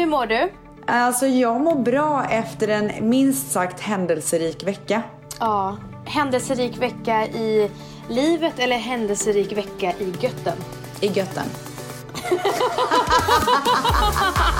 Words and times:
Hur 0.00 0.06
mår 0.06 0.26
du? 0.26 0.52
Alltså 0.86 1.26
jag 1.26 1.60
mår 1.60 1.74
bra 1.74 2.24
efter 2.24 2.68
en 2.68 3.08
minst 3.08 3.52
sagt 3.52 3.80
händelserik 3.80 4.66
vecka. 4.66 5.02
Ja, 5.40 5.76
händelserik 6.04 6.78
vecka 6.78 7.26
i 7.26 7.70
livet 8.08 8.58
eller 8.58 8.76
händelserik 8.76 9.56
vecka 9.56 9.92
i 9.98 10.14
götten? 10.20 10.56
I 11.00 11.06
götten. 11.06 11.46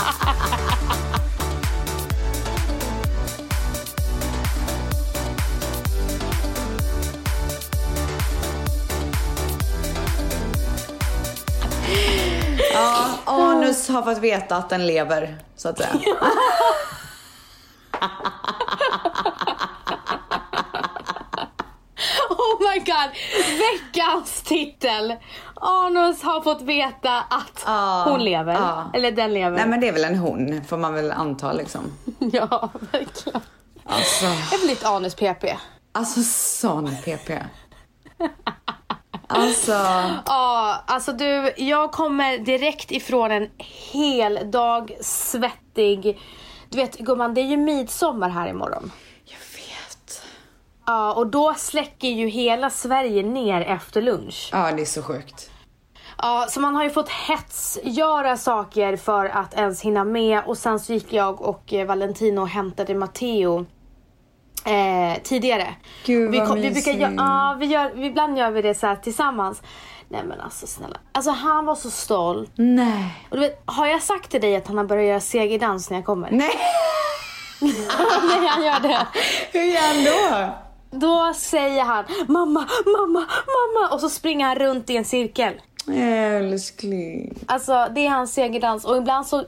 anus 13.71 13.89
har 13.89 14.03
fått 14.03 14.19
veta 14.19 14.57
att 14.57 14.69
den 14.71 14.87
lever, 14.87 15.39
så 15.57 15.69
att 15.69 15.79
säga. 15.79 15.91
Oh 22.29 22.73
my 22.73 22.79
god! 22.79 23.11
Veckans 23.59 24.43
titel! 24.43 25.17
Anus 25.55 26.23
har 26.23 26.41
fått 26.41 26.63
veta 26.63 27.19
att 27.21 27.63
Ja, 27.67 28.05
hon 28.09 28.25
lever. 28.25 28.53
ja. 28.53 28.91
Eller 28.95 29.13
den 29.13 29.35
lever. 29.35 29.57
Nej 29.57 29.67
men 29.69 29.81
det 29.81 29.89
är 29.89 29.93
väl 29.93 30.05
en 30.05 30.17
hon, 30.19 30.65
får 30.65 30.77
man 30.77 30.95
väl 30.95 31.13
anta 31.13 31.53
liksom. 31.53 31.81
Ja, 32.19 32.71
verkligen. 32.93 33.41
Alltså, 33.85 34.25
Jag 34.25 34.61
blir 34.61 34.69
lite 34.69 34.89
anus-PP. 34.89 35.45
alltså 35.93 36.21
sån 36.23 36.97
PP. 37.05 37.31
Alltså, 39.27 39.73
Ja, 40.27 40.83
alltså 40.87 41.13
du, 41.13 41.53
jag 41.57 41.93
kommer 41.93 42.39
direkt 42.39 42.91
ifrån 42.91 43.31
en 43.31 43.49
hel 43.93 44.51
dag 44.51 44.93
svettig. 45.01 46.19
Du 46.69 46.77
vet 46.77 46.99
gumman, 46.99 47.35
det 47.35 47.41
är 47.41 47.45
ju 47.47 47.57
midsommar 47.57 48.29
här 48.29 48.49
imorgon. 48.49 48.93
jag 49.25 49.39
vet. 49.39 50.23
Ja, 50.87 51.15
och 51.15 51.27
då 51.27 51.55
släcker 51.55 52.09
ju 52.09 52.29
hela 52.29 52.71
Sverige 52.71 53.23
ner 53.23 53.61
efter 53.61 54.03
lunch. 54.03 54.49
Ja, 54.53 54.73
det 54.73 54.83
är 54.83 54.87
så 54.87 55.03
sjukt. 55.03 55.51
Ja, 56.19 56.47
så 56.51 56.61
man 56.61 56.77
har 56.77 56.85
ju 56.85 56.91
fått 56.91 57.09
hetsgöra 57.09 58.37
saker 58.37 58.97
för 58.97 59.25
att 59.27 59.55
ens 59.55 59.83
hinna 59.83 60.05
med 60.05 60.43
och 60.47 60.59
sen 60.59 60.81
så 60.81 60.93
gick 60.93 61.13
jag 61.13 61.41
och 61.41 61.73
eh, 61.73 61.87
Valentino 61.87 62.41
och 62.41 62.49
hämtade 62.49 62.95
Matteo 62.95 63.67
eh, 64.65 65.23
tidigare. 65.23 65.75
Gud, 66.05 66.31
vi, 66.31 66.39
vad 66.39 66.59
vi 66.59 66.71
brukar 66.71 66.93
gö- 66.93 66.97
mysigt. 66.97 67.15
Ja, 67.17 67.57
vi 67.61 67.67
gör, 67.67 67.91
vi, 67.95 68.07
ibland 68.07 68.39
gör 68.39 68.51
vi 68.51 68.63
det 68.63 68.75
så 68.75 68.97
tillsammans. 69.03 69.63
Nej 70.09 70.25
men 70.25 70.41
alltså 70.41 70.67
snälla. 70.67 70.97
Alltså 71.13 71.31
han 71.31 71.65
var 71.67 71.75
så 71.75 71.91
stolt. 71.91 72.51
Nej. 72.55 73.27
Och 73.31 73.37
du 73.37 73.41
vet, 73.43 73.63
har 73.67 73.87
jag 73.87 74.03
sagt 74.03 74.31
till 74.31 74.41
dig 74.41 74.57
att 74.57 74.67
han 74.69 74.79
har 74.79 74.85
börjat 74.85 75.07
göra 75.09 75.21
segerdans 75.21 75.91
när 75.91 75.97
jag 75.99 76.05
kommer? 76.07 76.31
Nej, 76.31 76.51
Nej 77.61 78.47
han 78.49 78.65
gör 78.65 78.81
det. 78.81 79.07
hur 79.53 79.63
gör 79.65 79.81
han 79.81 80.05
då? 80.05 80.55
Då 81.07 81.33
säger 81.35 81.85
han 81.85 82.05
mamma, 82.29 82.67
mamma, 82.87 83.27
mamma 83.47 83.89
och 83.93 84.01
så 84.01 84.09
springer 84.09 84.47
han 84.47 84.55
runt 84.57 84.91
i 84.91 84.97
en 84.97 85.05
cirkel. 85.05 85.61
Älskling. 85.89 87.39
Alltså 87.47 87.89
det 87.95 88.07
är 88.07 88.11
hans 88.11 88.33
segerdans 88.35 88.85
och 88.85 88.97
ibland 88.97 89.27
så, 89.27 89.45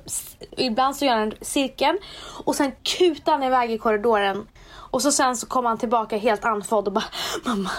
ibland 0.56 0.96
så 0.96 1.04
gör 1.04 1.16
han 1.16 1.32
cirkeln 1.40 1.98
och 2.44 2.54
sen 2.54 2.72
kutar 2.82 3.32
han 3.32 3.42
iväg 3.42 3.70
i 3.70 3.78
korridoren. 3.78 4.46
Och 4.74 5.02
så 5.02 5.12
sen 5.12 5.36
så 5.36 5.46
kommer 5.46 5.68
han 5.68 5.78
tillbaka 5.78 6.16
helt 6.16 6.44
andfådd 6.44 6.86
och 6.86 6.92
bara 6.92 7.04
mamma, 7.44 7.70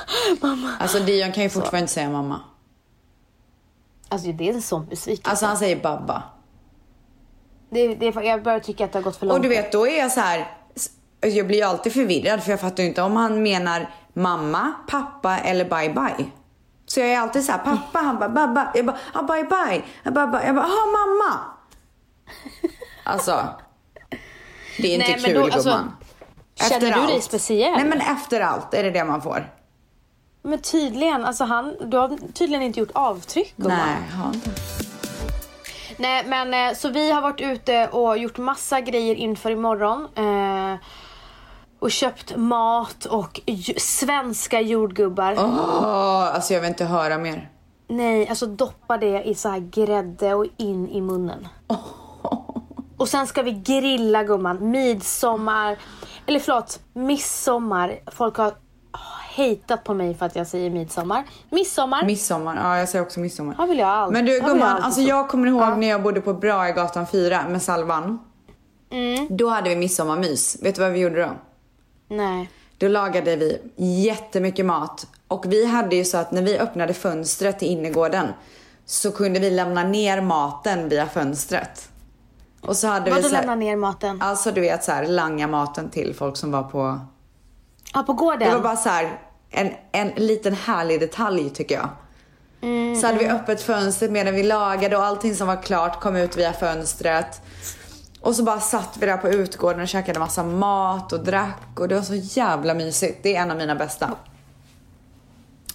mamma. 0.42 0.70
Alltså 0.80 1.00
Dion 1.00 1.32
kan 1.32 1.44
ju 1.44 1.50
fortfarande 1.50 1.80
inte 1.80 1.94
säga 1.94 2.10
mamma. 2.10 2.40
Alltså 4.10 4.32
det 4.32 4.50
är 4.50 4.54
en 4.54 4.62
sån 4.62 4.86
besvikelse. 4.86 5.30
Alltså 5.30 5.46
han 5.46 5.58
säger 5.58 5.76
babba. 5.76 6.24
det, 7.70 7.96
det, 7.96 8.06
jag 8.06 8.44
börjar 8.44 8.60
tycka 8.60 8.86
att 8.86 8.92
det 8.92 9.00
har 9.00 9.04
gått 9.04 9.16
för 9.16 9.26
långt. 9.26 9.38
Och 9.38 9.44
du 9.44 9.50
vet, 9.50 9.72
då 9.72 9.88
är 9.88 10.00
jag 10.00 10.12
så 10.12 10.20
här. 10.20 10.52
Jag 11.22 11.48
blir 11.48 11.58
ju 11.58 11.64
alltid 11.64 11.94
förvirrad 11.94 12.44
för 12.44 12.52
jag 12.52 12.60
fattar 12.60 12.84
ju 12.84 12.90
inte 12.90 13.02
om 13.02 13.16
han 13.16 13.44
menar 13.44 13.90
mamma, 14.14 14.74
pappa 14.88 15.38
eller 15.40 15.66
bye 15.66 15.94
bye. 15.94 16.26
Så 16.94 17.00
jag 17.00 17.10
är 17.10 17.20
alltid 17.20 17.46
så 17.46 17.52
här, 17.52 17.60
pappa, 17.60 18.00
han 18.00 18.20
bara 18.20 18.30
babba. 18.30 18.72
Jag 18.74 18.86
bara, 18.86 18.98
ah, 19.14 19.22
bye 19.22 19.44
bye. 19.44 19.84
Jag 20.04 20.14
bara, 20.14 20.46
jag 20.46 20.56
bara, 20.56 20.66
ah, 20.66 20.86
mamma. 20.86 21.40
Alltså. 23.04 23.48
Det 24.78 24.88
är 24.88 24.94
inte 24.96 25.08
Nej, 25.08 25.20
men 25.22 25.32
kul 25.32 25.34
då, 25.34 25.44
alltså, 25.44 25.70
gumman. 25.70 25.96
känner 26.70 27.02
du 27.02 27.08
dig 27.08 27.22
speciell? 27.22 27.72
Nej 27.72 27.86
men 27.86 28.02
efter 28.02 28.42
allt 28.42 28.74
är 28.74 28.84
det 28.84 28.92
det 28.92 29.06
man 29.06 29.22
får. 29.22 29.52
Men 30.42 30.60
tydligen, 30.62 31.26
alltså 31.26 31.44
han, 31.44 31.76
du 31.90 31.98
har 31.98 32.18
tydligen 32.34 32.64
inte 32.64 32.80
gjort 32.80 32.92
avtryck 32.94 33.54
gumman. 33.56 33.78
Nej, 33.78 34.10
har 34.10 34.34
inte. 34.34 34.50
Nej 35.98 36.24
men 36.26 36.54
eh, 36.54 36.76
så 36.76 36.90
vi 36.90 37.12
har 37.12 37.22
varit 37.22 37.42
ute 37.42 37.88
och 37.88 38.18
gjort 38.18 38.38
massa 38.38 38.82
grejer 38.82 39.16
inför 39.16 39.52
imorgon. 39.52 40.08
Eh, 40.16 40.80
och 41.84 41.92
köpt 41.92 42.36
mat 42.36 43.06
och 43.06 43.42
svenska 43.78 44.62
jordgubbar. 44.62 45.36
Åh, 45.38 46.36
alltså 46.36 46.54
jag 46.54 46.62
vill 46.62 46.70
inte 46.70 46.86
höra 46.86 47.18
mer. 47.18 47.50
Nej, 47.88 48.28
alltså 48.30 48.46
doppa 48.46 48.98
det 48.98 49.24
i 49.24 49.36
så 49.36 49.50
här 49.50 49.60
grädde 49.60 50.34
och 50.34 50.46
in 50.58 50.90
i 50.90 51.02
munnen. 51.02 51.48
Och 52.98 53.08
sen 53.10 53.28
ska 53.28 53.42
vi 53.42 53.52
grilla 53.52 54.24
gumman. 54.24 54.72
Midsommar, 54.72 55.78
eller 56.26 56.40
förlåt, 56.40 56.80
midsommar. 56.94 58.00
Folk 58.12 58.38
har 58.38 58.52
hatat 59.36 59.84
på 59.84 59.94
mig 59.94 60.16
för 60.16 60.26
att 60.26 60.36
jag 60.36 60.48
säger 60.48 60.70
midsommar. 60.70 61.24
Midsommar. 61.50 62.06
Midsommar, 62.06 62.56
ja 62.64 62.78
jag 62.78 62.90
säger 62.90 63.06
också 63.06 63.20
midsommar. 63.20 63.68
Väl 63.68 63.78
jag 63.80 63.90
alltid- 63.90 64.14
Men 64.14 64.26
du 64.26 64.32
jag 64.38 64.46
gumman, 64.46 64.68
alltid 64.70 64.86
alltså 64.86 65.02
så. 65.02 65.08
jag 65.10 65.30
kommer 65.30 65.48
ihåg 65.48 65.62
Ja. 65.62 65.76
när 65.76 65.88
jag 65.88 66.04
bodde 66.04 66.22
på 66.22 66.34
Brahegatan 66.34 67.08
4 67.08 67.48
med 67.50 67.62
Salvan. 67.62 68.20
Mm. 68.92 69.38
Då 69.38 69.50
hade 69.50 69.70
vi 69.70 69.76
midsommarmys. 69.76 70.58
Vet 70.64 70.76
du 70.76 70.82
vad 70.82 70.92
vi 70.92 71.00
gjorde 71.00 71.22
då? 71.22 71.30
Nej. 72.18 72.50
Då 72.78 72.88
lagade 72.88 73.36
vi 73.36 73.62
jättemycket 73.76 74.66
mat. 74.66 75.08
Och 75.28 75.46
vi 75.48 75.66
hade 75.66 75.96
ju 75.96 76.06
så 76.06 76.18
att 76.18 76.32
när 76.32 76.42
vi 76.42 76.60
öppnade 76.60 76.94
fönstret 76.94 77.60
till 77.60 77.68
innergården 77.68 78.28
så 78.86 79.12
kunde 79.12 79.40
vi 79.40 79.50
lämna 79.50 79.84
ner 79.84 80.22
maten 80.22 80.90
via 80.90 81.08
fönstret. 81.08 81.90
Och 82.62 82.78
så 82.78 82.88
hade 82.88 83.06
vi 83.06 83.12
Vadå 83.12 83.30
så 83.30 83.36
här, 83.36 83.42
lämna 83.42 83.56
ner 83.56 83.76
maten? 83.76 84.22
Alltså 84.22 84.52
du 84.52 84.62
vet 84.62 84.84
så 84.84 84.92
här, 84.92 85.08
langa 85.08 85.48
maten 85.48 85.90
till 85.90 86.16
folk 86.16 86.38
som 86.38 86.52
var 86.52 86.64
på... 86.64 87.00
Ja, 87.94 88.04
på 88.04 88.14
gården? 88.14 88.40
Det 88.50 88.56
var 88.56 88.64
bara 88.64 88.76
så 88.76 88.90
här 88.90 89.20
en, 89.50 89.72
en 89.92 90.08
liten 90.16 90.54
härlig 90.54 91.00
detalj 91.00 91.50
tycker 91.50 91.76
jag. 91.76 91.90
Mm, 92.62 92.96
så 92.96 93.08
hade 93.08 93.20
vi 93.20 93.30
öppet 93.30 93.62
fönstret 93.62 94.12
medan 94.12 94.36
vi 94.36 94.44
lagade 94.44 94.98
och 94.98 95.04
allting 95.04 95.36
som 95.36 95.48
var 95.48 95.62
klart 95.62 96.02
kom 96.02 96.16
ut 96.16 96.38
via 96.38 96.54
fönstret. 96.54 97.42
Och 98.24 98.36
så 98.36 98.44
bara 98.44 98.60
satt 98.60 98.98
vi 99.00 99.06
där 99.06 99.18
på 99.18 99.30
utgården 99.30 99.82
och 99.82 99.88
käkade 99.88 100.20
massa 100.20 100.44
mat 100.44 101.14
och 101.14 101.24
drack 101.24 101.80
och 101.80 101.88
det 101.88 101.96
var 101.96 102.02
så 102.02 102.16
jävla 102.16 102.74
mysigt. 102.74 103.20
Det 103.24 103.36
är 103.36 103.42
en 103.42 103.52
av 103.52 103.58
mina 103.58 103.76
bästa. 103.76 104.12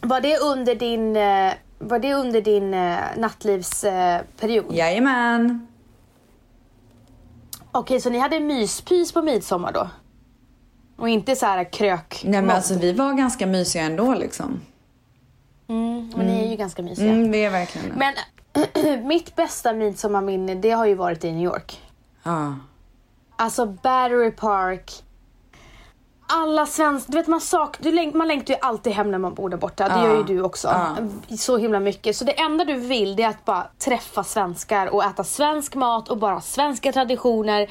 Var 0.01 0.21
det 0.21 0.39
under 0.39 0.75
din, 0.75 1.17
eh, 1.17 1.53
var 1.79 1.99
det 1.99 2.15
under 2.15 2.41
din 2.41 2.75
eh, 2.75 2.99
nattlivsperiod? 3.17 4.65
Jajamän. 4.71 5.67
Okej, 7.73 8.01
så 8.01 8.11
ni 8.11 8.19
hade 8.19 8.41
myspys 8.41 9.13
på 9.13 9.23
midsommar 9.23 9.73
då? 9.73 9.89
Och 10.97 11.09
inte 11.09 11.37
så 11.37 11.47
här 11.47 11.73
krök 11.73 12.23
Nej 12.25 12.43
men 12.43 12.57
alltså 12.57 12.75
vi 12.75 12.93
var 12.93 13.13
ganska 13.13 13.47
mysiga 13.47 13.83
ändå 13.83 14.15
liksom. 14.15 14.61
mm, 15.69 16.13
Men 16.17 16.27
ni 16.27 16.45
är 16.45 16.51
ju 16.51 16.57
ganska 16.57 16.83
mysiga. 16.83 17.11
Mm, 17.13 17.33
det 17.33 17.45
är 17.45 17.51
verkligen 17.51 17.89
det. 17.89 17.95
Men 17.97 18.15
mitt 19.07 19.37
bästa 19.37 19.73
midsommarminne, 19.73 20.55
det 20.55 20.71
har 20.71 20.87
ju 20.87 20.95
varit 20.95 21.25
i 21.25 21.33
New 21.33 21.45
York. 21.45 21.81
Ja. 22.29 22.55
Alltså 23.37 23.67
Battery 23.67 24.31
Park. 24.31 25.03
Alla 26.31 26.67
svenskar, 26.67 27.13
du 27.13 27.19
vet 27.19 27.27
man, 27.27 27.41
sak, 27.41 27.77
du, 27.81 27.91
läng- 27.93 28.17
man 28.17 28.29
längtar 28.29 28.55
ju 28.55 28.61
alltid 28.63 28.93
hem 28.93 29.11
när 29.11 29.19
man 29.19 29.35
bor 29.35 29.49
där 29.49 29.57
borta. 29.57 29.89
Det 29.89 29.95
Ja. 29.95 30.05
gör 30.07 30.17
ju 30.17 30.23
du 30.23 30.43
också. 30.43 30.69
Ja. 30.69 30.97
Så 31.37 31.57
himla 31.57 31.81
mycket. 31.81 32.17
Så 32.17 32.25
det 32.25 32.41
enda 32.41 32.65
du 32.65 32.75
vill 32.75 33.17
det 33.17 33.23
är 33.23 33.29
att 33.29 33.45
bara 33.45 33.67
träffa 33.79 34.25
svenskar 34.25 34.87
och 34.95 35.05
äta 35.05 35.25
svensk 35.25 35.75
mat 35.75 36.09
och 36.09 36.19
bara 36.19 36.41
svenska 36.41 36.93
traditioner. 36.93 37.71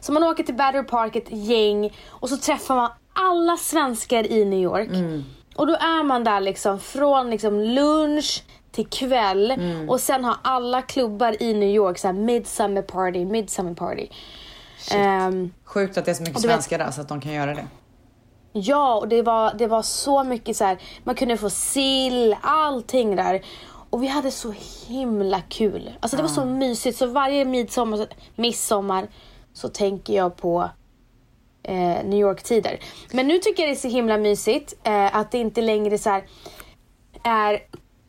Så 0.00 0.12
man 0.12 0.22
åker 0.24 0.44
till 0.44 0.54
Battery 0.54 0.82
Park 0.84 1.16
ett 1.16 1.30
gäng 1.32 1.96
och 2.08 2.28
så 2.28 2.36
träffar 2.36 2.76
man 2.76 2.90
alla 3.12 3.56
svenskar 3.56 4.32
i 4.32 4.44
New 4.44 4.58
York. 4.62 4.88
Och 5.56 5.66
då 5.66 5.74
är 5.74 6.02
man 6.02 6.24
där 6.24 6.40
liksom 6.40 6.80
från 6.80 7.30
liksom 7.30 7.60
lunch 7.60 8.44
till 8.84 9.08
kväll 9.08 9.54
och 9.88 10.00
sen 10.00 10.24
har 10.24 10.36
alla 10.42 10.82
klubbar 10.82 11.42
i 11.42 11.54
New 11.54 11.68
York 11.68 11.98
så 11.98 12.06
här 12.06 12.14
midsummer 12.14 12.82
party, 12.82 13.24
midsummer 13.24 13.74
party. 13.74 14.08
Ehm, 14.94 15.52
Sjukt 15.64 15.98
att 15.98 16.04
det 16.04 16.10
är 16.10 16.14
så 16.14 16.22
mycket 16.22 16.40
svenskar 16.40 16.78
där 16.78 16.90
så 16.90 17.00
att 17.00 17.08
de 17.08 17.20
kan 17.20 17.32
göra 17.32 17.54
det. 17.54 17.66
Ja, 18.52 18.94
och 18.94 19.08
det 19.08 19.22
var, 19.22 19.54
det 19.54 19.66
var 19.66 19.82
så 19.82 20.24
mycket 20.24 20.56
så 20.56 20.64
här. 20.64 20.78
man 21.04 21.14
kunde 21.14 21.36
få 21.36 21.50
sill, 21.50 22.36
allting 22.40 23.16
där. 23.16 23.42
Och 23.90 24.02
vi 24.02 24.06
hade 24.06 24.30
så 24.30 24.54
himla 24.86 25.40
kul. 25.40 25.90
Alltså 26.00 26.16
det 26.16 26.22
var 26.22 26.30
så 26.30 26.44
mysigt. 26.44 26.98
Så 26.98 27.06
varje 27.06 27.44
midsommar, 27.44 28.06
midsommar 28.36 29.08
så 29.52 29.68
tänker 29.68 30.14
jag 30.14 30.36
på 30.36 30.70
eh, 31.62 32.04
New 32.04 32.20
York-tider. 32.20 32.78
Men 33.12 33.28
nu 33.28 33.38
tycker 33.38 33.62
jag 33.62 33.70
det 33.70 33.74
är 33.74 33.80
så 33.80 33.88
himla 33.88 34.18
mysigt 34.18 34.74
eh, 34.84 35.16
att 35.16 35.30
det 35.30 35.38
inte 35.38 35.60
längre 35.60 35.98
så 35.98 36.10
här 36.10 36.24
är 37.22 37.60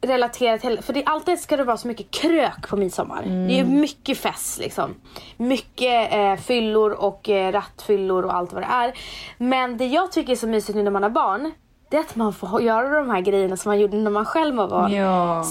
relatera 0.01 0.57
till, 0.57 0.81
för 0.81 0.93
det 0.93 1.03
alltid 1.05 1.39
ska 1.39 1.57
det 1.57 1.63
vara 1.63 1.77
så 1.77 1.87
mycket 1.87 2.11
krök 2.11 2.69
på 2.69 2.77
midsommar. 2.77 3.21
Det 3.23 3.59
är 3.59 3.63
Mm. 3.63 3.79
mycket 3.79 4.17
fest 4.17 4.59
liksom. 4.59 4.95
Mycket 5.37 6.13
eh, 6.13 6.35
fyllor 6.35 6.91
och 6.91 7.29
eh, 7.29 7.51
rattfyllor 7.51 8.25
och 8.25 8.33
allt 8.35 8.53
vad 8.53 8.61
det 8.63 8.67
är. 8.71 8.93
Men 9.37 9.77
det 9.77 9.85
jag 9.85 10.11
tycker 10.11 10.31
är 10.31 10.35
så 10.37 10.47
mysigt 10.47 10.75
nu 10.75 10.83
när 10.83 10.91
man 10.91 11.03
har 11.03 11.09
barn, 11.09 11.51
det 11.89 11.97
är 11.97 12.01
att 12.01 12.15
man 12.15 12.33
får 12.33 12.61
göra 12.61 12.89
de 12.99 13.09
här 13.09 13.21
grejerna 13.21 13.57
som 13.57 13.69
man 13.69 13.79
gjorde 13.79 13.97
när 13.97 14.11
man 14.11 14.25
själv 14.25 14.55
var 14.55 14.67
barn. 14.69 14.91
Ja. 14.93 15.45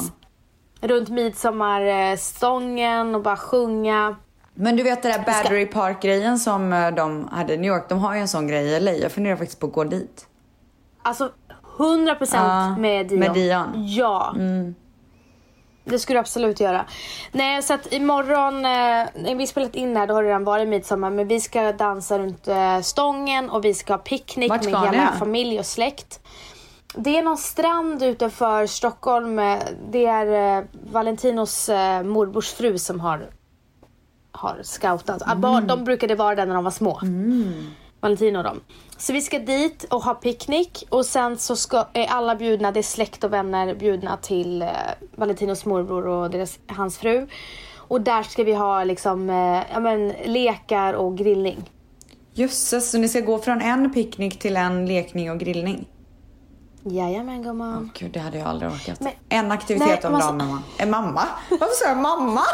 Runt 0.81 1.09
midsommarstången 1.09 3.15
och 3.15 3.23
bara 3.23 3.37
sjunga. 3.37 4.17
Men 4.55 4.77
du 4.77 4.83
vet 4.83 5.03
det 5.03 5.09
där 5.09 5.19
Battery 5.25 5.67
Park-grejen 5.67 6.39
som 6.39 6.73
eh, 6.73 6.91
de 6.91 7.29
hade 7.33 7.55
i 7.55 7.57
New 7.57 7.73
York. 7.73 7.89
De 7.89 7.99
har 7.99 8.15
ju 8.15 8.21
en 8.21 8.29
sån 8.29 8.47
grej 8.47 8.67
i 8.67 8.81
LA. 8.81 8.93
Jag 8.93 9.13
funderar 9.13 9.37
faktiskt 9.37 9.61
på 9.61 9.67
att 9.67 9.73
gå 9.73 9.85
dit. 9.85 10.27
Alltså 11.03 11.31
100% 11.79 12.29
Ja, 12.33 12.77
med 12.77 13.07
Dion. 13.07 13.19
med 13.21 13.35
Dion. 13.35 13.67
Mm. 13.75 13.87
Ja. 13.87 14.35
Det 15.85 15.99
skulle 15.99 16.17
du 16.17 16.21
absolut 16.21 16.61
göra. 16.61 16.85
Nej, 17.33 17.63
så 17.63 17.75
att 17.75 17.93
imorgon, 17.93 18.65
eh, 19.27 19.37
vi 19.37 19.47
spelat 19.47 19.75
in 19.75 19.97
här, 19.97 20.07
då 20.07 20.15
har 20.15 20.23
det 20.23 20.29
redan 20.29 20.45
varit 20.45 20.69
midsommar, 20.69 21.11
men 21.11 21.29
vi 21.29 21.41
ska 21.41 21.73
dansa 21.73 22.19
runt 22.19 22.49
eh, 22.49 22.81
stången 22.81 23.51
och 23.51 23.65
vi 23.65 23.75
ska 23.75 23.93
ha 23.93 23.99
picknick 23.99 24.51
med 24.51 24.65
hela 24.67 24.91
ni? 24.91 25.19
familj 25.19 25.59
och 25.59 25.67
släkt. 25.67 26.21
Det 26.95 27.19
är 27.19 27.23
någon 27.23 27.37
strand 27.37 28.03
utanför 28.03 28.67
Stockholm. 28.67 29.39
eh, 29.39 29.59
Det 29.91 30.07
är 30.07 30.59
eh, 30.59 30.65
Valentinos 30.93 31.69
eh, 31.69 32.03
morbrors 32.03 32.53
fru 32.53 32.79
som 32.79 33.01
har, 33.01 33.27
har 34.33 34.59
scoutat. 34.63 35.23
Ah, 35.27 35.35
barn, 35.35 35.67
De 35.67 35.85
brukade 35.85 36.15
vara 36.15 36.35
där 36.35 36.47
när 36.47 36.55
de 36.55 36.65
var 36.65 36.71
små. 36.71 37.01
Valentino 38.01 38.39
och 38.39 38.45
dem. 38.45 38.61
Så 38.97 39.13
vi 39.13 39.23
ska 39.23 39.39
dit 39.39 39.85
och 39.91 40.03
ha 40.03 40.15
picknick 40.15 40.85
och 40.89 41.07
sen 41.07 41.39
så 41.39 41.57
ska, 41.57 41.87
är 41.93 42.07
alla 42.07 42.37
bjudna, 42.37 42.73
det 42.73 42.81
är 42.81 42.83
släkt 42.83 43.25
och 43.25 43.33
vänner 43.33 43.75
bjudna 43.75 44.17
till 44.17 44.63
eh, 44.63 44.69
Valentinos 45.17 45.65
morbror 45.65 46.07
och 46.07 46.31
deras, 46.31 46.59
hans 46.67 46.99
fru. 46.99 47.27
Och 47.77 48.01
där 48.01 48.23
ska 48.23 48.45
vi 48.45 48.55
ha 48.55 48.85
liksom, 48.85 49.31
eh, 49.31 49.63
ja, 49.73 49.81
men, 49.81 50.09
lekar 50.09 50.95
och 50.95 51.17
grillning. 51.19 51.71
Jösses, 52.33 52.91
så 52.91 52.99
ni 52.99 53.09
ska 53.09 53.21
gå 53.21 53.39
från 53.39 53.61
en 53.61 53.93
picknick 53.93 54.39
till 54.39 54.57
en 54.57 54.87
lekning 54.87 55.31
och 55.31 55.39
grillning? 55.39 55.89
Jajamän 56.83 57.43
gumman. 57.43 57.91
Åh 57.95 58.01
gud, 58.01 58.13
det 58.13 58.21
hade 58.21 58.39
jag 58.39 58.47
aldrig 58.49 58.71
orkat. 58.71 59.01
Men- 59.01 59.13
en 59.29 59.53
aktivitet 59.53 60.03
Nej, 60.03 60.13
om 60.13 60.21
dagen 60.21 60.37
mamma. 60.37 60.63
En 60.79 60.91
mamma? 60.91 61.23
Varför 61.51 61.75
sa 61.85 61.89
jag 61.89 61.99
mamma? 61.99 62.43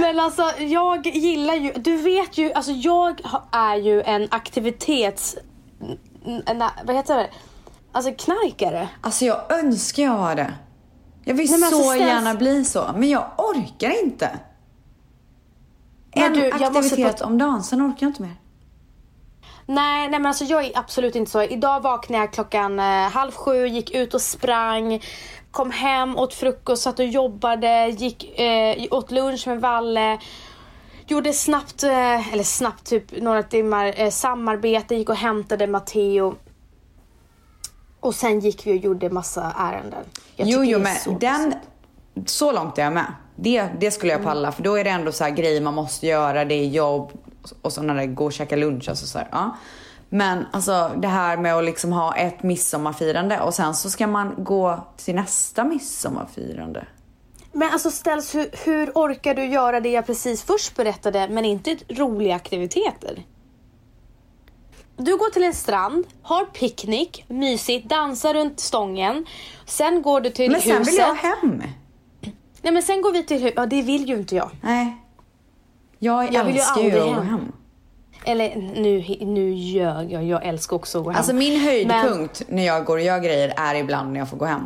Men 0.00 0.20
alltså 0.20 0.52
jag 0.58 1.06
gillar 1.06 1.54
ju, 1.54 1.72
du 1.72 1.96
vet 1.96 2.38
ju, 2.38 2.52
alltså 2.52 2.72
jag 2.72 3.20
är 3.52 3.76
ju 3.76 4.02
en 4.02 4.28
aktivitets, 4.30 5.36
en, 6.46 6.58
vad 6.84 6.96
heter 6.96 7.16
det? 7.16 7.30
Alltså 7.92 8.12
knarkare. 8.18 8.88
Alltså 9.00 9.24
jag 9.24 9.52
önskar 9.52 10.02
jag 10.02 10.18
var 10.18 10.34
det. 10.34 10.54
Jag 11.24 11.34
vill 11.34 11.50
Nej, 11.50 11.60
men 11.60 11.70
så 11.70 11.76
alltså, 11.76 11.90
ställs- 11.92 12.08
gärna 12.08 12.34
bli 12.34 12.64
så, 12.64 12.90
men 12.96 13.08
jag 13.08 13.24
orkar 13.38 14.02
inte. 14.04 14.38
Men 16.14 16.24
En 16.24 16.32
du, 16.32 16.50
aktivitet 16.52 17.18
på- 17.18 17.24
om 17.24 17.38
dagen, 17.38 17.62
sen 17.62 17.82
orkar 17.82 17.96
jag 18.06 18.10
inte 18.10 18.22
mer. 18.22 18.36
Nej, 19.66 20.08
nej 20.08 20.20
men 20.20 20.26
alltså 20.26 20.44
jag 20.44 20.64
är 20.64 20.78
absolut 20.78 21.16
inte 21.16 21.30
så. 21.30 21.42
Idag 21.42 21.80
vaknade 21.80 22.22
jag 22.24 22.32
klockan 22.32 22.78
eh, 22.80 22.84
halv 23.10 23.32
sju, 23.32 23.66
gick 23.66 23.90
ut 23.90 24.14
och 24.14 24.20
sprang, 24.20 25.00
kom 25.50 25.70
hem, 25.70 26.18
åt 26.18 26.34
frukost, 26.34 26.82
satt 26.82 26.98
och 26.98 27.04
jobbade, 27.04 27.88
gick, 27.88 28.38
eh, 28.40 28.84
åt 28.90 29.10
lunch 29.10 29.46
med 29.46 29.60
Valle. 29.60 30.18
Gjorde 31.06 31.32
snabbt, 31.32 31.82
eh, 31.82 32.32
eller 32.32 32.42
snabbt, 32.42 32.86
typ 32.86 33.22
några 33.22 33.42
timmar 33.42 33.94
eh, 33.96 34.10
samarbete, 34.10 34.94
gick 34.94 35.08
och 35.08 35.16
hämtade 35.16 35.66
Matteo. 35.66 36.34
Och 38.00 38.14
sen 38.14 38.40
gick 38.40 38.66
vi 38.66 38.72
och 38.72 38.76
gjorde 38.76 39.10
massa 39.10 39.52
ärenden. 39.58 40.04
Jag 40.36 40.48
jo, 40.48 40.64
jo, 40.64 40.78
men 40.78 40.96
så 40.96 41.10
den... 41.10 41.54
Så 42.26 42.52
långt 42.52 42.78
är 42.78 42.82
jag 42.82 42.92
med. 42.92 43.14
Det, 43.36 43.68
det 43.80 43.90
skulle 43.90 44.12
jag 44.12 44.22
palla, 44.22 44.52
för 44.52 44.62
då 44.62 44.74
är 44.74 44.84
det 44.84 44.90
ändå 44.90 45.12
så 45.12 45.24
här 45.24 45.30
grejer 45.30 45.60
man 45.60 45.74
måste 45.74 46.06
göra, 46.06 46.44
det 46.44 46.54
är 46.54 46.66
jobb 46.66 47.12
och 47.62 47.72
så 47.72 47.82
när 47.82 47.94
det 47.94 48.06
går 48.06 48.26
och 48.26 48.32
käka 48.32 48.56
lunch. 48.56 48.88
Alltså 48.88 49.06
så 49.06 49.18
här, 49.18 49.28
ja. 49.32 49.56
Men 50.12 50.46
alltså 50.52 50.90
det 50.96 51.08
här 51.08 51.36
med 51.36 51.54
att 51.56 51.64
liksom 51.64 51.92
ha 51.92 52.16
ett 52.16 52.42
midsommarfirande 52.42 53.40
och 53.40 53.54
sen 53.54 53.74
så 53.74 53.90
ska 53.90 54.06
man 54.06 54.34
gå 54.44 54.86
till 54.96 55.14
nästa 55.14 55.64
midsommarfirande. 55.64 56.86
Men 57.52 57.70
alltså 57.72 57.90
ställs, 57.90 58.34
hur, 58.34 58.50
hur 58.64 58.90
orkar 58.94 59.34
du 59.34 59.44
göra 59.44 59.80
det 59.80 59.88
jag 59.88 60.06
precis 60.06 60.42
först 60.42 60.76
berättade 60.76 61.28
men 61.28 61.44
inte 61.44 61.76
roliga 61.88 62.34
aktiviteter? 62.34 63.22
Du 64.96 65.16
går 65.16 65.30
till 65.30 65.44
en 65.44 65.54
strand, 65.54 66.04
har 66.22 66.44
picknick, 66.44 67.24
mysigt, 67.28 67.88
dansar 67.88 68.34
runt 68.34 68.60
stången. 68.60 69.26
Sen 69.66 70.02
går 70.02 70.20
du 70.20 70.30
till 70.30 70.50
Men 70.50 70.60
sen 70.60 70.78
huset. 70.78 70.92
vill 70.92 70.98
jag 71.00 71.14
hem. 71.14 71.62
Nej 72.62 72.72
men 72.72 72.82
sen 72.82 73.02
går 73.02 73.12
vi 73.12 73.22
till 73.24 73.40
huset. 73.42 73.54
Ja 73.56 73.66
det 73.66 73.82
vill 73.82 74.08
ju 74.08 74.16
inte 74.16 74.36
jag. 74.36 74.50
Nej. 74.62 74.96
Jag, 75.98 76.32
Jag 76.32 76.44
vill 76.44 76.54
ju 76.54 76.60
älskar 76.60 76.82
ju 76.82 76.86
aldrig 76.90 77.02
att 77.12 77.16
gå 77.16 77.22
hem. 77.22 77.52
Eller 78.24 78.56
nu, 78.56 79.04
nu 79.26 79.50
ljög 79.50 80.12
jag. 80.12 80.24
Jag 80.24 80.46
älskar 80.46 80.76
också 80.76 80.98
att 80.98 81.04
gå 81.04 81.10
hem. 81.10 81.16
Alltså 81.18 81.32
min 81.34 81.52
Men- 81.52 81.62
höjdpunkt 81.62 82.42
när 82.48 82.66
jag 82.66 82.84
går 82.84 82.96
och 82.96 83.02
gör 83.02 83.18
grejer 83.18 83.54
är 83.56 83.74
ibland 83.74 84.12
när 84.12 84.20
jag 84.20 84.28
får 84.30 84.36
gå 84.36 84.44
hem. 84.44 84.64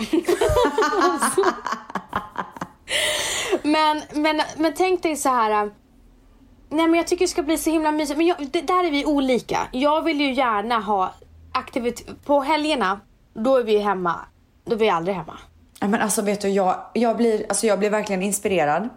Men, 3.62 4.02
men, 4.14 4.40
men 4.56 4.72
tänk 4.76 5.02
dig 5.02 5.16
så 5.16 5.28
här. 5.28 5.50
äh, 5.64 5.70
Nej 6.68 6.86
men 6.88 6.94
jag 6.94 7.06
tycker 7.06 7.24
det 7.24 7.28
ska 7.30 7.42
bli 7.42 7.58
så 7.58 7.70
himla 7.70 7.92
mysigt. 7.92 8.16
Men 8.18 8.26
jag, 8.26 8.36
det, 8.50 8.60
där 8.60 8.84
är 8.84 8.90
vi 8.90 9.04
olika. 9.04 9.58
Jag 9.72 10.02
vill 10.04 10.20
ju 10.20 10.32
gärna 10.32 10.78
ha 10.78 11.14
aktivitet. 11.52 12.24
På 12.24 12.40
helgerna, 12.40 13.00
då 13.34 13.56
är 13.56 13.64
vi 13.64 13.78
hemma. 13.78 14.14
Då 14.64 14.72
är 14.74 14.78
vi 14.78 14.90
aldrig 14.90 15.16
hemma. 15.16 15.38
Men 15.80 15.94
alltså 15.94 16.22
vet 16.22 16.40
du, 16.40 16.48
jag, 16.48 16.76
jag, 16.94 17.16
blir, 17.16 17.46
alltså 17.48 17.66
jag 17.66 17.78
blir 17.78 17.90
verkligen 17.90 18.22
inspirerad. 18.22 18.88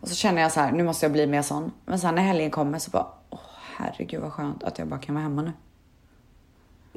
Och 0.00 0.08
så 0.08 0.14
känner 0.14 0.42
jag 0.42 0.52
så 0.52 0.60
här, 0.60 0.72
nu 0.72 0.82
måste 0.84 1.04
jag 1.04 1.12
bli 1.12 1.26
mer 1.26 1.42
sån. 1.42 1.72
Men 1.86 1.98
sen 1.98 2.14
när 2.14 2.22
helgen 2.22 2.50
kommer 2.50 2.78
så 2.78 2.90
bara, 2.90 3.06
åh 3.30 3.38
herregud 3.76 4.20
vad 4.22 4.32
skönt 4.32 4.64
att 4.64 4.78
jag 4.78 4.88
bara 4.88 5.00
kan 5.00 5.14
vara 5.14 5.22
hemma 5.22 5.42
nu. 5.42 5.52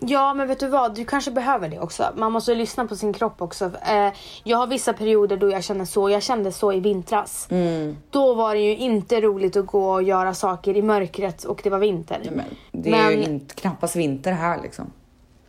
Ja 0.05 0.33
men 0.33 0.47
vet 0.47 0.59
du 0.59 0.67
vad, 0.67 0.95
du 0.95 1.05
kanske 1.05 1.31
behöver 1.31 1.69
det 1.69 1.79
också. 1.79 2.03
Man 2.15 2.31
måste 2.31 2.55
lyssna 2.55 2.85
på 2.87 2.95
sin 2.95 3.13
kropp 3.13 3.41
också. 3.41 3.65
Eh, 3.65 4.13
jag 4.43 4.57
har 4.57 4.67
vissa 4.67 4.93
perioder 4.93 5.37
då 5.37 5.49
jag 5.51 5.63
känner 5.63 5.85
så. 5.85 6.09
Jag 6.09 6.23
kände 6.23 6.51
så 6.51 6.73
i 6.73 6.79
vintras. 6.79 7.47
Mm. 7.51 7.97
Då 8.09 8.33
var 8.33 8.53
det 8.55 8.61
ju 8.61 8.77
inte 8.77 9.21
roligt 9.21 9.55
att 9.55 9.65
gå 9.65 9.91
och 9.91 10.03
göra 10.03 10.33
saker 10.33 10.77
i 10.77 10.81
mörkret 10.81 11.43
och 11.43 11.61
det 11.63 11.69
var 11.69 11.79
vinter. 11.79 12.31
Men 12.35 12.45
det 12.71 12.91
är 12.93 13.11
ju 13.11 13.17
Men- 13.17 13.31
inte, 13.33 13.55
knappast 13.55 13.95
vinter 13.95 14.31
här 14.31 14.61
liksom. 14.61 14.91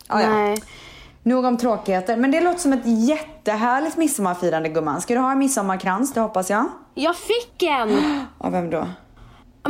Ah, 0.07 0.21
ja. 0.21 0.57
Nog 1.23 1.45
om 1.45 1.57
tråkigheter. 1.57 2.17
Men 2.17 2.31
det 2.31 2.41
låter 2.41 2.59
som 2.59 2.73
ett 2.73 2.85
jättehärligt 2.85 3.97
midsommarfirande 3.97 4.69
gumman. 4.69 5.01
Ska 5.01 5.13
du 5.13 5.19
ha 5.19 5.31
en 5.31 5.39
midsommarkrans? 5.39 6.13
Det 6.13 6.19
hoppas 6.19 6.49
jag. 6.49 6.65
Jag 6.93 7.15
fick 7.15 7.63
en! 7.63 8.21
Av 8.37 8.51
vem 8.51 8.69
då? 8.69 8.87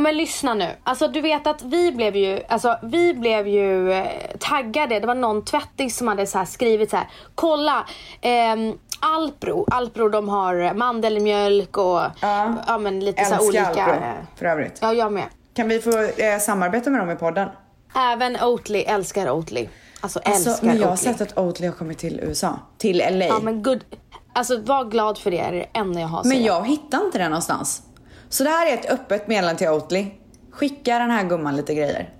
Men 0.00 0.16
lyssna 0.16 0.54
nu. 0.54 0.68
Alltså 0.84 1.08
du 1.08 1.20
vet 1.20 1.46
att 1.46 1.62
vi 1.62 1.92
blev 1.92 2.16
ju, 2.16 2.40
alltså, 2.48 2.78
vi 2.82 3.14
blev 3.14 3.48
ju 3.48 3.92
eh, 3.92 4.06
taggade. 4.40 5.00
Det 5.00 5.06
var 5.06 5.14
någon 5.14 5.44
tvättis 5.44 5.96
som 5.96 6.08
hade 6.08 6.26
så 6.26 6.38
här 6.38 6.44
skrivit 6.44 6.90
så 6.90 6.96
här. 6.96 7.08
Kolla! 7.34 7.86
ehm, 8.20 8.78
Alpro, 9.00 9.66
Alpro 9.70 10.08
de 10.08 10.28
har 10.28 10.74
mandelmjölk 10.74 11.76
och 11.76 12.00
Ja. 12.20 12.54
ja, 12.66 12.78
men 12.78 13.00
lite 13.00 13.24
så 13.24 13.34
Älskar 13.34 13.48
olika. 13.48 13.84
Alpro, 13.84 13.94
eh, 14.06 14.12
för 14.36 14.46
övrigt. 14.46 14.78
Ja, 14.82 14.92
jag 14.92 15.12
med. 15.12 15.24
Kan 15.54 15.68
vi 15.68 15.80
få 15.80 15.90
eh, 16.00 16.38
samarbeta 16.40 16.90
med 16.90 17.00
dem 17.00 17.10
i 17.10 17.16
podden? 17.16 17.48
Även 17.96 18.36
Oatly, 18.42 18.78
älskar 18.80 19.30
Oatly. 19.30 19.68
Alltså, 20.04 20.18
Alltså, 20.24 20.50
älskar 20.50 20.66
men 20.66 20.76
jag 20.76 20.84
har 20.86 20.92
Oatly. 20.92 21.12
sett 21.12 21.20
att 21.20 21.38
Oatly 21.38 21.66
har 21.66 21.74
kommit 21.74 21.98
till 21.98 22.20
USA. 22.20 22.58
Till 22.78 22.98
LA. 22.98 23.24
Ja 23.24 23.38
men 23.42 23.62
good. 23.62 23.84
Alltså 24.32 24.60
var 24.60 24.84
glad 24.84 25.18
för 25.18 25.30
det, 25.30 25.38
är 25.38 25.52
det 25.52 25.66
enda 25.72 26.00
jag 26.00 26.08
har 26.08 26.18
att 26.20 26.24
Men 26.26 26.36
säga. 26.36 26.46
jag 26.46 26.66
hittar 26.68 27.04
inte 27.06 27.18
den 27.18 27.30
någonstans. 27.30 27.82
Så 28.28 28.44
det 28.44 28.50
här 28.50 28.66
är 28.66 28.74
ett 28.74 28.90
öppet 28.90 29.28
meddelande 29.28 29.58
till 29.58 29.68
Oatly. 29.68 30.06
Skicka 30.50 30.98
den 30.98 31.10
här 31.10 31.24
gumman 31.24 31.56
lite 31.56 31.74
grejer. 31.74 32.10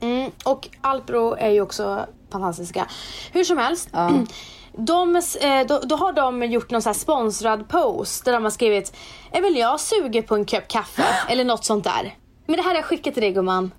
Mm, 0.00 0.30
och 0.44 0.68
Alpro 0.80 1.34
är 1.34 1.50
ju 1.50 1.60
också 1.60 2.06
fantastiska. 2.32 2.86
Hur 3.32 3.44
som 3.44 3.58
helst. 3.58 3.88
De, 4.76 5.16
eh, 5.16 5.66
då, 5.68 5.78
då 5.84 5.96
har 5.96 6.12
de 6.12 6.42
gjort 6.42 6.70
någon 6.70 6.82
så 6.82 6.88
här 6.88 6.94
sponsrad 6.94 7.68
post 7.68 8.24
där 8.24 8.32
de 8.32 8.42
har 8.42 8.50
skrivit 8.50 8.92
Är 9.32 9.40
väl 9.42 9.56
jag 9.56 9.80
sugen 9.80 10.22
på 10.22 10.34
en 10.34 10.44
kopp 10.44 10.68
kaffe? 10.68 11.04
Eller 11.28 11.44
något 11.44 11.64
sånt 11.64 11.84
där. 11.84 12.14
Men 12.46 12.56
det 12.56 12.62
här 12.62 12.68
har 12.70 12.74
jag 12.76 12.84
skickat 12.84 13.14
till 13.14 13.22
dig 13.22 13.32
gumman. 13.32 13.70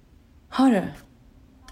Har 0.49 0.69
du? 0.69 0.83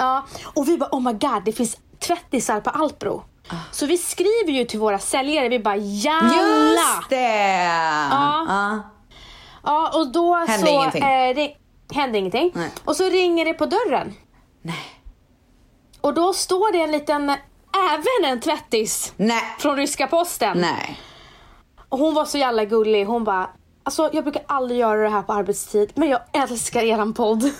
Ja, 0.01 0.25
och 0.43 0.67
vi 0.67 0.77
bara 0.77 0.89
oh 0.91 1.01
my 1.01 1.13
god 1.13 1.43
det 1.45 1.51
finns 1.51 1.77
tvättisar 1.99 2.61
på 2.61 2.69
Alpro. 2.69 3.23
Så 3.71 3.85
vi 3.85 3.97
skriver 3.97 4.51
ju 4.51 4.65
till 4.65 4.79
våra 4.79 4.99
säljare, 4.99 5.49
vi 5.49 5.59
bara 5.59 5.75
jalla! 5.75 6.25
Just 6.25 7.09
det! 7.09 7.63
Ja. 8.11 8.45
Ja. 8.47 8.79
Ja 9.63 9.91
och 9.99 10.11
då 10.11 10.35
Hände 10.35 10.67
så 10.67 10.67
ingenting. 10.67 11.03
Eh, 11.03 11.35
ring, 11.35 11.55
hände 11.93 12.17
ingenting. 12.17 12.51
Nej. 12.53 12.71
Och 12.85 12.95
så 12.95 13.03
ringer 13.03 13.45
det 13.45 13.53
på 13.53 13.65
dörren. 13.65 14.13
Nej. 14.61 15.01
Och 16.01 16.13
då 16.13 16.33
står 16.33 16.71
det 16.71 16.81
en 16.81 16.91
liten, 16.91 17.29
även 17.91 18.31
en 18.31 18.39
tvättis 18.39 19.13
Nej. 19.17 19.55
från 19.59 19.77
ryska 19.77 20.07
posten. 20.07 20.57
Nej. 20.57 20.99
Och 21.89 21.99
hon 21.99 22.13
var 22.13 22.25
så 22.25 22.37
jävla 22.37 22.65
gullig. 22.65 23.05
Hon 23.05 23.23
bara, 23.23 23.49
alltså 23.83 24.09
jag 24.13 24.23
brukar 24.23 24.43
aldrig 24.47 24.79
göra 24.79 25.01
det 25.01 25.09
här 25.09 25.21
på 25.21 25.33
arbetstid 25.33 25.91
men 25.95 26.09
jag 26.09 26.21
älskar 26.33 26.81
eran 26.81 27.13
podd. 27.13 27.43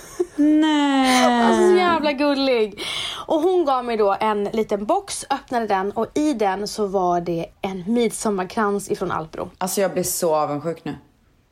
Nej. 0.42 1.42
Alltså 1.44 1.68
så 1.70 1.76
jävla 1.78 2.12
gullig. 2.12 2.82
Och 3.28 3.42
hon 3.42 3.66
gav 3.66 3.86
mig 3.86 3.98
då 3.98 4.18
en 4.20 4.44
liten 4.44 4.86
box, 4.86 5.26
öppnade 5.30 5.68
den 5.68 5.92
och 5.92 6.08
i 6.14 6.34
den 6.34 6.68
så 6.68 6.86
var 6.88 7.22
det 7.22 7.46
en 7.62 7.84
midsommarkrans 7.88 8.92
ifrån 8.92 9.12
Alpro. 9.12 9.50
Alltså 9.58 9.82
jag 9.82 9.94
blir 9.94 10.04
så 10.04 10.36
avundsjuk 10.36 10.86
nu. 10.86 10.96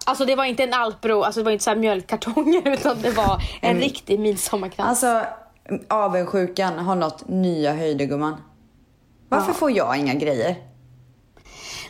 Alltså 0.06 0.26
det 0.26 0.36
var 0.36 0.46
inte 0.46 0.64
en 0.64 0.74
Alpro, 0.74 1.22
alltså 1.24 1.40
det 1.40 1.46
var 1.46 1.52
inte 1.52 1.64
så 1.64 1.70
här 1.70 1.78
mjölkkartonger 1.78 2.68
utan 2.74 3.02
det 3.02 3.12
var 3.12 3.42
en 3.62 3.76
En- 3.76 3.82
riktig 3.82 4.20
midsommarkrans. 4.20 5.04
Alltså 5.04 5.26
avundsjukan 5.88 6.80
har 6.80 6.96
nått 6.96 7.28
nya 7.28 7.74
höjder 7.74 8.06
gumman. 8.06 8.36
Varför 9.30 9.54
får 9.54 9.72
jag 9.72 9.98
inga 9.98 10.14
grejer? 10.14 10.56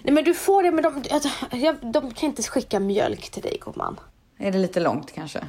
Nej 0.03 0.13
men 0.13 0.23
du 0.23 0.33
får 0.33 0.63
det 0.63 0.71
men 0.71 0.83
de, 0.83 1.03
jag- 1.51 1.91
de 1.93 2.11
kan 2.13 2.29
inte 2.29 2.43
skicka 2.43 2.79
mjölk 2.79 3.29
till 3.29 3.43
dig 3.43 3.57
gumman. 3.65 3.99
Är 4.39 4.51
det 4.51 4.57
lite 4.57 4.79
långt 4.79 5.11
kanske? 5.15 5.39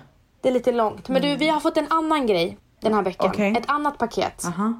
Det 0.42 0.48
är 0.48 0.52
lite 0.52 0.72
långt. 0.72 1.08
Men 1.08 1.22
du, 1.22 1.36
vi 1.36 1.48
har 1.48 1.60
fått 1.60 1.76
en 1.76 1.86
annan 1.90 2.26
grej 2.26 2.58
den 2.80 2.94
här 2.94 3.02
veckan. 3.02 3.30
Okej. 3.30 3.54
Ett 3.58 3.70
annat 3.70 3.98
paket. 3.98 4.44
Aha. 4.44 4.74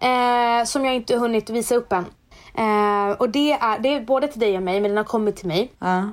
Eh, 0.00 0.64
som 0.64 0.84
jag 0.84 0.94
inte 0.94 1.16
hunnit 1.16 1.50
visa 1.50 1.74
upp 1.74 1.92
än. 1.92 2.04
Eh, 2.54 3.16
och 3.18 3.30
det 3.30 3.52
är, 3.52 3.78
det 3.78 3.88
är 3.88 4.00
både 4.00 4.28
till 4.28 4.40
dig 4.40 4.56
och 4.56 4.62
mig 4.62 4.80
men 4.80 4.90
den 4.90 4.96
har 4.96 5.04
kommit 5.04 5.36
till 5.36 5.48
mig. 5.48 5.72
Ja. 5.78 6.10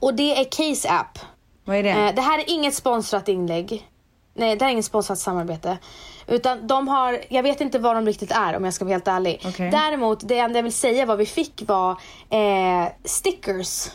Och 0.00 0.14
det 0.14 0.40
är 0.40 0.44
Case 0.44 0.90
App. 0.90 1.18
Vad 1.64 1.76
är 1.76 1.82
det? 1.82 1.90
Eh, 1.90 2.14
det 2.14 2.22
här 2.22 2.38
är 2.38 2.44
inget 2.50 2.74
sponsrat 2.74 3.28
inlägg. 3.28 3.88
Nej, 4.34 4.56
det 4.56 4.64
här 4.64 4.70
är 4.70 4.72
inget 4.72 4.84
sponsrat 4.84 5.18
samarbete. 5.18 5.78
Utan 6.26 6.66
de 6.66 6.88
har, 6.88 7.20
jag 7.28 7.42
vet 7.42 7.60
inte 7.60 7.78
vad 7.78 7.96
de 7.96 8.06
riktigt 8.06 8.30
är 8.30 8.56
om 8.56 8.64
jag 8.64 8.74
ska 8.74 8.84
vara 8.84 8.94
helt 8.94 9.08
ärlig. 9.08 9.42
Okej. 9.46 9.70
Däremot, 9.70 10.28
det 10.28 10.38
enda 10.38 10.58
jag 10.58 10.62
vill 10.62 10.72
säga 10.72 11.06
vad 11.06 11.18
vi 11.18 11.26
fick 11.26 11.62
var 11.66 11.90
eh, 12.30 12.88
stickers. 13.04 13.88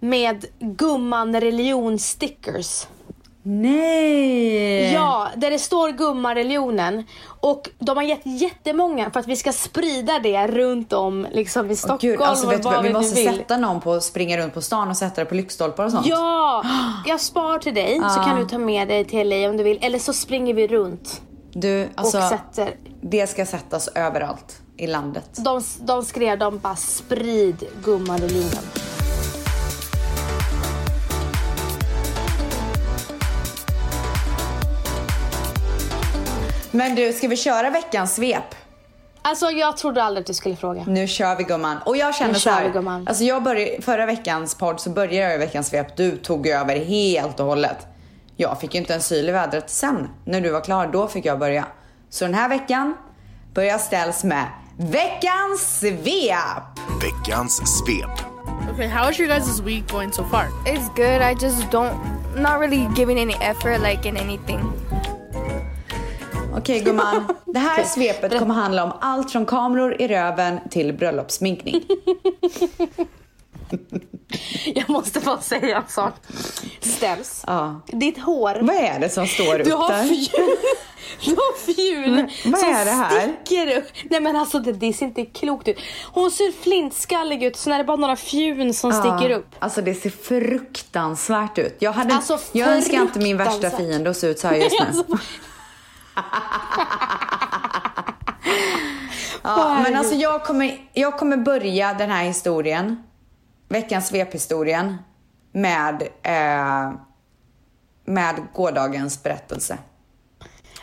Med 0.00 0.44
gumman 0.60 1.40
religion 1.40 1.98
stickers. 1.98 2.86
Nej! 3.42 4.92
Ja, 4.92 5.28
där 5.36 5.50
det 5.50 5.58
står 5.58 5.90
gummareligionen. 5.92 7.04
Och 7.40 7.70
de 7.78 7.96
har 7.96 8.04
gett 8.04 8.20
jättemånga 8.24 9.10
för 9.10 9.20
att 9.20 9.26
vi 9.26 9.36
ska 9.36 9.52
sprida 9.52 10.18
det 10.18 10.46
runt 10.46 10.92
om 10.92 11.26
liksom 11.32 11.70
i 11.70 11.76
Stockholm 11.76 11.98
Gud, 12.00 12.20
alltså, 12.22 12.46
vet 12.48 12.64
vad 12.64 12.82
vi 12.82 12.88
vi 12.88 12.94
måste 12.94 13.14
vill. 13.14 13.36
sätta 13.36 13.56
någon 13.56 13.80
på 13.80 14.00
springa 14.00 14.38
runt 14.38 14.54
på 14.54 14.60
stan 14.62 14.88
och 14.88 14.96
sätta 14.96 15.20
det 15.20 15.24
på 15.24 15.34
lyktstolpar 15.34 15.84
och 15.84 15.90
sånt. 15.92 16.06
Ja, 16.06 16.64
jag 17.06 17.20
spar 17.20 17.58
till 17.58 17.74
dig 17.74 18.00
så 18.14 18.20
kan 18.20 18.40
du 18.40 18.46
ta 18.46 18.58
med 18.58 18.88
dig 18.88 19.04
till 19.04 19.28
LA 19.28 19.48
om 19.50 19.56
du 19.56 19.62
vill. 19.62 19.78
Eller 19.80 19.98
så 19.98 20.12
springer 20.12 20.54
vi 20.54 20.66
runt 20.68 21.20
Du, 21.52 21.88
alltså, 21.94 22.18
och 22.18 22.24
sätter. 22.24 22.76
det 23.00 23.26
ska 23.26 23.46
sättas 23.46 23.88
överallt 23.88 24.60
i 24.76 24.86
landet. 24.86 25.30
De, 25.44 25.62
de 25.80 26.02
skrev, 26.02 26.38
de 26.38 26.58
bara 26.58 26.76
sprid 26.76 27.64
gummareligionen. 27.84 28.64
Men 36.70 36.94
du, 36.94 37.12
ska 37.12 37.28
vi 37.28 37.36
köra 37.36 37.70
veckans 37.70 38.14
svep? 38.14 38.54
Alltså 39.22 39.50
jag 39.50 39.76
trodde 39.76 40.02
aldrig 40.02 40.22
att 40.22 40.26
du 40.26 40.34
skulle 40.34 40.56
fråga. 40.56 40.84
Nu 40.86 41.06
kör 41.08 41.36
vi 41.36 41.44
gumman. 41.44 41.76
Och 41.86 41.96
jag 41.96 42.14
känner 42.14 42.32
Nu 42.32 42.38
så 42.38 42.40
kör 42.40 42.50
här, 42.52 42.64
vi, 42.64 42.70
gumman. 42.70 43.08
alltså 43.08 43.24
jag 43.24 43.42
började, 43.42 43.82
förra 43.82 44.06
veckans 44.06 44.54
podd 44.54 44.80
så 44.80 44.90
började 44.90 45.16
jag 45.16 45.34
i 45.34 45.38
veckans 45.38 45.66
svep. 45.68 45.96
Du 45.96 46.16
tog 46.16 46.46
över 46.46 46.76
helt 46.76 47.40
och 47.40 47.46
hållet. 47.46 47.86
Jag 48.36 48.60
fick 48.60 48.74
ju 48.74 48.80
inte 48.80 48.94
en 48.94 49.00
syl 49.02 49.28
i 49.28 49.32
vädret 49.32 49.70
sen. 49.70 50.08
När 50.24 50.40
du 50.40 50.50
var 50.50 50.60
klar, 50.60 50.86
då 50.86 51.08
fick 51.08 51.24
jag 51.24 51.38
börja. 51.38 51.66
Så 52.10 52.24
den 52.24 52.34
här 52.34 52.48
veckan 52.48 52.96
börjar 53.54 53.78
ställs 53.78 54.24
med 54.24 54.46
veckans 54.78 55.80
svep. 55.80 56.64
Veckans 57.02 57.56
svep. 57.78 58.24
Okay, 58.74 58.86
how 58.88 59.10
is 59.10 59.20
your 59.20 59.28
guys' 59.30 59.62
week 59.64 59.92
going 59.92 60.12
so 60.12 60.24
far? 60.24 60.46
It's 60.66 60.88
good. 60.96 61.22
I 61.22 61.44
just 61.44 61.70
don't, 61.70 61.94
not 62.36 62.60
really 62.60 62.88
giving 62.96 63.18
any 63.18 63.34
effort 63.34 63.80
like 63.82 64.08
in 64.08 64.16
anything. 64.16 64.60
Okej 66.58 66.80
gumman, 66.80 67.28
det 67.46 67.58
här 67.58 67.84
svepet 67.84 68.38
kommer 68.38 68.54
handla 68.54 68.84
om 68.84 68.92
allt 69.00 69.32
från 69.32 69.46
kameror 69.46 70.02
i 70.02 70.08
röven 70.08 70.58
till 70.70 70.92
bröllopssminkning. 70.92 71.82
Jag 74.74 74.90
måste 74.90 75.20
bara 75.20 75.40
säga 75.40 75.76
en 75.76 75.88
sak. 75.88 76.14
Ställs. 76.80 77.44
Ja. 77.46 77.80
Ditt 77.86 78.18
hår. 78.18 78.58
Vad 78.62 78.76
är 78.76 78.98
det 79.00 79.08
som 79.08 79.26
står 79.26 79.60
upp 79.60 79.66
Du 79.66 79.72
har 79.72 79.88
där? 79.88 80.04
fjun. 80.04 80.56
Du 81.24 81.30
har 81.30 82.50
vad 82.50 82.60
som 82.60 82.68
är 82.68 82.84
det 82.84 82.90
här? 82.90 83.20
sticker 83.44 83.78
upp. 83.78 83.84
Nej 84.10 84.20
men 84.20 84.36
alltså 84.36 84.58
det, 84.58 84.72
det 84.72 84.92
ser 84.92 85.06
inte 85.06 85.24
klokt 85.24 85.68
ut. 85.68 85.78
Hon 86.12 86.30
ser 86.30 86.62
flintskallig 86.62 87.42
ut 87.42 87.56
så 87.56 87.70
när 87.70 87.76
det 87.78 87.82
är 87.82 87.86
bara 87.86 87.96
några 87.96 88.16
fjun 88.16 88.74
som 88.74 88.92
sticker 88.92 89.30
upp. 89.30 89.46
Alltså 89.58 89.82
det 89.82 89.94
ser 89.94 90.10
fruktansvärt 90.10 91.58
ut. 91.58 91.76
Jag, 91.78 91.92
hade, 91.92 92.14
Alltså, 92.14 92.38
jag 92.52 92.68
önskar 92.68 93.02
inte 93.02 93.18
min 93.18 93.36
värsta 93.36 93.70
fiende 93.70 94.10
att 94.10 94.16
se 94.16 94.26
ut 94.26 94.38
så 94.38 94.48
här 94.48 94.56
just 94.56 94.80
nu. 94.80 94.86
Alltså, 94.86 95.18
Ja, 99.42 99.80
men 99.82 99.96
alltså 99.96 100.14
jag 100.14 100.44
kommer, 100.44 100.88
jag 100.92 101.18
kommer 101.18 101.36
börja 101.36 101.94
den 101.94 102.10
här 102.10 102.24
historien, 102.24 103.02
veckans 103.68 104.08
svephistorien, 104.08 104.96
med, 105.52 106.02
eh, 106.22 106.92
med 108.04 108.34
gårdagens 108.54 109.22
berättelse. 109.22 109.78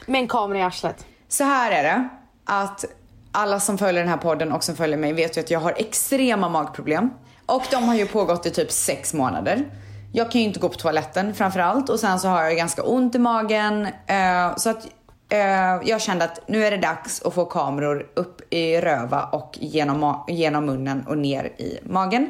med 0.06 0.22
en 0.22 0.27
kamera 0.27 0.60
i 0.60 0.62
arslet. 0.62 1.06
Så 1.27 1.44
här 1.44 1.72
är 1.72 1.84
det, 1.84 2.10
att 2.46 2.86
alla 3.32 3.60
som 3.60 3.77
följer 3.77 4.01
den 4.01 4.10
här 4.10 4.18
podden 4.18 4.51
och 4.51 4.63
som 4.63 4.75
följer 4.75 4.98
mig 4.98 5.13
vet 5.13 5.38
ju 5.38 5.42
att 5.42 5.51
jag 5.51 5.60
har 5.60 5.74
extrema 5.77 6.50
magproblem. 6.50 7.10
Och 7.46 7.63
de 7.72 7.84
har 7.84 7.96
ju 7.96 8.06
pågått 8.06 8.46
i 8.46 8.51
typ 8.51 8.72
sex 8.72 9.13
månader. 9.13 9.65
Jag 10.13 10.32
kan 10.32 10.42
ju 10.42 10.48
inte 10.48 10.60
gå 10.60 10.70
på 10.70 10.75
toaletten 10.75 11.34
framförallt 11.34 11.89
och 11.89 12.00
sen 12.00 12.20
så 12.20 12.27
har 12.27 12.44
jag 12.44 12.56
ganska 12.56 12.84
ont 12.84 13.15
i 13.15 13.20
magen. 13.20 13.88
Eh, 14.08 14.56
så 14.58 14.70
att 14.70 14.88
jag 15.84 16.01
kände 16.01 16.25
att 16.25 16.48
nu 16.48 16.65
är 16.65 16.72
det 16.72 16.77
dags 16.77 17.22
att 17.22 17.34
få 17.34 17.46
kameror 17.46 18.10
upp 18.13 18.53
i 18.53 18.82
röva 18.82 19.24
och 19.24 19.58
genom, 19.62 20.24
genom 20.27 20.65
munnen 20.65 21.05
och 21.08 21.17
ner 21.17 21.46
i 21.46 21.79
magen. 21.84 22.29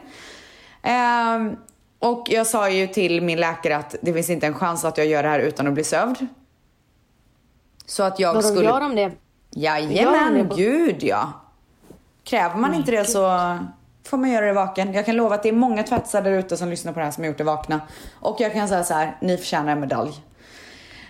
Eh, 0.84 1.58
och 2.00 2.28
jag 2.30 2.48
sa 2.48 2.70
ju 2.70 2.88
till 2.88 3.22
min 3.22 3.40
läkare 3.40 3.78
att 3.78 3.96
det 4.02 4.14
finns 4.14 4.30
inte 4.30 4.48
en 4.48 4.54
chans 4.54 4.86
att 4.86 4.98
jag 4.98 5.08
gör 5.08 5.24
det 5.24 5.30
här 5.30 5.40
utan 5.40 5.68
att 5.68 5.74
bli 5.74 5.84
sövd. 5.84 6.28
Så 7.86 8.04
att 8.04 8.20
jag 8.20 8.34
Vadå, 8.34 8.48
skulle... 8.48 8.66
gör 8.66 8.80
de 8.80 8.96
det? 8.96 9.02
Gör 9.02 9.12
Jajamän, 9.52 10.34
de 10.34 10.44
det? 10.44 10.56
gud 10.56 11.04
ja. 11.04 11.34
Kräver 12.24 12.56
man 12.56 12.74
inte 12.74 12.92
det 12.92 13.06
så 13.06 13.58
får 14.04 14.18
man 14.18 14.32
göra 14.32 14.46
det 14.46 14.54
vaken. 14.54 14.94
Jag 14.94 15.06
kan 15.06 15.16
lova 15.16 15.36
att 15.36 15.44
det 15.44 15.50
är 15.50 15.54
många 15.54 15.84
tvättisar 15.84 16.22
där 16.22 16.32
ute 16.32 16.58
som 16.58 16.70
lyssnar 16.70 16.94
på 16.94 17.00
det 17.00 17.06
här 17.06 17.12
som 17.12 17.24
har 17.24 17.28
gjort 17.28 17.38
det 17.38 17.44
vakna. 17.44 17.82
Och 18.20 18.36
jag 18.40 18.54
kan 18.54 18.68
säga 18.68 18.84
så 18.84 18.94
här, 18.94 19.18
ni 19.22 19.38
förtjänar 19.38 19.72
en 19.72 19.80
medalj. 19.80 20.12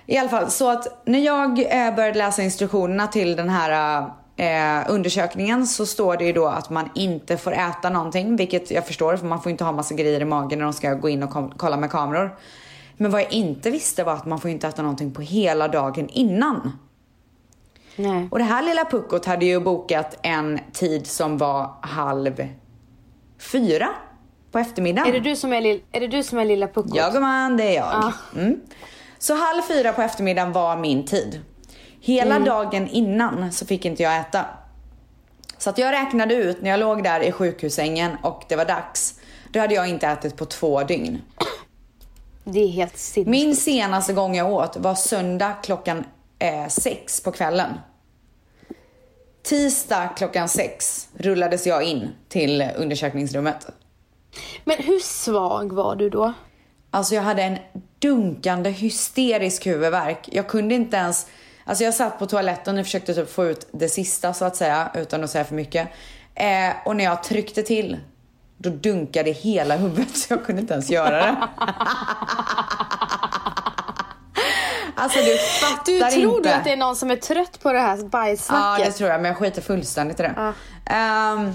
I 0.06 0.18
alla 0.18 0.30
fall, 0.30 0.52
så 0.52 0.70
att 0.70 1.02
när 1.06 1.20
jag 1.20 1.60
eh, 1.60 1.96
började 1.96 2.18
läsa 2.18 2.44
instruktionerna 2.44 3.08
till 3.08 3.36
den 3.36 3.50
här 3.50 4.02
eh, 4.38 4.86
undersökningen 4.90 5.68
så 5.68 5.86
står 5.86 6.18
det 6.18 6.26
ju 6.26 6.34
då 6.34 6.48
att 6.48 6.70
man 6.70 6.90
inte 6.96 7.38
får 7.38 7.54
äta 7.54 7.90
någonting, 7.90 8.36
vilket 8.36 8.72
jag 8.72 8.88
förstår 8.88 9.18
för 9.18 9.26
man 9.26 9.42
får 9.42 9.52
inte 9.52 9.64
ha 9.64 9.72
massa 9.72 9.96
grejer 9.96 10.22
i 10.22 10.26
magen 10.26 10.60
när 10.60 10.66
de 10.66 10.74
ska 10.74 10.94
gå 10.94 11.10
in 11.10 11.24
och 11.24 11.54
kolla 11.58 11.78
med 11.78 11.92
kameror. 11.92 12.38
Men 12.98 13.12
vad 13.12 13.22
jag 13.22 13.34
inte 13.34 13.72
visste 13.72 14.04
var 14.04 14.14
att 14.14 14.26
man 14.26 14.40
får 14.40 14.52
inte 14.52 14.68
äta 14.68 14.82
någonting 14.82 15.14
på 15.14 15.22
hela 15.22 15.68
dagen 15.68 16.10
innan. 16.10 16.72
Nej. 17.96 18.28
Och 18.32 18.38
det 18.38 18.44
här 18.46 18.64
lilla 18.64 18.86
puckot 18.86 19.26
hade 19.26 19.46
ju 19.46 19.60
bokat 19.60 20.18
en 20.22 20.60
tid 20.74 21.08
som 21.08 21.38
var 21.38 21.70
halv 21.82 22.48
fyra 23.40 23.90
på 24.52 24.60
eftermiddagen. 24.60 25.10
Är 25.10 25.14
det 25.14 25.30
du 25.30 25.36
som 25.36 25.54
är, 25.54 25.62
lill, 25.62 25.82
är, 25.92 26.00
det 26.00 26.08
du 26.08 26.24
som 26.24 26.38
är 26.38 26.46
lilla 26.46 26.68
puckot? 26.68 26.96
Ja 26.96 27.10
gumman, 27.10 27.58
det 27.58 27.64
är 27.64 27.76
jag. 27.76 27.86
Ja. 27.86 28.14
Mm. 28.36 28.60
Så 29.20 29.36
halv 29.36 29.62
fyra 29.62 29.94
på 29.94 30.02
eftermiddagen 30.02 30.52
var 30.52 30.78
min 30.78 31.06
tid. 31.06 31.42
Hela 32.02 32.40
dagen 32.40 32.88
innan 32.88 33.52
så 33.52 33.66
fick 33.66 33.86
inte 33.86 34.04
jag 34.04 34.20
äta. 34.20 34.46
Så 35.58 35.70
att 35.70 35.78
jag 35.78 35.92
räknade 35.92 36.36
ut 36.36 36.62
när 36.62 36.70
jag 36.70 36.80
låg 36.80 37.04
där 37.04 37.20
i 37.20 37.32
sjukhussängen 37.32 38.18
och 38.24 38.44
det 38.50 38.56
var 38.56 38.66
dags. 38.66 39.20
Då 39.52 39.60
hade 39.60 39.74
jag 39.76 39.90
inte 39.90 40.08
ätit 40.08 40.36
på 40.36 40.46
två 40.46 40.84
dygn. 40.84 41.22
Det 42.44 42.60
är 42.60 42.68
helt 42.68 42.98
sinnessjukt. 42.98 43.30
Min 43.30 43.56
senaste 43.56 44.14
gång 44.14 44.36
jag 44.36 44.52
åt 44.52 44.78
var 44.78 44.96
söndag 44.96 45.54
klockan 45.64 46.06
eh, 46.40 46.68
sex 46.68 47.22
på 47.22 47.32
kvällen. 47.32 47.70
Tisdag 49.44 50.10
klockan 50.18 50.50
sex 50.50 51.08
rullades 51.18 51.68
jag 51.68 51.84
in 51.84 52.10
till 52.30 52.70
undersökningsrummet. 52.78 53.68
Men 54.64 54.78
hur 54.78 55.00
svag 55.00 55.74
var 55.74 55.96
du 55.96 56.10
då? 56.10 56.34
Alltså 56.92 57.16
jag 57.16 57.22
hade 57.22 57.44
en 57.44 57.58
dunkande 58.00 58.70
hysterisk 58.70 59.66
huvudvärk. 59.68 60.30
Jag 60.32 60.48
kunde 60.48 60.76
inte 60.76 60.98
ens... 60.98 61.28
Alltså 61.66 61.84
jag 61.84 61.94
satt 61.94 62.20
på 62.20 62.26
toaletten 62.26 62.78
och 62.78 62.86
försökte 62.86 63.14
typ 63.14 63.32
få 63.34 63.46
ut 63.46 63.68
det 63.72 63.90
sista 63.90 64.34
så 64.34 64.46
att 64.46 64.56
säga, 64.56 64.92
utan 64.94 65.24
att 65.24 65.30
säga 65.30 65.44
för 65.46 65.56
mycket. 65.56 65.88
Eh, 66.36 66.72
och 66.86 66.96
när 66.96 67.04
jag 67.04 67.24
tryckte 67.24 67.64
till, 67.64 67.98
då 68.58 68.70
dunkade 68.70 69.32
hela 69.32 69.76
huvudet 69.76 70.18
så 70.18 70.34
jag 70.34 70.46
kunde 70.46 70.62
inte 70.62 70.74
ens 70.74 70.90
göra 70.90 71.18
det. 71.26 71.36
alltså 74.96 75.20
du 75.20 75.38
fattar 75.38 75.86
Du 75.86 75.98
inte. 75.98 76.12
tror 76.12 76.42
du 76.44 76.50
att 76.50 76.64
det 76.64 76.72
är 76.72 76.78
någon 76.78 76.96
som 76.96 77.12
är 77.12 77.16
trött 77.16 77.60
på 77.62 77.74
det 77.74 77.80
här 77.80 77.98
Ja, 77.98 78.04
bajssnacket? 78.04 78.86
det 78.86 78.92
tror 78.92 79.10
jag, 79.10 79.22
men 79.22 79.30
jag 79.30 79.38
skiter 79.38 79.62
fullständigt 79.62 80.20
i 80.20 80.24
det. 80.24 80.34
Ja. 80.36 80.54
Ehm, 80.96 81.52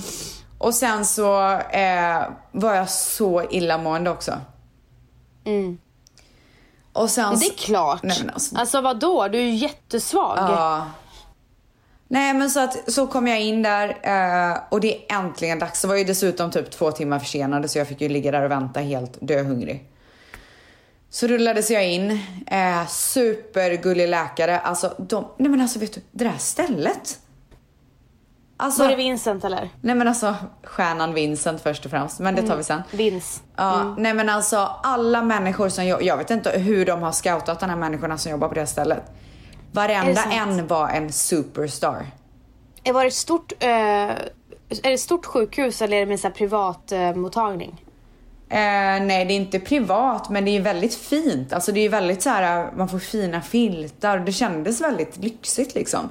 och 0.59 0.75
sen 0.75 1.05
så 1.07 1.51
eh, 1.53 2.23
var 2.53 2.75
jag 2.75 2.91
så 2.91 3.43
illamående 3.51 4.11
också. 4.11 4.33
Mm. 5.47 5.79
Och 6.93 7.11
sen 7.11 7.39
det 7.39 7.47
är 7.47 7.49
så- 7.51 7.55
klart. 7.55 8.03
Nej, 8.03 8.17
men 8.21 8.31
alltså, 8.31 8.57
Alltså 8.57 8.81
vadå? 8.81 9.29
Du 9.29 9.39
är 9.39 9.43
ju 9.43 9.55
jättesvag. 9.55 10.39
Ja. 10.39 10.87
Nej 12.09 12.35
men 12.35 12.51
så 12.51 12.61
att 12.61 12.93
så 12.93 13.07
kom 13.07 13.27
jag 13.27 13.41
in 13.41 13.63
där 13.63 13.89
eh, 13.89 14.59
och 14.71 14.81
det 14.81 14.97
är 14.97 15.17
äntligen 15.19 15.59
dags. 15.59 15.83
Det 15.83 15.89
var 15.89 15.97
ju 15.97 16.05
dessutom 16.05 16.51
typ 16.51 16.71
två 16.71 16.93
timmar 16.93 17.19
försenade 17.19 17.69
så 17.69 17.79
jag 17.79 17.89
fick 17.89 18.01
ju 18.01 18.09
ligga 18.09 18.31
där 18.31 18.43
och 18.43 18.51
vänta 18.51 18.81
helt 18.81 19.19
döhungrig. 19.21 19.85
Så 21.11 21.27
rullades 21.27 21.71
jag 21.71 21.89
in. 21.89 22.11
Eh, 22.47 22.87
supergullig 22.87 24.09
läkare. 24.09 24.59
Alltså 24.59 24.95
de, 24.99 25.29
nej 25.37 25.51
men 25.51 25.61
alltså 25.61 25.79
vet 25.79 25.93
du, 25.93 26.01
det 26.11 26.25
där 26.25 26.39
stället. 26.39 27.19
Alltså, 28.61 28.83
Var 28.83 28.91
det 28.91 28.97
Vincent 28.97 29.45
eller? 29.45 29.71
nej 29.81 29.95
men 29.95 30.09
alltså 30.09 30.35
stjärnan 30.65 31.15
Vincent 31.15 31.61
först 31.61 31.85
och 31.85 31.91
främst, 31.91 32.21
men 32.21 32.35
det 32.35 32.43
tar 32.43 32.57
vi 32.57 32.65
sen. 32.65 32.83
Vince. 32.91 33.41
Ja, 33.57 33.95
nej 33.99 34.15
men 34.15 34.29
alltså 34.29 34.57
alla 34.83 35.23
människor 35.23 35.69
som 35.69 35.87
jag, 35.87 36.03
jag 36.03 36.17
vet 36.17 36.31
inte 36.31 36.51
hur 36.51 36.87
de 36.87 37.03
har 37.03 37.13
scoutat 37.13 37.61
de 37.61 37.71
här 37.71 37.77
människorna 37.77 38.19
som 38.19 38.31
jobbar 38.31 38.49
på 38.49 38.55
det 38.55 38.67
stället. 38.67 39.03
Varenda 39.73 40.25
det 40.31 40.37
en 40.37 40.67
var 40.67 40.89
en 40.89 41.13
superstar. 41.13 42.07
Eh, 42.85 42.93
Var 42.95 43.01
det 43.03 43.09
ett 43.09 43.15
stort, 43.15 43.53
eh, 43.61 43.71
är 43.71 44.91
det 44.91 44.99
stort 44.99 45.27
sjukhus 45.27 45.83
eller 45.83 45.97
är 45.97 46.01
det 46.01 46.07
med 46.07 46.21
här 46.23 46.31
privat 46.31 46.93
eh, 46.93 47.15
mottagning? 47.15 47.85
Eh, 48.49 48.57
nej, 49.03 49.25
det 49.25 49.33
är 49.35 49.37
inte 49.37 49.61
privat, 49.61 50.31
men 50.31 50.45
det 50.45 50.57
är 50.57 50.61
väldigt 50.61 50.95
fint. 50.95 51.53
Alltså 51.53 51.73
det 51.73 51.81
är 51.81 51.89
väldigt 51.89 52.23
så 52.23 52.31
här, 52.31 52.71
man 52.77 52.89
får 52.89 52.99
fina 52.99 53.41
filtar. 53.41 54.19
Det 54.19 54.33
kändes 54.33 54.81
väldigt 54.81 55.17
lyxigt 55.17 55.75
liksom. 55.75 56.11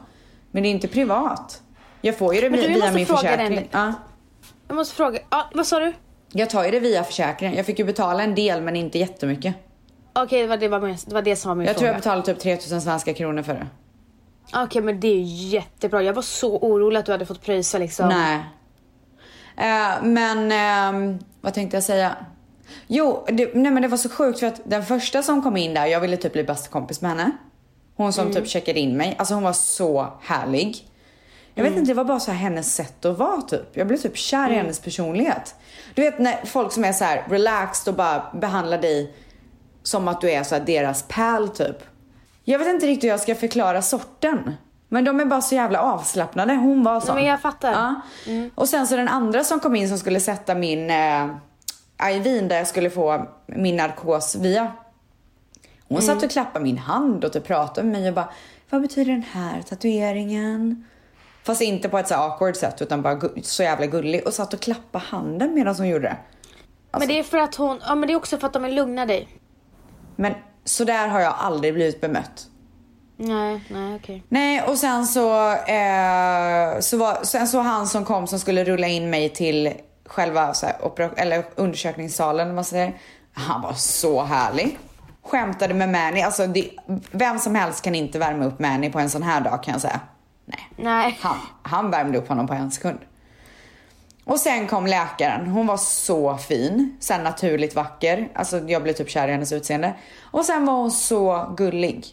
Men 0.51 0.63
det 0.63 0.69
är 0.69 0.71
inte 0.71 0.87
privat. 0.87 1.61
Jag 2.01 2.17
får 2.17 2.35
ju 2.35 2.41
det 2.41 2.49
Men 2.49 2.59
du, 2.59 2.65
jag 2.65 2.73
via 2.73 2.91
min 2.91 3.05
försäkring. 3.05 3.67
Ja. 3.71 3.93
Jag 4.67 4.75
måste 4.75 4.95
fråga, 4.95 5.19
ja, 5.29 5.49
vad 5.53 5.67
sa 5.67 5.79
du? 5.79 5.93
Jag 6.31 6.49
tar 6.49 6.63
ju 6.65 6.71
det 6.71 6.79
via 6.79 7.03
försäkringen. 7.03 7.55
Jag 7.57 7.65
fick 7.65 7.79
ju 7.79 7.85
betala 7.85 8.23
en 8.23 8.35
del, 8.35 8.61
men 8.61 8.75
inte 8.75 8.99
jättemycket. 8.99 9.55
Okej, 10.13 10.41
det, 10.41 10.47
var 10.47 10.57
det, 10.57 10.67
var 10.67 10.79
min- 10.79 10.97
det 11.05 11.13
var 11.13 11.21
det 11.21 11.35
som 11.35 11.49
var 11.49 11.55
min 11.55 11.67
Jag 11.67 11.75
tror 11.75 11.79
fråga. 11.79 11.91
jag 11.91 11.97
betalade 11.99 12.25
typ 12.25 12.39
3000 12.39 12.81
svenska 12.81 13.13
kronor 13.13 13.43
för 13.43 13.53
det. 13.53 13.67
Okej, 14.55 14.81
men 14.81 14.99
det 14.99 15.07
är 15.07 15.15
ju 15.15 15.47
jättebra. 15.47 16.03
Jag 16.03 16.13
var 16.13 16.21
så 16.21 16.57
orolig 16.57 16.99
att 16.99 17.05
du 17.05 17.11
hade 17.11 17.25
fått 17.25 17.41
pröjsa 17.41 17.77
liksom. 17.77 18.07
Nej. 18.09 18.39
Eh, 19.57 20.03
men 20.03 20.51
ehm, 20.51 21.19
vad 21.41 21.53
tänkte 21.53 21.77
jag 21.77 21.83
säga? 21.83 22.15
Jo, 22.87 23.25
det, 23.27 23.55
nej 23.55 23.71
men 23.71 23.81
det 23.81 23.87
var 23.87 23.97
så 23.97 24.09
sjukt 24.09 24.39
för 24.39 24.47
att 24.47 24.61
den 24.63 24.85
första 24.85 25.23
som 25.23 25.41
kom 25.43 25.57
in 25.57 25.73
där, 25.73 25.85
jag 25.85 25.99
ville 25.99 26.17
typ 26.17 26.33
bli 26.33 26.43
bästa 26.43 26.69
kompis 26.69 27.01
med 27.01 27.11
henne. 27.11 27.31
Hon 27.95 28.13
som 28.13 28.33
typ 28.33 28.47
checkade 28.47 28.79
in 28.79 28.97
mig. 28.97 29.15
Alltså 29.17 29.33
hon 29.33 29.43
var 29.43 29.53
så 29.53 30.07
härlig. 30.21 30.88
Jag 31.53 31.63
vet 31.63 31.77
inte, 31.77 31.91
det 31.91 31.93
var 31.93 32.03
bara 32.03 32.19
så 32.19 32.31
här 32.31 32.37
hennes 32.37 32.75
sätt 32.75 33.05
att 33.05 33.17
vara 33.17 33.41
typ. 33.41 33.77
Jag 33.77 33.87
blev 33.87 33.97
typ 33.97 34.17
kär 34.17 34.49
i 34.49 34.53
hennes 34.53 34.79
personlighet. 34.79 35.55
Du 35.93 36.01
vet 36.01 36.19
när 36.19 36.45
folk 36.45 36.71
som 36.71 36.85
är 36.85 36.93
så 36.93 37.03
här 37.03 37.23
relaxed 37.29 37.91
och 37.91 37.97
bara 37.97 38.23
behandlar 38.33 38.77
dig 38.77 39.13
som 39.83 40.07
att 40.07 40.21
du 40.21 40.31
är 40.31 40.43
så 40.43 40.55
här 40.55 40.61
deras 40.65 41.05
pal 41.07 41.49
typ. 41.49 41.77
Jag 42.43 42.59
vet 42.59 42.67
inte 42.67 42.87
riktigt 42.87 43.03
hur 43.03 43.09
jag 43.09 43.19
ska 43.19 43.35
förklara 43.35 43.81
sorten. 43.81 44.53
Men 44.87 45.03
de 45.03 45.19
är 45.19 45.25
bara 45.25 45.41
så 45.41 45.55
jävla 45.55 45.81
avslappnade. 45.81 46.53
Hon 46.53 46.83
var 46.83 46.99
sån. 46.99 47.15
men 47.15 47.25
jag 47.25 47.41
fattar. 47.41 47.71
Ja. 47.71 47.95
Och 48.55 48.69
sen 48.69 48.87
så 48.87 48.95
den 48.95 49.07
andra 49.07 49.43
som 49.43 49.59
kom 49.59 49.75
in 49.75 49.89
som 49.89 49.97
skulle 49.97 50.19
sätta 50.19 50.55
min 50.55 50.89
eh, 50.89 51.27
Ivin 52.11 52.47
där 52.47 52.57
jag 52.57 52.67
skulle 52.67 52.89
få 52.89 53.27
min 53.45 53.75
narkos 53.75 54.35
via. 54.35 54.71
Hon 55.87 56.01
satt 56.01 56.23
och 56.23 56.31
klappade 56.31 56.63
min 56.63 56.77
hand 56.77 57.25
och 57.25 57.33
typ 57.33 57.47
pratade 57.47 57.87
med 57.87 58.01
mig 58.01 58.09
och 58.09 58.15
bara 58.15 58.29
Vad 58.69 58.81
betyder 58.81 59.11
den 59.11 59.25
här 59.31 59.61
tatueringen? 59.61 60.85
Fast 61.43 61.61
inte 61.61 61.89
på 61.89 61.97
ett 61.97 62.07
så 62.07 62.15
awkward 62.15 62.55
sätt 62.55 62.81
utan 62.81 63.01
bara 63.01 63.21
så 63.43 63.63
jävla 63.63 63.85
gullig 63.85 64.27
och 64.27 64.33
satt 64.33 64.53
och 64.53 64.59
klappade 64.59 65.05
handen 65.05 65.53
medan 65.53 65.75
hon 65.75 65.87
gjorde 65.87 66.07
det. 66.07 66.17
Men 66.99 67.07
det 67.07 67.19
är 67.19 67.23
för 67.23 67.37
att 67.37 67.55
hon, 67.55 67.79
ja 67.87 67.95
men 67.95 68.07
det 68.07 68.13
är 68.13 68.17
också 68.17 68.37
för 68.37 68.47
att 68.47 68.53
de 68.53 68.63
vill 68.63 68.75
lugna 68.75 69.05
dig. 69.05 69.27
Men 70.15 70.33
så 70.65 70.83
där 70.83 71.07
har 71.07 71.19
jag 71.19 71.33
aldrig 71.37 71.73
blivit 71.73 72.01
bemött. 72.01 72.47
Nej, 73.17 73.63
nej 73.69 73.95
okej. 73.95 74.23
Nej, 74.29 74.61
och 74.61 74.77
sen 74.77 75.07
så, 75.07 75.51
eh, 75.51 76.79
så 76.79 76.97
var, 76.97 77.23
sen 77.23 77.47
så 77.47 77.59
han 77.59 77.87
som 77.87 78.05
kom 78.05 78.27
som 78.27 78.39
skulle 78.39 78.63
rulla 78.63 78.87
in 78.87 79.09
mig 79.09 79.29
till 79.29 79.73
själva 80.05 80.53
så 80.53 80.65
här, 80.65 81.09
eller 81.17 81.43
undersökningssalen, 81.55 82.55
man 82.55 82.65
säger. 82.65 82.97
Han 83.33 83.61
var 83.61 83.73
så 83.73 84.23
härlig. 84.23 84.79
Skämtade 85.23 85.73
med 85.73 85.89
Manny. 85.89 86.21
Alltså, 86.21 86.47
det, 86.47 86.69
vem 87.11 87.39
som 87.39 87.55
helst 87.55 87.83
kan 87.83 87.95
inte 87.95 88.19
värma 88.19 88.45
upp 88.45 88.59
Manny 88.59 88.91
på 88.91 88.99
en 88.99 89.09
sån 89.09 89.23
här 89.23 89.41
dag 89.41 89.63
kan 89.63 89.71
jag 89.71 89.81
säga. 89.81 89.99
Nej, 90.49 90.67
Nej. 90.77 91.19
han, 91.21 91.37
han 91.63 91.91
värmde 91.91 92.17
upp 92.17 92.27
honom 92.27 92.47
på 92.47 92.53
en 92.53 92.71
sekund. 92.71 92.99
Och 94.25 94.39
sen 94.39 94.67
kom 94.67 94.87
läkaren. 94.87 95.47
Hon 95.47 95.67
var 95.67 95.77
så 95.77 96.37
fin. 96.37 96.97
Sen 96.99 97.23
naturligt 97.23 97.75
vacker. 97.75 98.29
Alltså 98.35 98.59
jag 98.59 98.83
blev 98.83 98.93
typ 98.93 99.09
kär 99.09 99.27
i 99.27 99.31
hennes 99.31 99.51
utseende. 99.51 99.93
Och 100.21 100.45
sen 100.45 100.65
var 100.65 100.73
hon 100.73 100.91
så 100.91 101.53
gullig. 101.57 102.05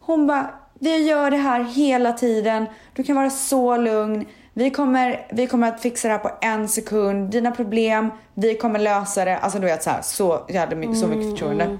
Hon 0.00 0.26
bara, 0.26 0.50
vi 0.80 1.08
gör 1.08 1.30
det 1.30 1.36
här 1.36 1.64
hela 1.64 2.12
tiden. 2.12 2.66
Du 2.94 3.02
kan 3.02 3.16
vara 3.16 3.30
så 3.30 3.76
lugn. 3.76 4.26
Vi 4.54 4.70
kommer, 4.70 5.26
vi 5.32 5.46
kommer 5.46 5.68
att 5.68 5.82
fixa 5.82 6.08
det 6.08 6.14
här 6.14 6.20
på 6.20 6.30
en 6.40 6.68
sekund. 6.68 7.30
Dina 7.30 7.50
problem, 7.50 8.10
vi 8.34 8.54
kommer 8.54 8.78
lösa 8.78 9.24
det. 9.24 9.38
Alltså 9.38 9.58
du 9.58 9.66
vet 9.66 9.82
så 9.82 9.90
här, 9.90 10.02
så, 10.02 10.44
jag 10.48 10.60
hade 10.60 10.76
mycket, 10.76 10.98
så 10.98 11.06
mycket 11.06 11.30
förtroende. 11.30 11.78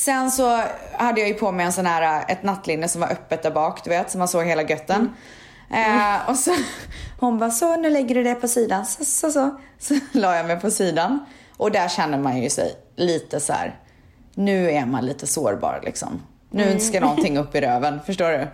Sen 0.00 0.30
så 0.30 0.62
hade 0.92 1.20
jag 1.20 1.28
ju 1.28 1.34
på 1.34 1.52
mig 1.52 1.66
en 1.66 1.72
sån 1.72 1.86
här, 1.86 2.24
ett 2.28 2.42
nattlinne 2.42 2.88
som 2.88 3.00
var 3.00 3.08
öppet 3.08 3.42
där 3.42 3.50
bak, 3.50 3.84
du 3.84 3.90
vet, 3.90 4.10
så 4.10 4.18
man 4.18 4.28
såg 4.28 4.44
hela 4.44 4.62
götten. 4.62 5.14
Eh, 5.70 6.30
och 6.30 6.36
så 6.36 6.56
hon 7.20 7.38
bara, 7.38 7.50
så 7.50 7.76
nu 7.76 7.90
lägger 7.90 8.14
du 8.14 8.22
det 8.22 8.34
på 8.34 8.48
sidan. 8.48 8.86
Så, 8.86 9.04
så, 9.04 9.30
så. 9.30 9.60
Så 9.78 9.94
la 10.12 10.36
jag 10.36 10.46
mig 10.46 10.60
på 10.60 10.70
sidan. 10.70 11.24
Och 11.56 11.70
där 11.70 11.88
känner 11.88 12.18
man 12.18 12.42
ju 12.42 12.50
sig 12.50 12.74
lite 12.96 13.40
så 13.40 13.52
här. 13.52 13.78
nu 14.34 14.70
är 14.70 14.86
man 14.86 15.06
lite 15.06 15.26
sårbar 15.26 15.80
liksom. 15.84 16.22
Nu 16.50 16.80
ska 16.80 17.00
någonting 17.00 17.38
upp 17.38 17.54
i 17.54 17.60
röven, 17.60 18.00
förstår 18.06 18.30
du? 18.30 18.48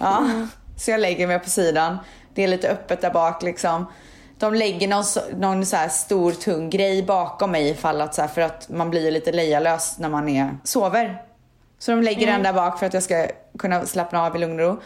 Ja. 0.00 0.30
Så 0.76 0.90
jag 0.90 1.00
lägger 1.00 1.26
mig 1.26 1.38
på 1.38 1.50
sidan. 1.50 1.98
Det 2.34 2.44
är 2.44 2.48
lite 2.48 2.68
öppet 2.68 3.00
där 3.00 3.10
bak 3.10 3.42
liksom. 3.42 3.86
De 4.38 4.54
lägger 4.54 4.88
någon, 4.88 5.04
någon 5.40 5.66
så 5.66 5.76
stor 5.90 6.32
tung 6.32 6.70
grej 6.70 7.02
bakom 7.02 7.50
mig 7.50 7.68
ifall 7.68 8.00
att 8.00 8.14
så 8.14 8.20
här, 8.20 8.28
för 8.28 8.40
att 8.40 8.68
man 8.68 8.90
blir 8.90 9.04
ju 9.04 9.10
lite 9.10 9.32
lejalös 9.32 9.98
när 9.98 10.08
man 10.08 10.28
är, 10.28 10.58
sover. 10.64 11.22
Så 11.78 11.90
de 11.90 12.02
lägger 12.02 12.26
den 12.26 12.42
där 12.42 12.52
bak 12.52 12.78
för 12.78 12.86
att 12.86 12.94
jag 12.94 13.02
ska 13.02 13.26
kunna 13.58 13.86
slappna 13.86 14.26
av 14.26 14.36
i 14.36 14.38
lugn 14.38 14.60
och 14.60 14.66
ro. 14.66 14.80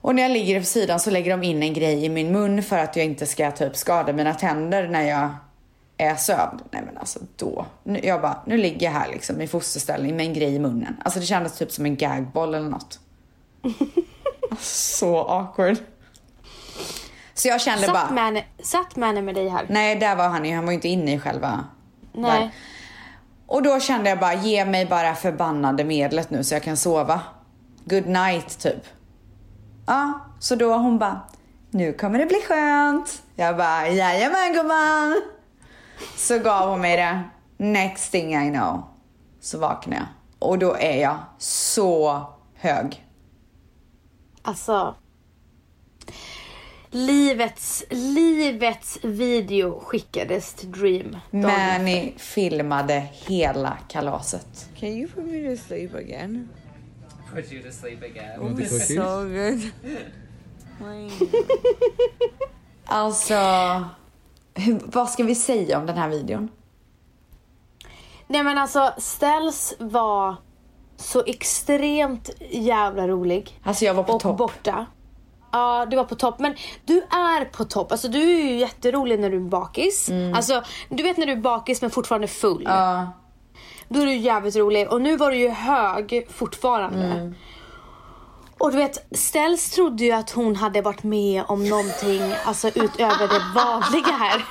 Och 0.00 0.14
när 0.14 0.22
jag 0.22 0.32
ligger 0.32 0.60
på 0.60 0.66
sidan 0.66 1.00
så 1.00 1.10
lägger 1.10 1.30
de 1.30 1.42
in 1.42 1.62
en 1.62 1.72
grej 1.72 2.04
i 2.04 2.08
min 2.08 2.32
mun 2.32 2.62
för 2.62 2.78
att 2.78 2.96
jag 2.96 3.06
inte 3.06 3.26
ska 3.26 3.50
typ 3.50 3.76
skada 3.76 4.12
mina 4.12 4.34
tänder 4.34 4.88
när 4.88 5.02
jag 5.02 5.30
är 5.96 6.16
sövd. 6.16 6.60
Nej 6.70 6.82
men 6.86 6.98
alltså 6.98 7.18
då. 7.36 7.66
Nu, 7.82 8.00
jag 8.02 8.20
bara, 8.20 8.42
nu 8.46 8.56
ligger 8.56 8.86
jag 8.86 8.92
här 8.92 9.08
liksom 9.12 9.40
i 9.40 9.46
fosterställning 9.46 10.16
med 10.16 10.26
en 10.26 10.34
grej 10.34 10.54
i 10.54 10.58
munnen. 10.58 10.96
Alltså 11.04 11.20
det 11.20 11.26
kändes 11.26 11.58
typ 11.58 11.72
som 11.72 11.86
en 11.86 11.96
gagboll 11.96 12.54
eller 12.54 12.68
något. 12.68 12.98
Alltså, 13.62 14.64
så 14.98 15.18
awkward. 15.18 15.76
Så 17.34 17.48
jag 17.48 17.60
kände 17.60 17.84
Satt 17.84 17.94
bara, 17.94 18.10
Manny, 18.10 18.42
satt 18.62 18.96
Manny 18.96 19.22
med 19.22 19.34
dig 19.34 19.48
här? 19.48 19.66
nej 19.68 19.96
där 19.96 20.16
var 20.16 20.28
han 20.28 20.44
ju, 20.44 20.54
han 20.54 20.64
var 20.64 20.72
ju 20.72 20.74
inte 20.74 20.88
inne 20.88 21.12
i 21.14 21.18
själva 21.18 21.64
Nej. 22.12 22.40
där. 22.40 22.50
Och 23.46 23.62
då 23.62 23.80
kände 23.80 24.10
jag 24.10 24.20
bara, 24.20 24.34
ge 24.34 24.64
mig 24.64 24.86
bara 24.86 25.14
förbannade 25.14 25.84
medlet 25.84 26.30
nu 26.30 26.44
så 26.44 26.54
jag 26.54 26.62
kan 26.62 26.76
sova. 26.76 27.20
Good 27.84 28.06
night 28.06 28.58
typ. 28.58 28.84
Ja, 29.86 30.20
så 30.38 30.54
då 30.54 30.74
hon 30.76 30.98
bara, 30.98 31.20
nu 31.70 31.92
kommer 31.92 32.18
det 32.18 32.26
bli 32.26 32.42
skönt. 32.48 33.22
Jag 33.36 33.56
bara, 33.56 33.88
jajamän 33.88 34.52
gumman. 34.52 35.22
Så 36.16 36.38
gav 36.38 36.68
hon 36.70 36.80
mig 36.80 36.96
det. 36.96 37.22
Next 37.56 38.12
thing 38.12 38.34
I 38.46 38.50
know 38.50 38.82
så 39.40 39.58
vaknade 39.58 39.96
jag. 39.96 40.06
Och 40.48 40.58
då 40.58 40.76
är 40.76 41.00
jag 41.02 41.16
så 41.38 42.22
hög. 42.54 43.06
Alltså. 44.42 44.94
Livets, 46.96 47.84
livets 47.90 48.98
video 49.02 49.80
skickades 49.80 50.54
till 50.54 50.72
Dream. 50.72 51.16
Manny 51.30 52.14
filmade 52.16 53.08
hela 53.12 53.78
kalaset. 53.88 54.68
Can 54.76 54.88
you 54.88 55.08
put 55.08 55.24
me 55.24 55.56
to 55.56 55.62
sleep 55.62 55.94
again? 55.94 56.48
Put 57.34 57.52
you 57.52 57.62
to 57.62 57.72
sleep 57.72 58.02
again. 58.02 58.40
It'll 58.40 58.56
be 58.56 58.66
so 58.68 59.24
good. 59.24 59.70
Alltså, 62.86 63.34
hur, 64.54 64.80
vad 64.84 65.10
ska 65.10 65.24
vi 65.24 65.34
säga 65.34 65.78
om 65.78 65.86
den 65.86 65.96
här 65.96 66.08
videon? 66.08 66.48
Nej 68.26 68.42
men 68.42 68.58
alltså 68.58 68.94
Ställs 68.98 69.74
var 69.78 70.36
så 70.96 71.24
extremt 71.26 72.30
jävla 72.50 73.08
rolig. 73.08 73.60
Alltså 73.62 73.84
jag 73.84 73.94
var 73.94 74.02
på 74.04 74.12
och 74.12 74.20
topp. 74.20 74.38
borta. 74.38 74.86
Ja, 75.54 75.86
du 75.90 75.96
var 75.96 76.04
på 76.04 76.14
topp. 76.14 76.38
Men 76.38 76.54
du 76.84 76.96
är 77.00 77.44
på 77.44 77.64
topp. 77.64 77.92
Alltså 77.92 78.08
du 78.08 78.22
är 78.22 78.44
ju 78.44 78.56
jätterolig 78.56 79.20
när 79.20 79.30
du 79.30 79.36
är 79.36 79.40
bakis. 79.40 80.10
Alltså, 80.34 80.62
du 80.88 81.02
vet 81.02 81.16
när 81.16 81.26
du 81.26 81.32
är 81.32 81.36
bakis 81.36 81.82
men 81.82 81.90
fortfarande 81.90 82.28
full. 82.28 82.66
Mm. 82.66 82.78
Ja. 82.78 83.12
Då 83.88 84.00
är 84.00 84.06
du 84.06 84.16
jävligt 84.16 84.56
rolig. 84.56 84.92
Och 84.92 85.02
nu 85.02 85.16
var 85.16 85.30
du 85.30 85.36
ju 85.36 85.48
hög 85.48 86.26
fortfarande. 86.30 87.04
Mm. 87.04 87.34
Och 88.58 88.72
du 88.72 88.76
vet, 88.76 89.16
Ställs 89.16 89.70
trodde 89.70 90.04
ju 90.04 90.12
att 90.12 90.30
hon 90.30 90.56
hade 90.56 90.82
varit 90.82 91.02
med 91.02 91.42
om 91.46 91.68
någonting 91.68 92.32
alltså 92.44 92.68
utöver 92.68 93.28
det 93.28 93.42
vanliga 93.54 94.12
här. 94.12 94.44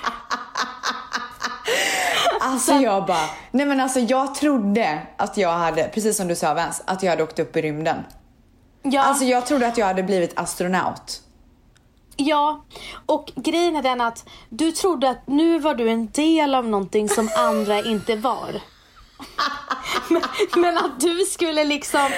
Alltså 2.42 2.74
jag 2.74 3.06
bara, 3.06 3.30
nej 3.52 3.66
men 3.66 3.80
alltså 3.80 4.00
jag 4.00 4.36
trodde 4.36 5.02
att 5.18 5.38
jag 5.38 5.52
hade, 5.52 5.84
precis 5.84 6.18
som 6.18 6.28
du 6.28 6.36
sa 6.36 6.54
Vens, 6.54 6.84
att 6.86 7.04
jag 7.04 7.10
hade 7.10 7.24
åkt 7.24 7.40
upp 7.40 7.58
i 7.58 7.62
rymden. 7.62 7.98
Ja, 8.84 9.02
Alltså 9.02 9.26
jag 9.26 9.46
trodde 9.46 9.68
att 9.68 9.78
jag 9.78 9.86
hade 9.86 10.04
blivit 10.04 10.40
astronaut. 10.40 11.22
ja, 12.16 12.66
och 13.06 13.32
grejen 13.36 13.76
är 13.76 13.84
den 13.84 14.02
att 14.02 14.26
du 14.50 14.72
trodde 14.72 15.10
att 15.10 15.28
nu 15.28 15.60
var 15.60 15.76
du 15.76 15.90
en 15.90 16.08
del 16.12 16.56
av 16.56 16.68
någonting 16.68 17.10
som 17.10 17.30
andra 17.38 17.80
inte 17.80 18.16
var. 18.16 18.62
men, 20.10 20.22
men 20.56 20.78
att 20.78 21.00
du 21.00 21.20
skulle 21.20 21.64
liksom, 21.64 22.10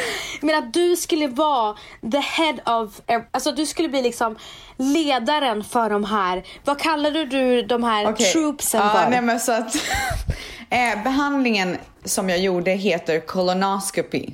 men 0.41 0.56
att 0.56 0.73
du 0.73 0.95
skulle 0.95 1.28
vara 1.28 1.75
the 2.12 2.17
head 2.19 2.82
of, 2.82 3.01
alltså 3.32 3.51
du 3.51 3.65
skulle 3.65 3.89
bli 3.89 4.01
liksom 4.01 4.36
ledaren 4.78 5.63
för 5.63 5.89
de 5.89 6.04
här, 6.04 6.43
vad 6.63 6.80
kallade 6.80 7.25
du 7.25 7.62
de 7.62 7.84
här 7.84 8.10
Okej. 8.10 8.32
troopsen 8.32 8.82
ja, 8.82 8.89
för? 8.89 9.10
Nej 9.10 9.21
men 9.21 9.39
så 9.39 9.51
att 9.51 9.75
eh, 10.69 11.04
behandlingen 11.04 11.78
som 12.06 12.30
jag 12.30 12.39
gjorde 12.39 12.71
heter 12.71 13.19
colonoscopy. 13.19 14.30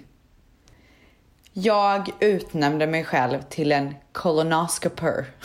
Jag 1.54 2.10
utnämnde 2.20 2.88
mig 2.88 3.06
själv 3.06 3.42
till 3.50 3.72
en 3.72 3.96
colonoscoper. 4.12 5.26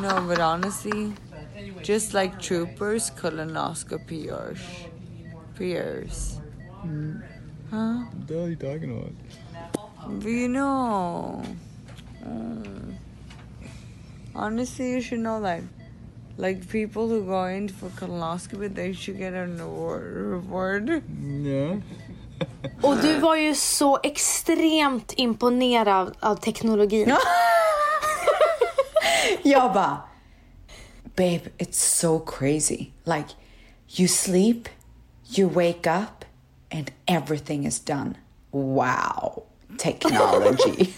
No, 0.00 0.22
but 0.26 0.38
honestly, 0.38 1.12
just 1.82 2.14
like 2.14 2.40
troopers, 2.40 3.10
colonoscopy 3.10 4.24
yours. 4.24 4.58
Peers. 5.58 6.40
Huh? 7.70 8.04
What 8.14 8.28
the 8.28 8.34
hell 8.34 8.44
are 8.44 8.48
you 8.48 8.56
talking 8.56 8.90
about? 8.96 9.12
But 10.22 10.30
you 10.30 10.48
know. 10.48 11.42
mm. 12.24 12.94
Honestly, 14.34 14.92
you 14.92 15.00
should 15.02 15.20
know 15.20 15.42
that. 15.42 15.60
Like 16.36 16.68
people 16.68 17.08
who 17.08 17.24
go 17.24 17.46
in 17.46 17.68
for 17.68 17.88
colonoscopy, 17.90 18.74
they 18.74 18.92
should 18.92 19.18
get 19.18 19.34
an 19.34 19.60
award. 19.60 20.16
reward. 20.16 21.02
Yeah. 21.44 21.76
Och 22.82 22.96
du 22.96 23.18
var 23.18 23.36
ju 23.36 23.54
så 23.54 23.98
extremt 24.02 25.12
imponerad 25.16 26.16
av 26.20 26.36
teknologin. 26.36 27.16
Jag 29.42 29.72
bara, 29.72 30.02
babe 31.16 31.40
it's 31.58 32.00
so 32.00 32.18
crazy. 32.18 32.90
Like 33.04 33.28
you 33.86 34.08
sleep, 34.08 34.68
you 35.24 35.48
wake 35.48 35.86
up 35.86 36.24
and 36.72 36.90
everything 37.06 37.66
is 37.66 37.80
done. 37.80 38.14
Wow, 38.50 39.42
technology. 39.78 40.90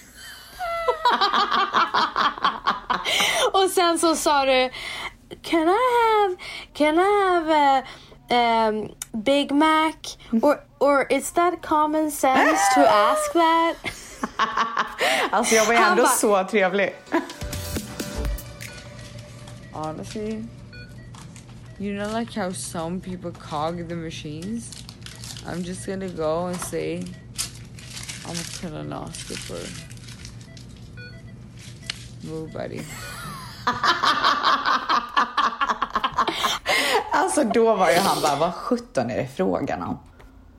Och 3.53 3.71
sen 3.71 3.99
så 3.99 4.17
sa 4.17 4.45
du 4.45 4.71
Can 5.43 5.69
I 5.69 6.29
have, 6.29 6.37
can 6.75 6.99
I 6.99 7.11
have 7.31 7.85
a 8.31 8.35
um, 8.35 8.95
Big 9.23 9.53
Mac? 9.53 10.07
Or, 10.41 10.63
or 10.81 11.05
is 11.05 11.31
that 11.33 11.63
common 11.63 12.11
sense 12.11 12.61
to 12.75 12.81
ask 12.89 13.33
that? 13.33 13.75
alltså 15.31 15.55
jag 15.55 15.67
var 15.67 15.73
ju 15.73 15.79
ändå 15.79 16.07
så 16.07 16.45
trevlig. 16.45 16.95
Honestly, 19.75 20.45
you 21.79 21.95
know, 21.95 22.19
like 22.19 22.41
how 22.41 22.53
some 22.53 23.01
people 23.01 23.31
cog 23.31 23.89
the 23.89 23.97
machines? 23.97 24.85
I'm 25.47 25.63
just 25.65 25.87
gonna 25.87 26.09
go 26.09 26.47
and 26.47 26.61
say, 26.61 27.03
I'm 28.27 28.37
a 28.37 28.45
colonoscoper. 28.61 29.67
Move, 32.25 32.53
buddy. 32.53 32.83
Alltså 37.37 37.61
då 37.61 37.75
var 37.75 37.91
ju 37.91 37.97
han 37.97 38.23
bara, 38.23 38.37
vad 38.37 38.55
sjutton 38.55 39.11
är 39.11 39.17
det 39.17 39.29
frågan 39.37 39.83
om? 39.83 39.99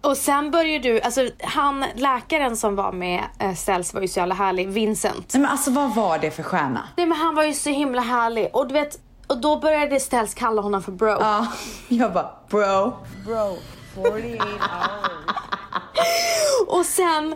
Och 0.02 0.18
sen 0.18 0.52
började 0.52 0.90
du, 0.90 1.02
alltså 1.02 1.30
han 1.42 1.86
läkaren 1.96 2.58
som 2.58 2.76
var 2.76 2.92
med 2.92 3.24
eh, 3.40 3.54
Ställs 3.54 3.94
var 3.94 4.02
ju 4.02 4.08
så 4.08 4.20
jävla 4.20 4.36
härlig, 4.36 4.70
Vincent. 4.70 5.34
Nej 5.34 5.42
men 5.42 5.52
alltså 5.52 5.72
vad 5.72 5.96
var 5.96 6.18
det 6.20 6.32
för 6.32 6.44
stjärna? 6.44 6.88
Nej 6.98 7.06
men 7.06 7.18
han 7.18 7.36
var 7.36 7.44
ju 7.44 7.54
så 7.54 7.70
himla 7.70 8.02
härlig 8.02 8.50
och 8.54 8.68
du 8.68 8.74
vet, 8.74 9.00
och 9.28 9.38
då 9.42 9.60
började 9.60 10.00
Ställs 10.00 10.34
kalla 10.34 10.62
honom 10.62 10.84
för 10.84 10.92
bro. 10.92 11.18
Ja, 11.20 11.48
jag 11.88 12.14
bara, 12.14 12.30
bro. 12.50 12.94
Bro, 13.26 13.58
48 13.96 14.46
hours. 14.46 15.10
Och 16.68 16.86
sen, 16.86 17.36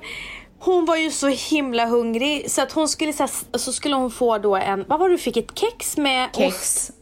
hon 0.59 0.85
var 0.85 0.95
ju 0.95 1.11
så 1.11 1.27
himla 1.27 1.85
hungrig 1.85 2.51
så 2.51 2.61
att 2.61 2.71
hon 2.71 2.87
skulle 2.87 3.13
så, 3.13 3.23
här, 3.23 3.57
så 3.57 3.73
skulle 3.73 3.95
hon 3.95 4.11
få 4.11 4.37
då 4.37 4.55
en, 4.55 4.85
vad 4.87 4.99
var 4.99 5.09
det 5.09 5.13
du 5.15 5.19
fick? 5.19 5.37
Ett 5.37 5.57
kex 5.59 5.97
med? 5.97 6.29
Kex, 6.33 6.55
ost. 6.55 6.96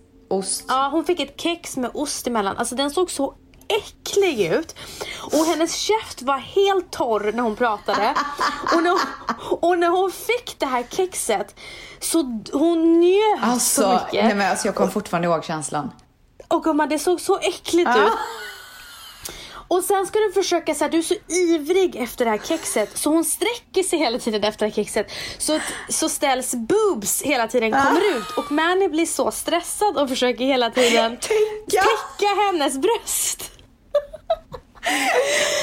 Ja, 0.68 0.90
hon 0.92 1.06
fick 1.06 1.20
ett 1.20 1.42
kex 1.42 1.78
med 1.78 1.92
ost 1.94 2.28
emellan. 2.28 2.58
Alltså 2.58 2.76
den 2.76 2.92
såg 2.92 3.12
så 3.12 3.34
äcklig 3.68 4.42
ut. 4.52 4.76
Och 5.22 5.46
hennes 5.46 5.76
käft 5.76 6.22
var 6.22 6.38
helt 6.38 6.92
torr 6.92 7.32
när 7.34 7.44
hon 7.44 7.56
pratade. 7.56 8.16
Och 8.76 8.84
när, 8.84 8.94
och 9.62 9.78
när 9.80 9.88
hon 9.88 10.12
fick 10.12 10.60
det 10.60 10.66
här 10.66 10.86
kexet 10.92 11.56
så 12.00 12.42
hon 12.54 13.00
njöt 13.00 13.40
så 13.40 13.46
Alltså, 13.46 13.92
mycket. 14.06 14.26
nej 14.26 14.36
men 14.36 14.50
alltså 14.52 14.68
jag 14.68 14.76
kommer 14.76 14.92
fortfarande 14.92 15.28
ihåg 15.28 15.44
känslan. 15.44 15.92
Och 16.48 16.64
gumman, 16.64 16.90
det 16.90 17.00
såg 17.00 17.22
så 17.22 17.38
äckligt 17.40 17.90
ut. 17.90 18.12
Och 19.68 19.84
sen 19.84 20.06
ska 20.06 20.20
du 20.20 20.32
försöka 20.32 20.76
så 20.76 20.84
här, 20.84 20.92
du 20.92 20.98
är 20.98 21.02
så 21.02 21.16
ivrig 21.28 21.96
efter 21.96 22.26
det 22.26 22.32
här 22.32 22.42
kexet 22.44 22.98
så 22.98 23.10
hon 23.10 23.26
sträcker 23.26 23.84
sig 23.84 24.00
hela 24.00 24.20
tiden 24.20 24.44
efter 24.44 24.66
det 24.66 24.72
här 24.72 24.76
kexet. 24.84 25.12
Så, 25.38 25.60
så 25.90 26.10
ställs 26.10 26.56
boobs 26.56 27.22
hela 27.22 27.48
tiden 27.48 27.72
kommer 27.72 28.18
ut 28.18 28.38
och 28.38 28.52
Manny 28.52 28.88
blir 28.88 29.06
så 29.06 29.32
stressad 29.32 29.98
och 29.98 30.10
försöker 30.10 30.46
hela 30.46 30.70
tiden 30.70 31.18
Täcka. 31.22 31.84
täcka 31.84 32.28
hennes 32.48 32.78
bröst. 32.78 33.52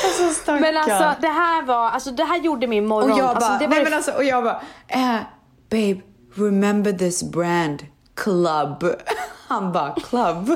Alltså. 0.05 0.53
Men 0.53 0.77
alltså 0.77 1.21
det 1.21 1.29
här 1.29 1.62
var, 1.62 1.91
alltså 1.91 2.11
det 2.11 2.25
här 2.25 2.41
gjorde 2.41 2.67
min 2.67 2.87
morgon. 2.87 3.12
Och 3.12 3.19
jag 3.19 3.27
alltså, 3.27 3.49
bara, 3.51 3.59
det 3.59 3.67
var 3.67 3.75
nej 3.75 3.85
men 3.85 3.95
alltså, 3.95 4.12
och 4.12 4.25
jag 4.25 4.45
bara, 4.45 4.62
eh, 4.88 5.17
babe, 5.71 6.01
remember 6.35 6.93
this 6.93 7.23
brand, 7.23 7.87
club. 8.17 8.85
Han 9.53 9.73
bara, 9.73 9.95
club. 9.95 10.51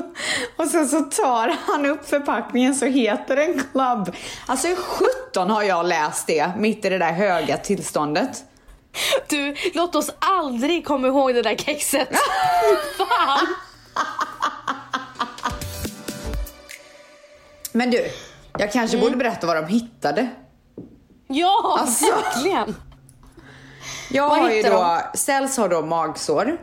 Och 0.57 0.67
sen 0.67 0.87
så 0.89 1.01
tar 1.01 1.55
han 1.67 1.85
upp 1.85 2.09
förpackningen 2.09 2.75
så 2.75 2.85
heter 2.85 3.35
den 3.35 3.63
club. 3.71 4.15
Alltså 4.45 4.67
hur 4.67 4.75
sjutton 4.75 5.49
har 5.49 5.63
jag 5.63 5.85
läst 5.85 6.27
det 6.27 6.51
mitt 6.57 6.85
i 6.85 6.89
det 6.89 6.97
där 6.97 7.11
höga 7.11 7.57
tillståndet? 7.57 8.43
Du, 9.27 9.55
låt 9.73 9.95
oss 9.95 10.11
aldrig 10.19 10.85
komma 10.85 11.07
ihåg 11.07 11.33
det 11.35 11.41
där 11.41 11.55
kexet. 11.55 12.09
Fan. 12.97 13.47
Men 17.71 17.91
du, 17.91 18.11
jag 18.57 18.71
kanske 18.71 18.97
borde 18.97 19.15
berätta 19.17 19.47
vad 19.47 19.55
de 19.55 19.65
hittade. 19.67 20.29
Ja, 21.27 21.77
Alltså. 21.81 22.05
verkligen. 22.05 22.75
Jag 24.11 24.29
Vad 24.29 24.39
har 24.39 24.51
ju 24.51 24.61
då, 24.63 25.01
Cells 25.13 25.57
har 25.57 25.69
då 25.69 25.81
magsår. 25.81 26.57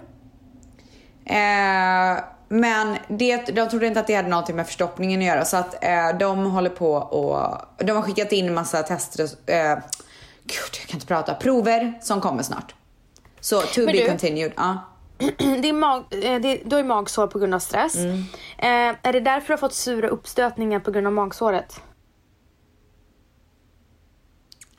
Eh, 1.26 2.24
men 2.48 2.98
det, 3.08 3.36
de 3.46 3.68
trodde 3.68 3.86
inte 3.86 4.00
att 4.00 4.06
det 4.06 4.14
hade 4.14 4.28
någonting 4.28 4.56
med 4.56 4.66
förstoppningen 4.66 5.20
att 5.20 5.26
göra 5.26 5.44
så 5.44 5.56
att 5.56 5.84
eh, 5.84 6.18
de 6.18 6.44
håller 6.46 6.70
på 6.70 6.92
och 6.92 7.58
de 7.86 7.92
har 7.92 8.02
skickat 8.02 8.32
in 8.32 8.54
massa 8.54 8.82
tester, 8.82 9.24
eh, 9.46 9.74
gud 10.44 10.70
jag 10.80 10.86
kan 10.88 10.96
inte 10.96 11.06
prata, 11.06 11.34
prover 11.34 11.98
som 12.02 12.20
kommer 12.20 12.42
snart. 12.42 12.74
Så 13.40 13.60
to 13.60 13.80
Men 13.80 13.86
be 13.86 13.92
du- 13.92 14.08
continued. 14.08 14.52
Ja. 14.56 14.78
Din 15.62 15.78
mag, 15.78 16.04
eh, 16.10 16.40
det, 16.40 16.60
du 16.64 16.76
har 16.76 16.82
ju 16.82 16.88
magsår 16.88 17.26
på 17.26 17.38
grund 17.38 17.54
av 17.54 17.58
stress. 17.58 17.96
Mm. 17.96 18.18
Eh, 18.58 18.96
är 19.02 19.12
det 19.12 19.20
därför 19.20 19.46
du 19.46 19.52
har 19.52 19.58
fått 19.58 19.74
sura 19.74 20.08
uppstötningar 20.08 20.80
på 20.80 20.90
grund 20.90 21.06
av 21.06 21.12
magsåret? 21.12 21.80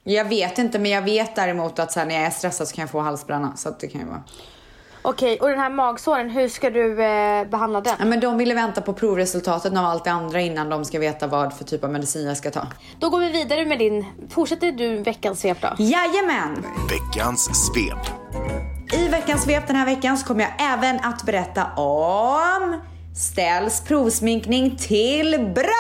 Jag 0.04 0.26
vet 0.26 0.58
inte 0.58 0.80
men 0.80 0.92
jag 0.92 1.02
vet 1.02 1.36
däremot 1.36 1.80
att 1.80 1.92
så 1.92 2.00
här, 2.00 2.08
när 2.08 2.16
jag 2.16 2.24
är 2.24 2.30
stressad 2.30 2.68
så 2.68 2.76
kan 2.76 2.82
jag 2.82 2.90
få 2.90 3.00
halsbränna 3.00 3.56
så 3.56 3.70
att 3.70 3.80
det 3.80 3.88
kan 3.88 4.02
ju 4.02 4.08
vara. 4.08 4.24
Okej, 5.08 5.38
och 5.42 5.50
den 5.50 5.60
här 5.60 5.70
magsåren, 5.70 6.30
hur 6.30 6.50
ska 6.50 6.70
du 6.70 7.04
eh, 7.04 7.48
behandla 7.48 7.82
den? 7.82 7.96
Ja, 8.00 8.06
men 8.06 8.20
de 8.20 8.38
ville 8.38 8.54
vänta 8.54 8.82
på 8.82 8.94
provresultatet 8.94 9.78
av 9.78 9.86
allt 9.86 10.04
det 10.04 10.12
andra 10.12 10.42
innan 10.42 10.70
de 10.70 10.86
ska 10.86 11.00
veta 11.00 11.28
vad 11.28 11.54
för 11.54 11.64
typ 11.64 11.84
av 11.84 11.90
medicin 11.90 12.28
jag 12.28 12.38
ska 12.38 12.52
ta. 12.52 12.68
Då 13.00 13.10
går 13.10 13.20
vi 13.20 13.32
vidare 13.32 13.66
med 13.66 13.80
din... 13.80 14.06
Fortsätter 14.30 14.72
du 14.72 14.98
veckans 14.98 15.40
svep 15.40 15.58
då? 15.62 15.68
Jajamän! 15.78 16.66
Veckans 16.90 17.50
svep. 17.66 17.98
I 18.94 19.08
veckans 19.08 19.44
svep 19.44 19.68
den 19.68 19.76
här 19.76 19.86
veckan 19.86 20.18
så 20.18 20.28
kommer 20.28 20.42
jag 20.42 20.52
även 20.74 21.00
att 21.00 21.24
berätta 21.26 21.66
om 21.76 22.82
Ställs 23.16 23.82
provsminkning 23.82 24.78
till 24.78 25.30
bröllopet! 25.56 25.74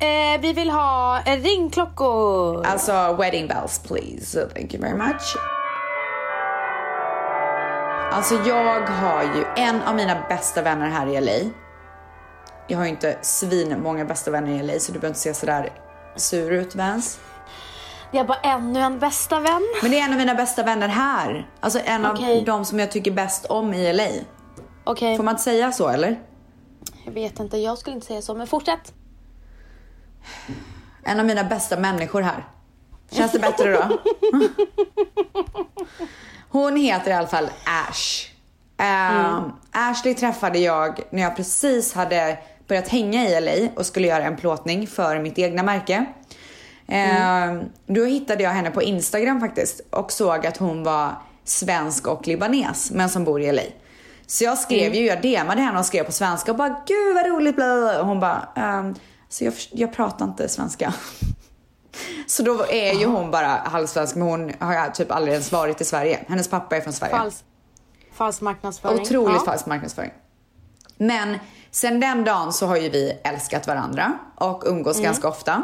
Eh, 0.00 0.40
vi 0.40 0.52
vill 0.52 0.70
ha 0.70 1.20
ringklockor. 1.26 2.66
Alltså 2.66 3.16
wedding 3.18 3.48
bells 3.48 3.78
please. 3.78 4.48
Thank 4.54 4.74
you 4.74 4.82
very 4.82 4.96
much. 4.96 5.36
Alltså 8.12 8.34
jag 8.34 8.80
har 8.86 9.22
ju 9.22 9.44
en 9.56 9.82
av 9.82 9.94
mina 9.96 10.22
bästa 10.28 10.62
vänner 10.62 10.88
här 10.88 11.06
i 11.06 11.20
LA. 11.20 11.50
Jag 12.68 12.78
har 12.78 12.84
ju 12.84 12.90
inte 12.90 13.18
svin 13.22 13.82
många 13.82 14.04
bästa 14.04 14.30
vänner 14.30 14.52
i 14.52 14.62
LA 14.62 14.78
så 14.78 14.92
du 14.92 14.98
behöver 14.98 15.08
inte 15.08 15.20
se 15.20 15.34
sådär 15.34 15.72
sur 16.16 16.50
ut 16.52 16.74
Vans. 16.74 17.18
Jag 18.10 18.26
bara 18.26 18.38
ännu 18.38 18.80
en 18.80 18.98
bästa 18.98 19.40
vän. 19.40 19.62
Men 19.82 19.90
det 19.90 20.00
är 20.00 20.04
en 20.04 20.12
av 20.12 20.18
mina 20.18 20.34
bästa 20.34 20.62
vänner 20.62 20.88
här. 20.88 21.50
Alltså 21.60 21.80
en 21.84 22.06
Okej. 22.06 22.38
av 22.38 22.44
de 22.44 22.64
som 22.64 22.78
jag 22.78 22.90
tycker 22.90 23.10
bäst 23.10 23.44
om 23.46 23.74
i 23.74 23.92
LA. 23.92 24.08
Okej, 24.84 25.16
Får 25.16 25.24
man 25.24 25.32
inte 25.34 25.42
säga 25.42 25.72
så 25.72 25.88
eller? 25.88 26.20
jag 27.04 27.12
vet 27.12 27.40
inte. 27.40 27.58
Jag 27.58 27.78
skulle 27.78 27.94
inte 27.94 28.06
säga 28.06 28.22
så, 28.22 28.34
men 28.34 28.46
fortsätt. 28.46 28.92
En 31.02 31.20
av 31.20 31.26
mina 31.26 31.44
bästa 31.44 31.76
människor 31.76 32.22
här. 32.22 32.44
Känns 33.10 33.32
det 33.32 33.38
bättre 33.38 33.72
då? 33.72 33.82
Hon 36.52 36.76
heter 36.76 37.10
i 37.10 37.14
alla 37.14 37.26
fall 37.28 37.50
Ash. 37.64 38.26
Ehm, 38.78 39.42
Ashley 39.72 40.14
träffade 40.14 40.58
jag 40.58 41.00
när 41.10 41.22
jag 41.22 41.36
precis 41.36 41.92
hade 41.94 42.38
börjat 42.68 42.88
hänga 42.88 43.28
i 43.28 43.40
LA 43.40 43.68
och 43.76 43.86
skulle 43.86 44.06
göra 44.08 44.24
en 44.24 44.36
plåtning 44.36 44.86
för 44.86 45.18
mitt 45.18 45.38
egna 45.38 45.62
märke. 45.62 46.04
Ehm, 46.88 47.60
Då 47.86 48.04
hittade 48.04 48.42
jag 48.42 48.50
henne 48.50 48.70
på 48.70 48.82
Instagram 48.82 49.40
faktiskt 49.40 49.80
och 49.90 50.12
såg 50.12 50.46
att 50.46 50.56
hon 50.56 50.82
var 50.84 51.12
svensk 51.44 52.06
och 52.06 52.26
libanes 52.26 52.90
men 52.90 53.08
som 53.08 53.24
bor 53.24 53.40
i 53.42 53.52
LA. 53.52 53.62
Så 54.26 54.44
jag 54.44 54.58
skrev 54.58 54.94
ju, 54.94 55.06
jag 55.06 55.22
DMade 55.22 55.60
henne 55.60 55.78
och 55.78 55.86
skrev 55.86 56.04
på 56.04 56.12
svenska 56.12 56.50
och 56.50 56.56
bara 56.58 56.68
gud 56.86 57.14
vad 57.14 57.26
roligt 57.26 57.56
bla 57.56 57.64
bla. 57.80 58.00
Och 58.00 58.06
hon 58.06 58.20
bara, 58.20 58.48
ehm, 58.56 58.94
så 59.28 59.44
jag, 59.44 59.54
jag 59.70 59.92
pratar 59.92 60.24
inte 60.24 60.48
svenska. 60.48 60.94
Så 62.26 62.42
då 62.42 62.66
är 62.66 62.92
ju 62.92 63.06
hon 63.06 63.30
bara 63.30 63.46
halvsvensk 63.46 64.14
men 64.16 64.28
hon 64.28 64.52
har 64.58 64.90
typ 64.90 65.10
aldrig 65.12 65.32
ens 65.32 65.52
varit 65.52 65.80
i 65.80 65.84
Sverige. 65.84 66.24
Hennes 66.28 66.48
pappa 66.48 66.76
är 66.76 66.80
från 66.80 66.92
Sverige. 66.92 67.16
Fals, 67.16 67.44
falsk 68.12 68.40
marknadsföring. 68.40 69.00
Otroligt 69.00 69.34
ja. 69.34 69.44
falsk 69.44 69.66
marknadsföring. 69.66 70.10
Men 70.96 71.38
sen 71.70 72.00
den 72.00 72.24
dagen 72.24 72.52
så 72.52 72.66
har 72.66 72.76
ju 72.76 72.88
vi 72.88 73.18
älskat 73.24 73.66
varandra 73.66 74.18
och 74.34 74.62
umgås 74.66 74.96
Mm. 74.96 75.04
ganska 75.04 75.28
ofta. 75.28 75.62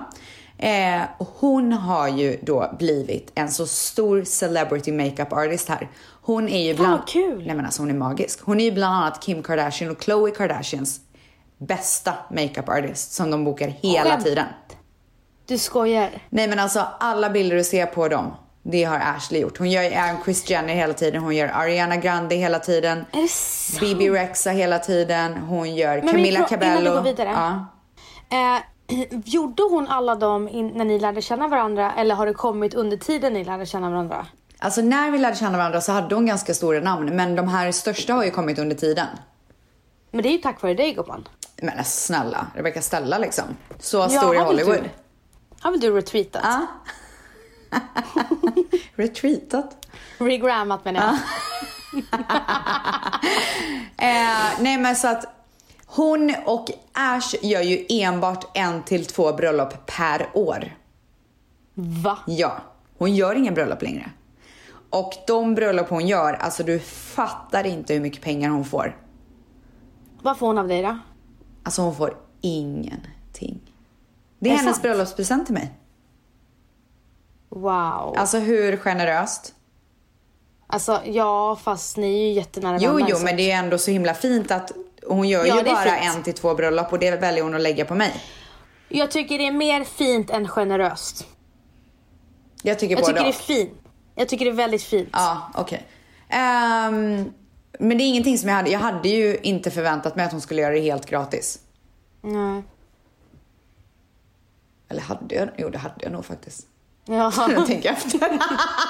Eh, 0.58 1.00
hon 1.18 1.72
har 1.72 2.08
ju 2.08 2.38
då 2.42 2.74
blivit 2.78 3.32
en 3.34 3.48
så 3.50 3.66
stor 3.66 4.24
celebrity 4.24 4.92
makeup 4.92 5.32
artist 5.32 5.68
här. 5.68 5.88
Hon 6.22 6.48
är 6.48 6.62
ju 6.62 6.74
Fan, 6.74 6.84
bland... 6.84 6.98
vad 6.98 7.08
kul. 7.08 7.46
Nej 7.46 7.56
men 7.56 7.64
alltså 7.64 7.82
hon 7.82 7.90
är 7.90 7.94
magisk. 7.94 8.40
Hon 8.42 8.60
är 8.60 8.64
ju 8.64 8.72
bland 8.72 8.94
annat 8.94 9.20
Kim 9.22 9.42
Kardashian 9.42 9.90
och 9.90 9.98
Khloe 10.00 10.30
Kardashians 10.30 11.00
bästa 11.58 12.14
makeup 12.30 12.68
artist 12.68 13.12
som 13.12 13.30
de 13.30 13.44
bokar 13.44 13.68
hela 13.68 14.10
Skämt. 14.10 14.24
tiden. 14.24 14.46
Du 15.46 15.58
skojar. 15.58 16.10
Nej 16.30 16.48
men 16.48 16.58
alltså 16.58 16.86
alla 17.00 17.30
bilder 17.30 17.56
du 17.56 17.64
ser 17.64 17.86
på 17.86 18.08
dem, 18.08 18.34
det 18.62 18.84
har 18.84 18.98
Ashley 19.16 19.40
gjort. 19.40 19.58
Hon 19.58 19.70
gör 19.70 19.82
även 19.82 20.22
Kris 20.22 20.50
Jenner 20.50 20.74
hela 20.74 20.94
tiden, 20.94 21.22
hon 21.22 21.36
gör 21.36 21.48
Ariana 21.48 21.96
Grande 21.96 22.34
hela 22.34 22.58
tiden. 22.58 23.04
Är 23.12 23.22
det 23.22 23.28
sant? 23.28 23.80
Bibi 23.80 24.10
Rexa 24.10 24.50
hela 24.50 24.78
tiden, 24.78 25.36
hon 25.36 25.74
gör 25.74 25.96
Men 26.02 26.08
Camila 26.08 26.38
min 26.38 26.46
frå- 26.46 26.48
Cabello. 26.48 26.80
innan 26.80 26.84
du 26.84 26.90
går 26.90 27.02
vidare. 27.02 27.28
Ja. 27.30 27.66
Eh, 28.56 28.62
gjorde 29.24 29.62
hon 29.62 29.88
alla 29.88 30.14
dem 30.14 30.48
in, 30.48 30.68
när 30.68 30.84
ni 30.84 30.98
lärde 30.98 31.22
känna 31.22 31.48
varandra 31.48 31.92
eller 31.98 32.14
har 32.14 32.26
det 32.26 32.34
kommit 32.34 32.74
under 32.74 32.96
tiden 32.96 33.32
ni 33.32 33.44
lärde 33.44 33.66
känna 33.66 33.90
varandra? 33.90 34.26
Alltså 34.58 34.80
när 34.80 35.10
vi 35.10 35.18
lärde 35.18 35.36
känna 35.36 35.58
varandra 35.58 35.80
så 35.80 35.92
hade 35.92 36.14
hon 36.14 36.26
ganska 36.26 36.54
stora 36.54 36.80
namn, 36.80 37.16
men 37.16 37.36
de 37.36 37.48
här 37.48 37.72
största 37.72 38.14
har 38.14 38.24
ju 38.24 38.30
kommit 38.30 38.58
under 38.58 38.76
tiden. 38.76 39.06
Men 40.10 40.22
det 40.22 40.28
är 40.28 40.32
ju 40.32 40.38
tack 40.38 40.62
vare 40.62 40.74
dig 40.74 40.92
gumman. 40.92 41.28
Men 41.62 41.84
snälla, 41.84 42.46
Rebecca 42.54 42.82
Stella 42.82 43.18
liksom. 43.18 43.44
Så 43.78 43.96
Ja, 43.98 44.08
stor 44.08 44.34
i 44.34 44.38
Hollywood. 44.38 44.76
du- 44.82 44.90
Har 45.66 45.70
väl 45.70 45.80
du 45.80 45.90
retweetat? 45.90 46.42
Ja. 46.44 46.66
Retweetat. 48.94 49.86
Regrammat 50.18 50.84
menar 50.84 51.00
jag. 51.00 51.18
Eh, 53.98 54.60
nej 54.60 54.78
men 54.78 54.96
så 54.96 55.08
att 55.08 55.24
hon 55.86 56.34
och 56.46 56.70
Ash 56.92 57.34
gör 57.42 57.62
ju 57.62 57.86
enbart 57.88 58.56
en 58.56 58.82
till 58.82 59.06
två 59.06 59.32
bröllop 59.32 59.86
per 59.86 60.28
år. 60.34 60.76
Va? 61.74 62.18
Ja, 62.26 62.62
hon 62.98 63.14
gör 63.14 63.34
ingen 63.34 63.54
bröllop 63.54 63.82
längre. 63.82 64.10
Och 64.90 65.12
de 65.26 65.54
bröllop 65.54 65.88
hon 65.88 66.06
gör, 66.06 66.32
alltså 66.32 66.62
du 66.62 66.78
fattar 66.80 67.66
inte 67.66 67.94
hur 67.94 68.00
mycket 68.00 68.22
pengar 68.22 68.50
hon 68.50 68.64
får. 68.64 68.96
Vad 70.22 70.38
får 70.38 70.46
hon 70.46 70.58
av 70.58 70.68
dig 70.68 70.82
då? 70.82 70.98
Alltså 71.62 71.82
hon 71.82 71.96
får 71.96 72.16
ingenting. 72.40 73.60
Det 74.46 74.50
är, 74.50 74.54
Är 74.54 74.58
hennes 74.58 74.82
bröllopspresent 74.82 75.46
till 75.46 75.54
mig. 75.54 75.72
Wow. 77.48 78.14
Alltså 78.16 78.38
hur 78.38 78.76
generöst? 78.76 79.54
Alltså 80.66 81.00
ja, 81.04 81.56
fast 81.62 81.96
ni 81.96 82.14
är 82.14 82.26
ju 82.28 82.32
jättenära 82.32 82.78
Jo, 82.80 82.92
vänner, 82.92 83.06
jo, 83.10 83.16
så 83.16 83.24
men 83.24 83.36
det 83.36 83.50
är 83.50 83.58
ändå 83.58 83.78
så 83.78 83.90
himla 83.90 84.14
fint 84.14 84.50
att 84.50 84.72
hon 85.06 85.28
gör 85.28 85.46
Ja, 85.46 85.58
ju 85.58 85.64
bara 85.64 85.84
fint. 85.84 86.16
en 86.16 86.22
till 86.22 86.34
två 86.34 86.54
bröllop 86.54 86.92
och 86.92 86.98
det 86.98 87.16
väljer 87.16 87.42
hon 87.42 87.54
att 87.54 87.60
lägga 87.60 87.84
på 87.84 87.94
mig. 87.94 88.22
Jag 88.88 89.10
tycker 89.10 89.38
det 89.38 89.46
är 89.46 89.52
mer 89.52 89.84
fint 89.84 90.30
än 90.30 90.48
generöst. 90.48 91.26
Jag 92.62 92.78
tycker 92.78 92.94
Jag 92.94 93.02
både 93.02 93.12
tycker 93.12 93.24
det 93.24 93.28
är 93.30 93.32
fint. 93.32 93.72
Jag 94.14 94.28
tycker 94.28 94.44
det 94.44 94.50
är 94.50 94.54
väldigt 94.54 94.82
fint. 94.82 95.08
Ja, 95.12 95.50
okej. 95.54 95.86
Ehm, 96.28 97.32
men 97.78 97.98
det 97.98 98.04
är 98.04 98.08
ingenting 98.08 98.38
som 98.38 98.48
jag 98.48 98.56
hade. 98.56 98.70
Jag 98.70 98.80
hade 98.80 99.08
ju 99.08 99.36
inte 99.42 99.70
förväntat 99.70 100.16
mig 100.16 100.26
att 100.26 100.32
hon 100.32 100.40
skulle 100.40 100.62
göra 100.62 100.74
det 100.74 100.80
helt 100.80 101.06
gratis. 101.06 101.58
Nej. 102.22 102.62
Eller 104.88 105.00
hade 105.00 105.34
jag? 105.34 105.48
Jo, 105.58 105.68
det 105.70 105.78
hade 105.78 105.94
jag 105.98 106.12
nog 106.12 106.24
faktiskt. 106.24 106.66
Ja. 107.08 107.32
Jag 107.48 107.66
tänker 107.66 107.90
efter. 107.92 108.38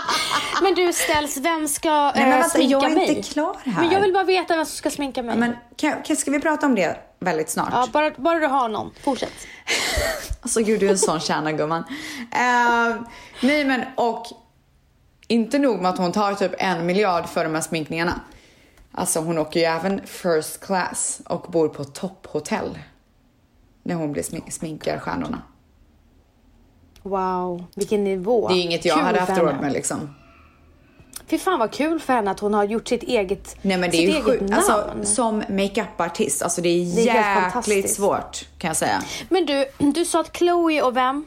Men 0.63 0.75
du 0.75 0.93
ställs, 0.93 1.37
vem 1.37 1.69
ska 1.69 1.91
Nej, 1.91 2.13
men 2.15 2.23
eh, 2.25 2.31
vänta, 2.39 2.49
sminka 2.49 2.73
jag 2.73 2.85
är 2.91 2.95
mig? 2.95 3.09
inte 3.17 3.31
klar 3.31 3.57
här. 3.65 3.83
Men 3.83 3.91
jag 3.93 4.01
vill 4.01 4.13
bara 4.13 4.25
veta 4.25 4.57
vem 4.57 4.67
som 4.67 4.77
ska 4.77 4.91
sminka 4.91 5.23
mig. 5.23 5.37
Men 5.37 5.57
kan, 5.77 6.03
kan, 6.03 6.17
ska 6.17 6.31
vi 6.31 6.41
prata 6.41 6.67
om 6.67 6.75
det 6.75 6.97
väldigt 7.19 7.51
snart? 7.51 7.69
Ja, 7.73 7.87
bara, 7.93 8.11
bara 8.17 8.39
du 8.39 8.47
har 8.47 8.69
någon. 8.69 8.91
Fortsätt. 9.03 9.33
Alltså 10.43 10.61
gud, 10.61 10.81
du 10.81 10.87
är 10.87 10.91
en 10.91 10.99
sån 10.99 11.21
kärna 11.21 11.53
gumman. 11.53 11.85
Ehm, 12.33 13.07
nej 13.43 13.65
men 13.65 13.83
och 13.97 14.27
inte 15.29 15.59
nog 15.59 15.81
med 15.81 15.91
att 15.91 15.99
hon 15.99 16.13
tar 16.13 16.35
typ 16.35 16.53
en 16.59 16.87
miljard 16.87 17.27
för 17.29 17.45
de 17.45 17.55
här 17.55 17.61
sminkningarna. 17.63 18.21
Alltså 18.93 19.21
hon 19.21 19.39
åker 19.39 19.61
ju 19.61 19.67
även 19.67 20.07
first 20.07 20.61
class 20.61 21.21
och 21.27 21.47
bor 21.53 21.69
på 21.69 21.85
topphotell. 21.85 22.79
När 23.83 23.95
hon 23.95 24.13
blir 24.13 24.23
smi- 24.23 24.51
sminkar 24.51 24.99
stjärnorna. 24.99 25.43
Wow, 27.07 27.65
vilken 27.75 28.05
nivå. 28.05 28.49
Det 28.49 28.55
är 28.55 28.63
inget 28.63 28.85
jag 28.85 28.97
Kul 28.97 29.05
hade 29.05 29.21
haft 29.21 29.39
råd 29.39 29.55
med 29.61 29.73
liksom. 29.73 30.15
Fy 31.27 31.39
fan 31.39 31.59
vad 31.59 31.73
kul 31.73 32.01
för 32.01 32.13
henne 32.13 32.31
att 32.31 32.41
hon 32.41 32.55
har 32.55 32.65
gjort 32.65 32.89
sitt 32.89 33.03
eget 33.03 33.57
Nej 33.63 33.77
men 33.77 33.91
det 33.91 33.97
är 33.97 34.17
ju 34.17 34.23
sjukt. 34.23 34.53
Alltså 34.53 34.91
som 35.03 35.43
makeup-artist, 35.49 36.43
alltså 36.43 36.61
det 36.61 36.69
är, 36.69 36.97
Det 36.97 37.09
är 37.09 37.55
jäkligt 37.57 37.91
svårt 37.91 38.49
kan 38.59 38.69
jag 38.69 38.77
säga. 38.77 39.03
Men 39.29 39.47
du, 39.47 39.65
du 39.79 40.05
sa 40.05 40.21
att 40.21 40.37
Chloe 40.37 40.83
och 40.83 40.97
vem? 40.97 41.25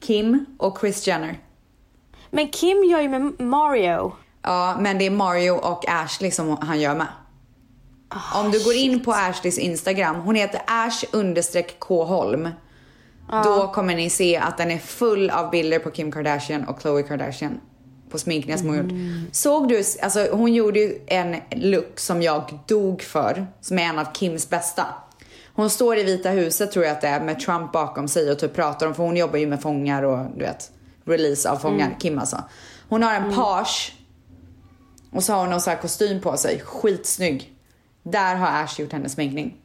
Kim 0.00 0.46
och 0.58 0.78
Kris 0.78 1.06
Jenner. 1.06 1.38
Men 2.30 2.48
Kim 2.48 2.84
gör 2.84 3.00
ju 3.00 3.08
med 3.08 3.40
Mario. 3.40 4.12
Ja, 4.42 4.76
men 4.80 4.98
det 4.98 5.06
är 5.06 5.10
Mario 5.10 5.50
och 5.50 5.88
Ashley 5.88 6.30
som 6.30 6.56
han 6.60 6.80
gör 6.80 6.94
med. 6.94 7.06
Ah, 8.08 8.40
Om 8.40 8.50
du 8.50 8.64
går 8.64 8.74
in 8.74 9.04
på 9.04 9.12
Ashleys 9.12 9.58
Instagram, 9.58 10.16
hon 10.16 10.34
heter 10.34 10.62
Ash 10.66 11.04
Ah. 13.34 13.42
Då 13.44 13.68
kommer 13.72 13.94
ni 13.94 14.10
se 14.10 14.36
att 14.36 14.58
den 14.58 14.70
är 14.70 14.78
full 14.78 15.30
av 15.30 15.50
bilder 15.50 15.78
på 15.78 15.90
Kim 15.90 16.12
Kardashian 16.12 16.64
och 16.64 16.80
Khloe 16.80 17.02
Kardashian. 17.02 17.60
På 18.10 18.18
sminkningar 18.18 18.58
som 18.58 18.66
hon 18.68 18.78
Mm. 18.78 19.20
gjort. 19.24 19.34
Såg 19.34 19.68
du, 19.68 19.82
alltså 20.02 20.28
hon 20.32 20.54
gjorde 20.54 20.80
ju 20.80 20.98
en 21.06 21.36
look 21.50 22.00
som 22.00 22.22
jag 22.22 22.58
dog 22.68 23.02
för. 23.02 23.46
Som 23.60 23.78
är 23.78 23.82
en 23.82 23.98
av 23.98 24.06
Kims 24.14 24.50
bästa. 24.50 24.86
Hon 25.54 25.70
står 25.70 25.98
i 25.98 26.02
Vita 26.02 26.30
huset 26.30 26.72
tror 26.72 26.84
jag 26.84 26.92
att 26.92 27.00
det 27.00 27.08
är 27.08 27.20
med 27.20 27.40
Trump 27.40 27.72
bakom 27.72 28.08
sig 28.08 28.30
och 28.30 28.38
typ 28.38 28.54
pratar 28.54 28.86
om, 28.86 28.94
för 28.94 29.02
hon 29.02 29.16
jobbar 29.16 29.38
ju 29.38 29.46
med 29.46 29.62
fångar 29.62 30.02
och 30.02 30.26
du 30.36 30.40
vet, 30.44 30.70
release 31.04 31.50
av 31.50 31.56
fångar, 31.56 31.86
Mm. 31.86 31.98
Kim 31.98 32.18
alltså. 32.18 32.44
Hon 32.88 33.02
har 33.02 33.14
en 33.14 33.34
page 33.34 33.94
och 35.12 35.24
så 35.24 35.32
har 35.32 35.40
hon 35.40 35.50
någon 35.50 35.60
sån 35.60 35.70
här 35.72 35.80
kostym 35.80 36.20
på 36.20 36.36
sig, 36.36 36.60
skitsnygg. 36.64 37.52
Där 38.02 38.34
har 38.34 38.46
Ash 38.64 38.80
gjort 38.80 38.92
hennes 38.92 39.12
sminkning. 39.12 39.56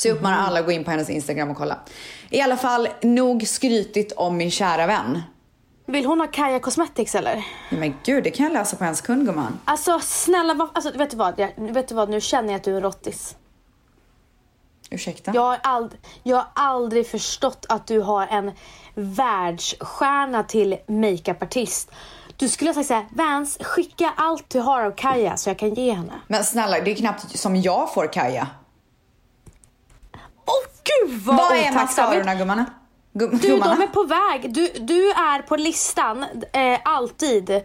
Så 0.00 0.08
jag 0.08 0.16
uppmanar 0.16 0.38
alla 0.38 0.60
att 0.60 0.66
gå 0.66 0.72
in 0.72 0.84
på 0.84 0.90
hennes 0.90 1.10
Instagram 1.10 1.50
och 1.50 1.56
kolla. 1.56 1.78
I 2.30 2.40
alla 2.40 2.56
fall, 2.56 2.88
nog 3.02 3.46
skrytigt 3.46 4.12
om 4.12 4.36
min 4.36 4.50
kära 4.50 4.86
vän. 4.86 5.22
Vill 5.86 6.06
hon 6.06 6.20
ha 6.20 6.26
Kaja 6.26 6.60
Cosmetics 6.60 7.14
eller? 7.14 7.44
Men 7.70 7.94
gud, 8.04 8.24
det 8.24 8.30
kan 8.30 8.46
jag 8.46 8.52
läsa 8.52 8.76
på 8.76 8.84
hennes 8.84 9.00
kund 9.00 9.26
gumman. 9.26 9.58
Alltså 9.64 10.00
snälla, 10.02 10.68
alltså, 10.72 10.98
vet, 10.98 11.10
du 11.10 11.16
vad, 11.16 11.34
jag, 11.40 11.52
vet 11.56 11.88
du 11.88 11.94
vad? 11.94 12.10
Nu 12.10 12.20
känner 12.20 12.48
jag 12.48 12.56
att 12.56 12.64
du 12.64 12.72
är 12.72 12.76
en 12.76 12.82
rottis. 12.82 13.36
Ursäkta? 14.90 15.32
Jag 15.34 15.42
har, 15.42 15.58
ald, 15.62 15.98
jag 16.22 16.36
har 16.36 16.46
aldrig 16.54 17.06
förstått 17.06 17.66
att 17.68 17.86
du 17.86 18.00
har 18.00 18.26
en 18.26 18.52
världsstjärna 18.94 20.42
till 20.42 20.76
makeupartist. 20.86 21.90
Du 22.36 22.48
skulle 22.48 22.70
ha 22.70 22.74
sagt 22.74 22.88
såhär, 22.88 23.06
Vans 23.12 23.58
skicka 23.60 24.12
allt 24.16 24.50
du 24.50 24.60
har 24.60 24.84
av 24.84 24.90
Kaja 24.90 25.36
så 25.36 25.50
jag 25.50 25.58
kan 25.58 25.74
ge 25.74 25.92
henne. 25.92 26.12
Men 26.28 26.44
snälla, 26.44 26.80
det 26.80 26.90
är 26.90 26.94
knappt 26.94 27.38
som 27.38 27.56
jag 27.56 27.94
får 27.94 28.12
Kaja. 28.12 28.48
Gud 31.06 31.20
vad, 31.22 31.36
Vad 31.36 31.52
är 31.56 31.72
mascarorna 31.72 32.34
gumman? 32.34 32.64
Gum, 33.12 33.30
Du, 33.38 33.48
gummarna? 33.48 33.74
de 33.74 33.82
är 33.82 33.86
på 33.86 34.04
väg. 34.04 34.52
Du, 34.54 34.66
du 34.80 35.10
är 35.10 35.42
på 35.42 35.56
listan 35.56 36.22
eh, 36.52 36.78
alltid 36.84 37.62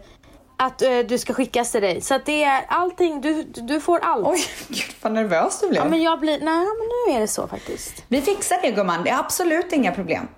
att 0.58 0.82
eh, 0.82 0.98
du 0.98 1.18
ska 1.18 1.34
skickas 1.34 1.72
till 1.72 1.82
dig. 1.82 2.00
Så 2.00 2.14
att 2.14 2.26
det 2.26 2.42
är 2.42 2.64
allting, 2.68 3.20
du, 3.20 3.42
du 3.42 3.80
får 3.80 3.98
allt. 3.98 4.26
Oj, 4.26 4.38
gud 4.68 4.94
vad 5.02 5.12
nervös 5.12 5.60
du 5.60 5.68
blev. 5.68 5.82
Ja, 5.82 5.88
men 5.88 6.02
jag 6.02 6.20
blir, 6.20 6.32
nej 6.40 6.58
men 6.66 6.88
nu 7.06 7.16
är 7.16 7.20
det 7.20 7.28
så 7.28 7.46
faktiskt. 7.46 8.04
Vi 8.08 8.20
fixar 8.22 8.58
det 8.62 8.70
gumman, 8.70 9.04
det 9.04 9.10
är 9.10 9.18
absolut 9.18 9.72
inga 9.72 9.92
problem. 9.92 10.28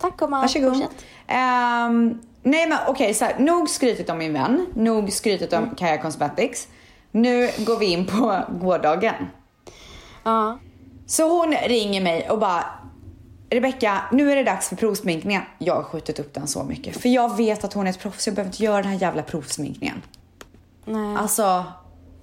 Tack 0.00 0.16
gumman. 0.16 0.40
Varsågod. 0.40 0.86
Ehm, 1.26 2.20
nej 2.42 2.66
men 2.68 2.78
okej, 2.86 3.14
så 3.14 3.24
här, 3.24 3.38
nog 3.38 3.68
skrytit 3.70 4.10
om 4.10 4.18
min 4.18 4.32
vän, 4.32 4.66
nog 4.74 5.12
skrytit 5.12 5.52
om 5.52 5.74
Kaja 5.76 5.98
Cosmetics. 6.02 6.68
Nu 7.10 7.50
går 7.58 7.78
vi 7.78 7.86
in 7.86 8.06
på 8.06 8.38
gårdagen. 8.48 9.14
Ja. 10.24 10.58
Så 11.06 11.38
hon 11.38 11.54
ringer 11.54 12.00
mig 12.00 12.30
och 12.30 12.38
bara 12.38 12.64
Rebecka, 13.50 14.02
nu 14.12 14.32
är 14.32 14.36
det 14.36 14.42
dags 14.44 14.68
för 14.68 14.76
provsminkningen. 14.76 15.42
Jag 15.58 15.74
har 15.74 15.82
skjutit 15.82 16.18
upp 16.18 16.34
den 16.34 16.46
så 16.46 16.64
mycket. 16.64 16.96
För 16.96 17.08
jag 17.08 17.36
vet 17.36 17.64
att 17.64 17.72
hon 17.72 17.86
är 17.86 17.90
ett 17.90 17.98
proffs, 17.98 18.26
jag 18.26 18.34
behöver 18.36 18.48
inte 18.48 18.64
göra 18.64 18.82
den 18.82 18.90
här 18.90 18.98
jävla 18.98 19.22
provsminkningen. 19.22 20.02
Nej. 20.84 21.16
Alltså, 21.16 21.64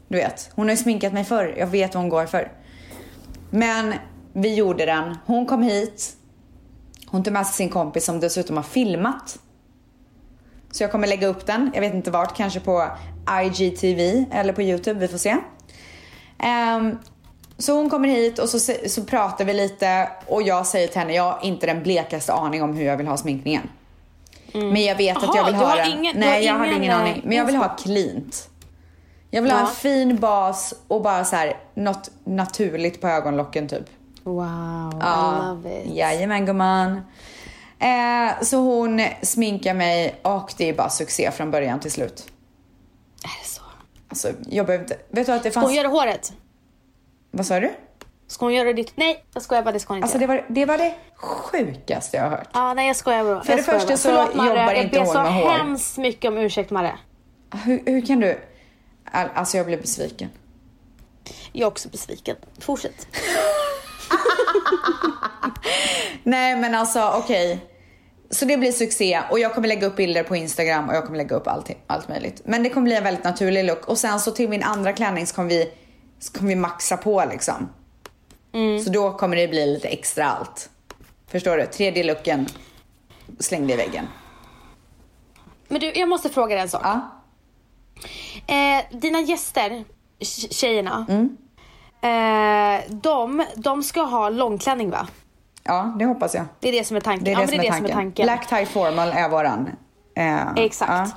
du 0.08 0.18
vet. 0.18 0.52
Hon 0.56 0.66
har 0.66 0.72
ju 0.72 0.78
sminkat 0.78 1.14
mig 1.14 1.24
förr. 1.24 1.56
Jag 1.58 1.68
vet 1.68 1.94
vad 1.94 2.04
hon 2.04 2.10
går 2.10 2.26
för. 2.26 2.52
Men 3.50 3.94
vi 4.34 4.56
gjorde 4.56 4.86
den. 4.86 5.18
Hon 5.26 5.46
kom 5.46 5.64
hit. 5.64 6.16
Hon 7.08 7.24
tog 7.24 7.34
med 7.34 7.48
sig 7.48 7.56
sin 7.56 7.70
kompis 7.70 8.06
som 8.06 8.20
dessutom 8.20 8.56
har 8.56 8.64
filmat. 8.64 9.40
Så 10.72 10.84
jag 10.84 10.92
kommer 10.92 11.08
lägga 11.08 11.28
upp 11.28 11.46
den. 11.46 11.72
Jag 11.74 11.82
vet 11.82 11.94
inte 11.94 12.12
vart. 12.12 12.38
Kanske 12.38 12.60
på 12.60 12.88
IGTV 13.44 14.26
eller 14.32 14.54
på 14.54 14.62
YouTube. 14.62 15.00
Vi 15.00 15.08
får 15.08 15.18
se. 15.18 15.38
Ehm, 16.40 16.98
så 17.64 17.74
hon 17.76 17.90
kommer 17.90 18.08
hit 18.08 18.40
och 18.40 18.50
så, 18.50 18.60
så 18.90 19.04
pratar 19.04 19.46
vi 19.46 19.54
lite 19.54 20.10
och 20.28 20.42
jag 20.42 20.66
säger 20.68 20.88
till 20.88 21.00
henne, 21.00 21.14
jag 21.14 21.24
har 21.24 21.40
inte 21.44 21.66
den 21.66 21.84
blekaste 21.84 22.34
aning 22.34 22.64
om 22.64 22.74
hur 22.74 22.86
jag 22.86 22.98
vill 22.98 23.08
ha 23.08 23.18
sminkningen. 23.18 23.70
Men 24.54 24.84
jag 24.84 24.96
vet 24.96 25.18
att 25.18 25.24
Jaha, 25.24 25.34
jag 25.38 25.46
vill 25.46 25.56
ha 25.56 25.66
har 25.68 25.78
den. 25.78 25.92
ingen- 26.00 26.20
Nej, 26.20 26.48
har 26.48 26.54
jag 26.54 26.60
hade 26.60 26.72
ingen, 26.72 26.92
eh, 26.92 27.00
aning. 27.00 27.22
Men 27.26 27.38
jag 27.38 27.46
vill 27.46 27.56
ha 27.56 27.72
inspo. 27.72 27.84
cleant. 27.84 28.50
Jag 29.30 29.42
vill 29.42 29.52
ha 29.52 29.60
Ja. 29.60 29.68
en 29.68 29.76
fin 29.76 30.16
bas 30.20 30.74
och 30.88 31.02
bara 31.02 31.26
så 31.26 31.36
här 31.36 31.58
något 31.74 32.12
naturligt 32.24 33.02
på 33.02 33.08
ögonlocken 33.08 33.68
typ. 33.68 33.86
Wow, 34.24 34.94
Ja. 35.02 35.36
I 35.36 35.48
love 35.48 35.84
it. 35.84 35.96
Jajamän 35.96 36.46
gumman. 36.46 36.92
Eh, 37.80 38.42
så 38.44 38.58
hon 38.58 39.02
sminkar 39.22 39.74
mig 39.74 40.16
och 40.22 40.54
det 40.58 40.70
är 40.70 40.74
bara 40.74 40.90
succé 40.90 41.32
från 41.32 41.52
början 41.52 41.80
till 41.80 41.92
slut. 41.92 42.26
Är 43.24 43.44
det 43.44 43.50
så? 43.50 43.62
Alltså 44.10 44.30
jag 44.50 44.66
behöver 44.66 44.84
inte... 44.84 44.98
Vet 45.10 45.26
du 45.28 45.32
att 45.34 45.44
det 45.44 45.52
Ska 45.52 45.60
hon 45.60 45.68
fanns... 45.68 45.78
göra 45.78 45.88
håret? 45.88 46.34
Vad 47.36 47.46
sa 47.46 47.60
du? 47.60 47.72
Ska 48.28 48.46
hon 48.46 48.54
göra 48.54 48.74
ditt? 48.74 48.92
Nej, 48.96 49.24
jag 49.34 49.44
skojar 49.44 49.64
bara. 49.64 49.72
Det 49.72 49.80
ska 49.80 49.94
hon 49.94 49.98
inte 49.98 50.06
Alltså 50.06 50.18
det 50.18 50.28
var, 50.28 50.46
det 50.50 50.66
var 50.66 50.78
det 50.78 50.94
sjukaste 51.16 52.18
jag 52.18 52.24
har 52.24 52.30
hört. 52.30 52.48
Ja, 52.54 52.74
nej 52.74 52.88
jag 52.88 52.96
skojar 52.96 53.24
bara. 53.24 53.44
För 53.44 53.52
jag 53.52 53.60
det 53.60 53.64
första 53.64 53.88
bara. 53.88 53.98
så 53.98 54.10
Förlåt, 54.10 54.36
Marre. 54.36 54.48
jobbar 54.48 54.74
inte 54.74 54.96
Jag 54.98 55.06
hon 55.06 55.14
ber 55.14 55.24
med 55.24 55.32
så 55.42 55.48
hår. 55.48 55.52
hemskt 55.58 55.98
mycket 55.98 56.32
om 56.32 56.38
ursäkt 56.38 56.72
Marre. 56.72 56.98
Hur, 57.66 57.84
hur 57.86 58.06
kan 58.06 58.20
du... 58.20 58.40
All- 59.12 59.30
Alltså 59.36 59.58
jag 59.58 59.66
blev 59.66 59.82
besviken. 59.82 60.30
Jag 61.52 61.62
är 61.66 61.68
också 61.68 61.90
besviken. 61.90 62.36
Fortsätt. 62.60 63.08
Nej 66.24 66.56
men 66.56 66.76
alltså 66.76 67.14
okej. 67.24 67.60
Så 68.30 68.46
det 68.46 68.58
blir 68.58 68.72
succé 68.72 69.22
och 69.32 69.40
jag 69.40 69.54
kommer 69.54 69.68
lägga 69.68 69.88
upp 69.88 69.96
bilder 69.96 70.24
på 70.24 70.36
Instagram 70.36 70.90
och 70.90 70.96
jag 70.96 71.06
kommer 71.06 71.18
lägga 71.18 71.36
upp 71.36 71.48
allt, 71.48 71.70
allt 71.88 72.10
möjligt. 72.10 72.42
Men 72.46 72.64
det 72.64 72.70
kommer 72.70 72.86
bli 72.86 72.96
en 72.96 73.04
väldigt 73.04 73.24
naturlig 73.24 73.64
look 73.66 73.88
och 73.88 73.98
sen 73.98 74.20
så 74.20 74.32
till 74.32 74.50
min 74.50 74.64
andra 74.64 74.94
klänning 74.94 75.28
så 75.28 75.36
kommer 75.36 75.50
vi, 75.50 75.72
så 76.24 76.34
kommer 76.34 76.50
vi 76.50 76.56
maxa 76.56 76.98
på 76.98 77.24
liksom. 77.32 77.70
Så 78.86 78.90
då 78.92 79.12
kommer 79.14 79.36
det 79.36 79.48
bli 79.48 79.66
lite 79.74 79.88
extra 79.88 80.26
allt. 80.26 80.70
Förstår 81.28 81.58
du? 81.58 81.66
Tredje 81.66 82.04
looken 82.04 82.48
slängde 83.40 83.74
i 83.74 83.78
väggen. 83.78 84.08
Men 85.68 85.82
du, 85.82 85.92
jag 85.96 86.10
måste 86.10 86.30
fråga 86.30 86.56
dig 86.56 86.62
en 86.62 86.70
sak. 86.70 86.82
Ja. 86.84 87.02
Eh, 88.48 88.84
dina 89.00 89.20
gäster, 89.22 89.84
tj- 90.20 90.54
tjejerna, 90.54 91.06
Mm. 91.10 91.38
eh, 92.02 92.82
de, 92.90 93.46
de 93.56 93.84
ska 93.84 94.02
ha 94.02 94.30
långklänning 94.30 94.90
va? 94.90 95.08
Ja, 95.64 95.96
det 96.00 96.06
hoppas 96.06 96.36
jag. 96.36 96.46
Det 96.60 96.68
är 96.68 96.72
det 96.72 96.84
som 96.84 96.98
är 96.98 97.02
tanken. 97.02 97.24
Det 97.26 97.32
är 97.32 97.36
det, 97.36 97.48
som, 97.48 97.58
det 97.58 97.64
är 97.64 97.68
är 97.68 97.72
det 97.72 97.78
som 97.78 97.86
är 97.86 97.90
tanken. 97.90 97.98
tanken. 98.12 98.26
Black 98.26 98.50
tie 98.50 98.66
formal 98.66 99.10
är 99.10 99.30
våran. 99.30 99.70
eh, 100.16 100.54
Exakt. 100.56 100.92
Ja. 100.92 101.10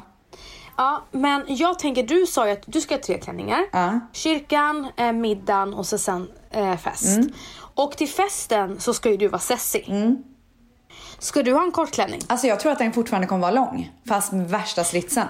Ja, 0.76 1.02
men 1.10 1.44
jag 1.48 1.78
tänker, 1.78 2.02
du 2.02 2.26
sa 2.26 2.46
ju 2.46 2.52
att 2.52 2.62
du 2.66 2.80
ska 2.80 2.94
ha 2.94 3.02
tre 3.02 3.18
klänningar. 3.18 3.60
Ja. 3.72 4.00
Kyrkan, 4.12 4.86
eh, 4.96 5.12
middagen 5.12 5.74
och 5.74 5.86
så 5.86 5.98
sen 5.98 6.28
eh, 6.50 6.76
fest. 6.76 7.16
Mm. 7.16 7.32
Och 7.74 7.96
till 7.96 8.08
festen 8.08 8.80
så 8.80 8.94
ska 8.94 9.10
ju 9.10 9.16
du 9.16 9.28
vara 9.28 9.40
sessy. 9.40 9.82
Ska 11.18 11.42
du 11.42 11.52
ha 11.54 11.62
en 11.62 11.72
kort 11.72 11.90
klänning? 11.90 12.20
Alltså 12.26 12.46
jag 12.46 12.60
tror 12.60 12.72
att 12.72 12.78
den 12.78 12.92
fortfarande 12.92 13.26
kommer 13.26 13.42
vara 13.42 13.50
lång. 13.50 13.92
Fast 14.08 14.32
med 14.32 14.50
värsta 14.50 14.84
slitsen. 14.84 15.28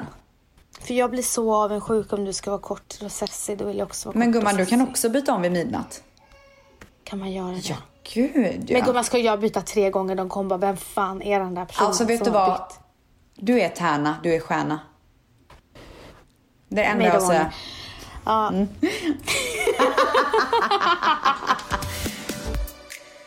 För 0.81 0.95
jag 0.95 1.11
blir 1.11 1.23
så 1.23 1.55
avundsjuk 1.55 2.13
om 2.13 2.25
du 2.25 2.33
ska 2.33 2.51
vara 2.51 2.61
kort 2.61 2.95
och 3.05 3.13
sessy. 3.13 3.57
Då 3.57 3.65
vill 3.65 3.79
jag 3.79 3.87
också 3.87 4.09
vara 4.09 4.19
Men 4.19 4.33
gumman 4.33 4.57
du 4.57 4.67
kan 4.67 4.81
också 4.83 5.09
byta 5.09 5.35
om 5.35 5.43
vid 5.43 5.53
midnatt. 5.53 6.03
Kan 7.05 7.19
man 7.19 7.33
göra 7.33 7.53
det? 7.53 7.69
Ja, 7.69 7.77
gud 8.15 8.65
ja. 8.71 8.77
Men 8.79 8.87
gumman 8.87 9.05
ska 9.05 9.19
jag 9.19 9.41
byta 9.41 9.61
tre 9.61 9.91
gånger, 9.91 10.15
de 10.15 10.29
kommer 10.29 10.49
bara, 10.49 10.59
vem 10.59 10.77
fan 10.77 11.23
är 11.23 11.41
den 11.41 11.55
där 11.55 11.65
personen 11.65 11.87
Alltså 11.87 12.05
vet 12.05 12.19
som 12.19 12.25
du 12.25 12.31
vad? 12.31 12.53
bytt? 12.53 12.79
Du 13.35 13.61
är 13.61 13.69
tärna, 13.69 14.17
du 14.23 14.35
är 14.35 14.41
stjärna. 14.41 14.81
Det 16.68 16.81
är 16.81 16.85
det 16.85 16.90
enda 16.90 17.05
jag 17.05 17.22
säger. 17.22 17.46
Ja. 18.24 18.48
Mm. 18.48 18.68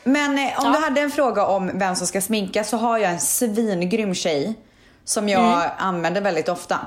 Men 0.04 0.38
eh, 0.38 0.66
om 0.66 0.72
du 0.72 0.80
hade 0.80 1.02
en 1.02 1.12
fråga 1.12 1.46
om 1.46 1.72
vem 1.74 1.96
som 1.96 2.08
ska 2.08 2.22
sminka 2.22 2.64
så 2.64 2.78
har 2.78 2.98
jag 2.98 3.12
en 3.12 3.20
svingrym 3.20 4.14
tjej 4.14 4.60
som 5.04 5.30
jag 5.30 5.42
Mm. 5.64 5.70
använder 5.78 6.22
väldigt 6.22 6.50
ofta. 6.50 6.80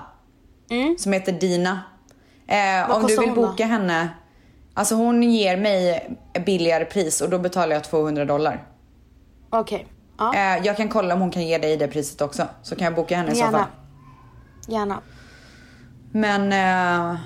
Som 0.98 1.12
heter 1.12 1.32
Dina. 1.32 1.80
Eh, 2.46 2.90
om 2.90 3.06
du 3.06 3.16
vill 3.18 3.32
boka 3.32 3.66
henne. 3.66 4.08
Alltså 4.74 4.94
hon 4.94 5.22
ger 5.22 5.56
mig 5.56 6.10
billigare 6.46 6.84
pris 6.84 7.20
och 7.20 7.30
då 7.30 7.38
betalar 7.38 7.74
jag 7.74 7.84
200 7.84 8.24
dollar. 8.24 8.64
Okej. 9.50 9.86
Ja, 10.18 10.34
Eh, 10.34 10.66
jag 10.66 10.76
kan 10.76 10.88
kolla 10.88 11.14
om 11.14 11.20
hon 11.20 11.30
kan 11.30 11.46
ge 11.46 11.58
dig 11.58 11.76
det 11.76 11.88
priset 11.88 12.20
också. 12.20 12.46
Så 12.62 12.76
kan 12.76 12.84
jag 12.84 12.94
boka 12.94 13.16
henne 13.16 13.32
i 13.32 13.34
så 13.34 13.40
fall. 13.50 13.64
Gärna. 14.68 15.00
Men 16.12 16.53
eh, 16.53 17.20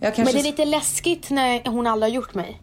jag 0.00 0.14
kanske... 0.14 0.22
Men 0.24 0.32
det 0.32 0.40
är 0.40 0.50
lite 0.50 0.64
läskigt 0.64 1.30
när 1.30 1.70
hon 1.70 1.86
aldrig 1.86 2.12
har 2.12 2.16
gjort 2.16 2.34
mig. 2.34 2.60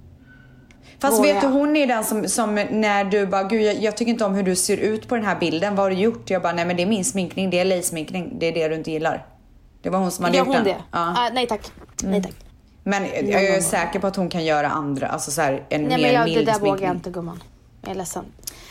Fast 1.00 1.24
vet 1.24 1.42
du, 1.42 1.48
hon 1.48 1.76
är 1.76 1.88
den 1.88 2.04
som, 2.04 2.28
som 2.28 2.56
när 2.56 3.04
du 3.04 3.28
bara, 3.28 3.44
gud 3.44 3.62
jag, 3.62 3.76
jag 3.76 3.98
tycker 3.98 4.12
inte 4.12 4.26
om 4.26 4.34
hur 4.36 4.44
du 4.44 4.56
ser 4.56 4.78
ut 4.78 5.08
på 5.08 5.16
den 5.16 5.26
här 5.26 5.40
bilden, 5.40 5.76
vad 5.76 5.86
har 5.86 5.90
du 5.90 5.96
gjort? 5.98 6.30
Jag 6.30 6.42
bara, 6.42 6.54
nej 6.54 6.66
men 6.66 6.78
det 6.78 6.84
är 6.84 6.88
min 6.88 7.06
sminkning, 7.06 7.50
det 7.50 7.60
är 7.60 7.66
lace-sminkning, 7.66 8.40
det 8.40 8.46
är 8.46 8.52
det 8.52 8.68
du 8.68 8.76
inte 8.76 8.92
gillar. 8.92 9.26
Det 9.82 9.90
var 9.90 10.00
hon 10.00 10.12
som 10.12 10.26
hade 10.26 10.38
gjort 10.38 10.48
hon 10.48 10.56
den. 10.56 10.64
det? 10.64 10.76
Ja. 10.92 11.14
Ah, 11.18 11.30
nej 11.34 11.48
tack. 11.48 11.72
Nej 12.04 12.24
tack. 12.24 12.34
Men 12.84 13.04
jag 13.06 13.46
är 13.46 13.62
säker 13.62 14.00
på 14.00 14.08
att 14.08 14.16
hon 14.16 14.30
kan 14.30 14.46
göra 14.46 14.70
andra, 14.70 15.08
alltså 15.08 15.32
så 15.32 15.42
här, 15.42 15.64
en 15.70 15.82
Nej 15.84 15.90
mer 15.90 15.98
men 15.98 16.14
jag, 16.14 16.26
det 16.28 16.32
mild 16.32 16.46
där 16.46 16.54
sminkning. 16.54 16.72
vågar 16.72 16.88
jag 16.88 16.96
inte 16.96 17.10
gumman. 17.10 17.44
Jag 17.82 17.92
är 17.92 17.96
ledsen. 17.96 18.26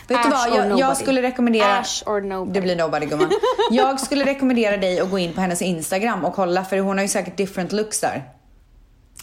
Vet 0.09 0.23
du 0.23 0.29
vad, 0.29 0.49
jag, 0.49 0.79
jag 0.79 0.97
skulle 0.97 1.23
rekommendera... 1.23 1.79
Ash 1.79 2.03
or 2.07 2.21
nobody. 2.21 2.53
Det 2.53 2.61
blir 2.61 2.77
nobody 2.77 3.07
gumman. 3.07 3.31
jag 3.71 4.01
skulle 4.01 4.25
rekommendera 4.25 4.77
dig 4.77 5.01
att 5.01 5.11
gå 5.11 5.19
in 5.19 5.33
på 5.33 5.41
hennes 5.41 5.63
Instagram 5.63 6.25
och 6.25 6.35
kolla 6.35 6.65
för 6.65 6.79
hon 6.79 6.97
har 6.99 7.03
ju 7.03 7.09
säkert 7.09 7.37
different 7.37 7.73
looks 7.73 8.01
där. 8.01 8.25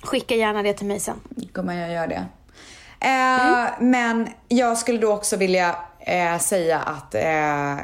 Skicka 0.03 0.35
gärna 0.35 0.63
det 0.63 0.73
till 0.73 0.85
mig 0.87 0.99
sen. 0.99 1.19
Gumman, 1.29 1.75
jag 1.75 1.91
gör 1.91 2.07
det. 2.07 2.25
Eh, 2.99 3.73
Men 3.79 4.27
jag 4.47 4.77
skulle 4.77 4.97
då 4.97 5.13
också 5.13 5.37
vilja 5.37 5.75
eh, 5.99 6.37
säga 6.37 6.79
att 6.79 7.15
eh, 7.15 7.21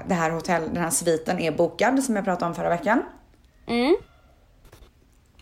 det 0.07 0.13
här 0.13 0.29
hotell, 0.29 0.61
den 0.73 0.83
här 0.83 0.89
sviten 0.89 1.39
är 1.39 1.51
bokad 1.51 2.03
som 2.03 2.15
jag 2.15 2.25
pratade 2.25 2.45
om 2.49 2.55
förra 2.55 2.69
veckan. 2.69 3.03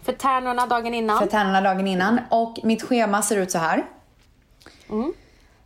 För 0.04 0.13
tärnorna 0.13 0.65
dagen 0.65 0.93
innan. 0.93 1.19
För 1.19 1.26
tärnorna 1.28 1.62
dagen 1.62 1.88
innan. 1.88 2.19
Och 2.30 2.60
mitt 2.63 2.84
schema 2.84 3.22
ser 3.22 3.38
ut 3.38 3.52
så 3.52 3.58
här. 3.58 3.86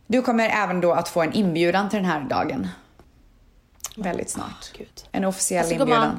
Du 0.06 0.22
kommer 0.22 0.48
även 0.48 0.80
då 0.80 0.92
att 0.92 1.08
få 1.08 1.22
en 1.22 1.32
inbjudan 1.32 1.88
till 1.88 1.96
den 1.96 2.06
här 2.10 2.20
dagen. 2.20 2.68
Väldigt 3.96 4.30
snart. 4.30 4.72
Gud. 4.78 5.08
En 5.12 5.24
officiell 5.24 5.58
Alltså, 5.60 5.74
inbjudan. 5.74 6.18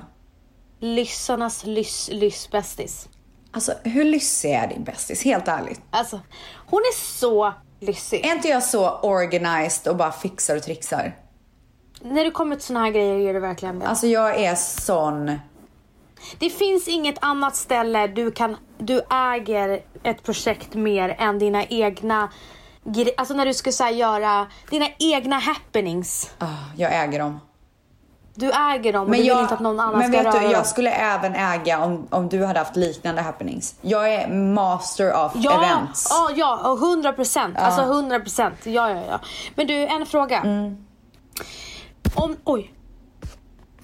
Lyssarnas 0.80 1.66
lyss, 1.66 2.10
lyssbästis. 2.12 3.10
Alltså 3.52 3.74
hur 3.84 4.04
lyssig 4.04 4.52
är 4.52 4.68
din 4.68 4.84
bästis? 4.84 5.24
Helt 5.24 5.48
ärligt. 5.48 5.82
Alltså, 5.90 6.20
hon 6.68 6.80
är 6.80 6.96
så 6.96 7.54
lyssig. 7.80 8.26
Är 8.26 8.36
inte 8.36 8.48
jag 8.48 8.64
så 8.64 9.00
organized 9.00 9.92
och 9.92 9.98
bara 9.98 10.12
fixar 10.12 10.56
och 10.56 10.64
trixar? 10.64 11.16
När 12.02 12.24
det 12.24 12.32
kommer 12.32 12.56
till 12.56 12.66
såna 12.66 12.80
här 12.80 12.92
grejer 12.92 13.18
gör 13.18 13.34
du 13.34 13.40
verkligen 13.40 13.80
det. 13.80 13.88
Alltså 13.88 14.08
jag 14.08 14.42
är 14.42 14.56
sån... 14.56 15.40
Det 16.40 16.50
finns 16.50 16.88
inget 16.88 17.16
annat 17.22 17.56
ställe 17.56 18.08
du 18.08 18.32
kan, 18.32 18.58
du 18.78 19.02
äger 19.12 19.80
ett 20.04 20.24
projekt 20.24 20.74
mer 20.74 21.16
än 21.20 21.40
dina 21.40 21.66
egna 21.66 22.30
Alltså 23.18 23.34
när 23.34 23.46
du 23.46 23.54
ska 23.54 23.72
så 23.72 23.88
göra 23.90 24.48
dina 24.70 24.88
egna 25.00 25.40
happenings. 25.40 26.32
Ah, 26.40 26.46
jag 26.78 27.04
äger 27.04 27.20
dem. 27.20 27.40
Du 28.38 28.52
äger 28.52 28.94
dem 28.94 29.02
och 29.04 29.10
Men 29.10 29.20
du 29.20 29.26
jag, 29.26 29.36
vill 29.36 29.42
inte 29.42 29.54
att 29.54 29.60
någon 29.60 29.80
annan 29.80 30.00
men 30.00 30.12
ska 30.12 30.24
vet 30.24 30.34
röra 30.36 30.48
du, 30.48 30.52
jag 30.54 30.68
skulle 30.68 30.92
även 30.92 31.36
äga 31.36 31.80
om, 31.80 32.08
om 32.10 32.30
du 32.30 32.46
hade 32.46 32.60
haft 32.60 32.76
liknande 32.76 33.22
happenings. 33.22 33.76
Jag 33.82 34.14
är 34.14 34.28
master 34.28 35.26
of 35.26 35.32
Ja, 35.36 35.64
events. 35.64 36.08
ja, 36.10 36.30
ja, 36.36 36.72
och 36.72 36.78
100 36.78 37.14
procent. 37.14 37.58
Alltså 37.58 37.82
100 37.82 38.20
procent. 38.20 38.56
Ja, 38.64 38.90
ja, 38.90 39.02
ja. 39.10 39.20
Men 39.56 39.68
du, 39.68 39.74
en 39.74 40.06
fråga. 40.06 40.38
Mm. 40.42 40.86
Om, 42.16 42.38
oj. 42.44 42.72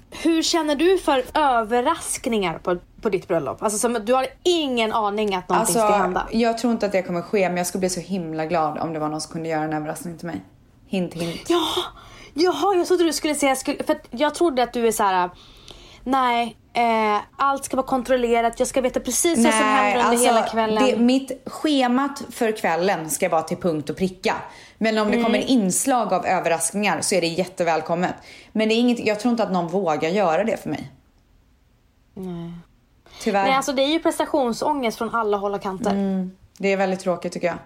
Hur 0.10 0.44
känner 0.44 0.76
du 0.76 0.98
för 0.98 1.24
överraskningar 1.34 2.58
på, 2.60 2.78
på 3.02 3.10
ditt 3.10 3.28
bröllop? 3.28 3.64
Alltså 3.64 3.80
som 3.80 3.94
du 4.06 4.14
har 4.14 4.28
ingen 4.44 4.94
aning 4.94 5.36
att 5.36 5.50
någonting 5.50 5.74
ska 5.76 5.92
hända. 5.98 6.20
Alltså, 6.20 6.38
jag 6.38 6.58
tror 6.58 6.74
inte 6.74 6.86
att 6.86 6.92
det 6.92 7.02
kommer 7.02 7.22
ske 7.22 7.50
men 7.50 7.58
jag 7.58 7.68
skulle 7.68 7.80
bli 7.80 7.90
så 7.90 8.00
himla 8.00 8.46
glad 8.46 8.78
om 8.78 8.94
det 8.94 9.00
var 9.00 9.10
någon 9.10 9.22
som 9.22 9.32
kunde 9.34 9.50
göra 9.50 9.64
en 9.64 9.74
överraskning 9.74 10.18
till 10.18 10.28
mig. 10.28 10.42
Hint 10.88 11.14
hint. 11.14 11.42
Ja, 11.50 11.62
Jaha, 12.34 12.76
jag 12.76 12.88
trodde 12.88 13.04
du 13.04 13.14
skulle 13.14 13.36
säga, 13.36 13.56
för 13.56 14.00
jag 14.12 14.36
trodde 14.36 14.64
att 14.64 14.74
du 14.74 14.88
är 14.88 14.92
så 14.92 15.04
här. 15.04 15.30
nej, 16.04 16.58
eh, 16.74 17.22
allt 17.38 17.66
ska 17.66 17.78
vara 17.78 17.88
kontrollerat, 17.88 18.60
jag 18.60 18.68
ska 18.68 18.82
veta 18.82 19.00
precis 19.00 19.46
vad 19.46 19.54
som 19.54 19.64
händer 19.64 20.06
under 20.06 20.26
hela 20.26 20.44
kvällen. 20.44 20.78
alltså, 20.78 20.96
Det, 20.98 21.04
mitt 21.04 21.32
schemat 21.46 22.24
för 22.30 22.52
kvällen 22.58 23.10
ska 23.10 23.30
vara 23.30 23.42
till 23.42 23.58
punkt 23.58 23.90
och 23.90 23.98
pricka. 23.98 24.36
Men 24.78 24.98
om 24.98 25.08
det 25.12 25.24
kommer 25.24 25.40
Mm. 25.40 25.48
inslag 25.50 26.14
av 26.14 26.26
överraskningar 26.26 27.02
så 27.02 27.16
är 27.16 27.22
det 27.22 27.28
jättevälkommet. 27.28 28.16
Men 28.52 28.70
det 28.70 28.76
är 28.76 28.80
inget, 28.80 29.06
jag 29.06 29.20
tror 29.20 29.32
inte 29.32 29.44
att 29.44 29.52
någon 29.52 29.68
vågar 29.68 30.10
göra 30.10 30.44
det 30.44 30.58
för 30.58 30.70
mig. 30.70 30.92
Tyvärr. 33.22 33.44
Nej, 33.44 33.54
alltså 33.54 33.72
det 33.74 33.82
är 33.82 33.88
ju 33.88 34.00
prestationsångest 34.00 34.98
från 34.98 35.16
alla 35.16 35.38
håll 35.38 35.54
och 35.54 35.62
kanter. 35.62 36.30
Det 36.58 36.68
är 36.74 36.78
väldigt 36.78 37.00
tråkigt 37.00 37.34
tycker 37.34 37.48
jag. 37.48 37.58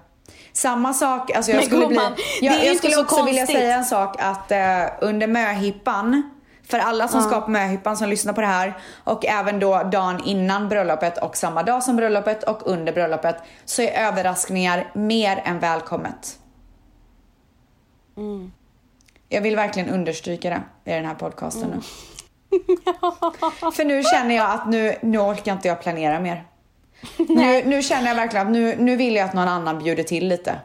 Samma 0.54 0.94
sak, 0.94 1.32
alltså 1.32 1.52
jag 1.52 1.58
Men 1.58 1.66
skulle 1.66 1.88
bli... 1.88 1.96
gumman, 1.96 2.16
Jag, 2.42 2.66
jag 2.66 2.78
skulle 2.78 2.94
så 2.94 3.02
också 3.02 3.26
vilja 3.26 3.42
konstigt. 3.42 3.60
säga 3.60 3.76
en 3.78 3.86
sak 3.86 4.16
att 4.22 4.52
eh, 4.52 4.58
under 5.02 5.28
möhippan, 5.28 6.30
för 6.64 6.80
alla 6.80 7.08
som 7.08 7.22
ska 7.22 7.42
på 7.42 7.52
möhippan 7.52 7.98
som 7.98 8.10
lyssnar 8.10 8.34
på 8.34 8.42
det 8.42 8.48
här 8.48 8.78
och 9.04 9.26
även 9.26 9.60
då 9.60 9.84
dagen 9.84 10.22
innan 10.26 10.70
bröllopet 10.70 11.18
och 11.18 11.38
samma 11.38 11.64
dag 11.64 11.84
som 11.84 11.96
bröllopet 11.96 12.44
och 12.44 12.62
under 12.68 12.94
bröllopet 12.94 13.36
så 13.66 13.82
är 13.82 14.08
överraskningar 14.08 14.92
mer 14.94 15.42
än 15.46 15.60
välkommet. 15.60 16.40
Mm. 18.18 18.52
Jag 19.30 19.42
vill 19.42 19.56
verkligen 19.56 19.90
understryka 19.90 20.50
det 20.50 20.92
i 20.92 20.96
den 20.96 21.06
här 21.06 21.16
podcasten 21.16 21.64
Mm. 21.64 21.78
nu. 21.78 21.84
För 23.76 23.86
nu 23.86 24.04
känner 24.04 24.36
jag 24.36 24.52
att 24.52 24.68
nu, 24.68 24.96
nu 25.02 25.18
orkar 25.20 25.52
inte 25.54 25.68
jag 25.68 25.82
planera 25.82 26.20
mer. 26.20 26.44
Nu, 27.18 27.64
nu 27.66 27.82
känner 27.84 28.08
jag 28.08 28.16
verkligen 28.16 28.48
att 28.48 28.54
nu, 28.54 28.76
nu 28.80 28.96
vill 28.96 29.16
jag 29.16 29.26
att 29.26 29.34
någon 29.34 29.48
annan 29.48 29.80
bjuder 29.84 30.04
till 30.04 30.28
lite. 30.28 30.56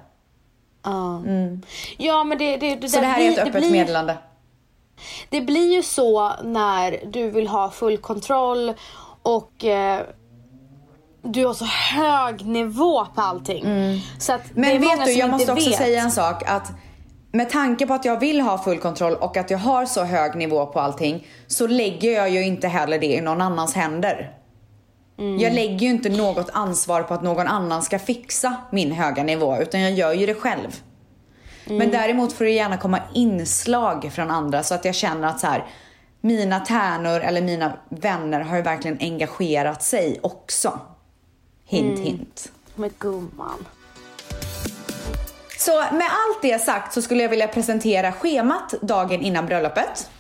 Ja. 0.85 1.23
Ja 1.97 2.25
men 2.25 2.39
det, 2.39 2.57
det, 2.57 2.77
det, 2.77 2.89
Så 2.89 3.01
det 3.01 3.07
här 3.07 3.21
är 3.21 3.25
blir- 3.27 3.33
ett 3.33 3.49
öppet 3.49 3.61
blir, 3.63 3.71
meddelande. 3.73 4.19
Det 5.29 5.41
blir 5.41 5.75
ju 5.75 5.83
så 5.83 6.33
när 6.43 7.01
du 7.07 7.31
vill 7.31 7.49
ha 7.49 7.71
full 7.71 7.99
kontroll 7.99 8.75
och 9.23 9.65
eh, 9.65 10.01
du 11.23 11.47
har 11.47 11.55
så 11.55 11.65
hög 11.65 12.47
nivå 12.47 13.05
på 13.15 13.21
allting. 13.21 13.65
Så 14.19 14.33
att 14.33 14.41
är 14.51 14.57
Mm. 14.57 14.81
Men 14.81 14.81
vet 14.81 15.05
du, 15.05 15.13
jag 15.13 15.31
måste 15.31 15.53
också 15.53 15.69
vet. 15.69 15.79
säga 15.79 16.03
en 16.03 16.11
sak 16.13 16.43
att 16.47 16.73
med 17.33 17.51
tanke 17.51 17.87
på 17.87 17.95
att 17.95 18.05
jag 18.05 18.21
vill 18.21 18.41
ha 18.41 18.59
full 18.59 18.79
kontroll 18.79 19.15
och 19.15 19.37
att 19.37 19.51
jag 19.51 19.59
har 19.59 19.87
så 19.87 20.05
hög 20.05 20.35
nivå 20.35 20.67
på 20.67 20.81
allting 20.81 21.27
så 21.47 21.67
lägger 21.67 22.13
jag 22.13 22.31
ju 22.31 22.45
inte 22.45 22.69
heller 22.69 22.99
det 22.99 23.07
i 23.07 23.21
någon 23.21 23.41
annans 23.41 23.75
händer. 23.75 24.37
Mm. 25.19 25.39
Jag 25.39 25.53
lägger 25.53 25.79
ju 25.79 25.89
inte 25.89 26.09
något 26.09 26.51
ansvar 26.53 27.03
på 27.03 27.15
att 27.15 27.23
någon 27.23 27.47
annan 27.47 27.83
ska 27.83 27.99
fixa 27.99 28.57
min 28.73 28.93
höga 28.93 29.23
nivå 29.23 29.57
utan 29.61 29.81
jag 29.81 29.93
gör 29.93 30.13
ju 30.13 30.27
det 30.27 30.35
själv. 30.35 30.81
Mm. 31.67 31.79
Men 31.79 31.91
däremot 31.91 32.33
får 32.33 32.45
det 32.45 32.51
gärna 32.51 32.77
komma 32.77 32.99
inslag 33.15 34.11
från 34.13 34.31
andra 34.31 34.63
så 34.63 34.75
att 34.75 34.85
jag 34.85 34.95
känner 34.95 35.29
att 35.29 35.41
så 35.41 35.47
här, 35.47 35.67
mina 36.21 36.61
tärnor 36.61 37.21
eller 37.21 37.43
mina 37.43 37.73
vänner 37.89 38.41
har 38.41 38.57
ju 38.57 38.63
verkligen 38.63 38.99
engagerat 39.01 39.83
sig 39.83 40.21
också. 40.23 40.81
Hint 41.67 41.99
Mm. 41.99 42.03
hint. 42.03 42.53
Men 42.75 42.91
gumman. 42.99 43.67
Så 45.61 45.77
med 45.77 46.07
allt 46.11 46.43
det 46.43 46.59
sagt 46.59 46.93
så 46.93 47.03
skulle 47.03 47.23
jag 47.23 47.31
vilja 47.31 47.49
presentera 47.49 48.13
schemat 48.13 48.75
dagen 48.83 49.21
innan 49.21 49.47
bröllopet. 49.47 50.11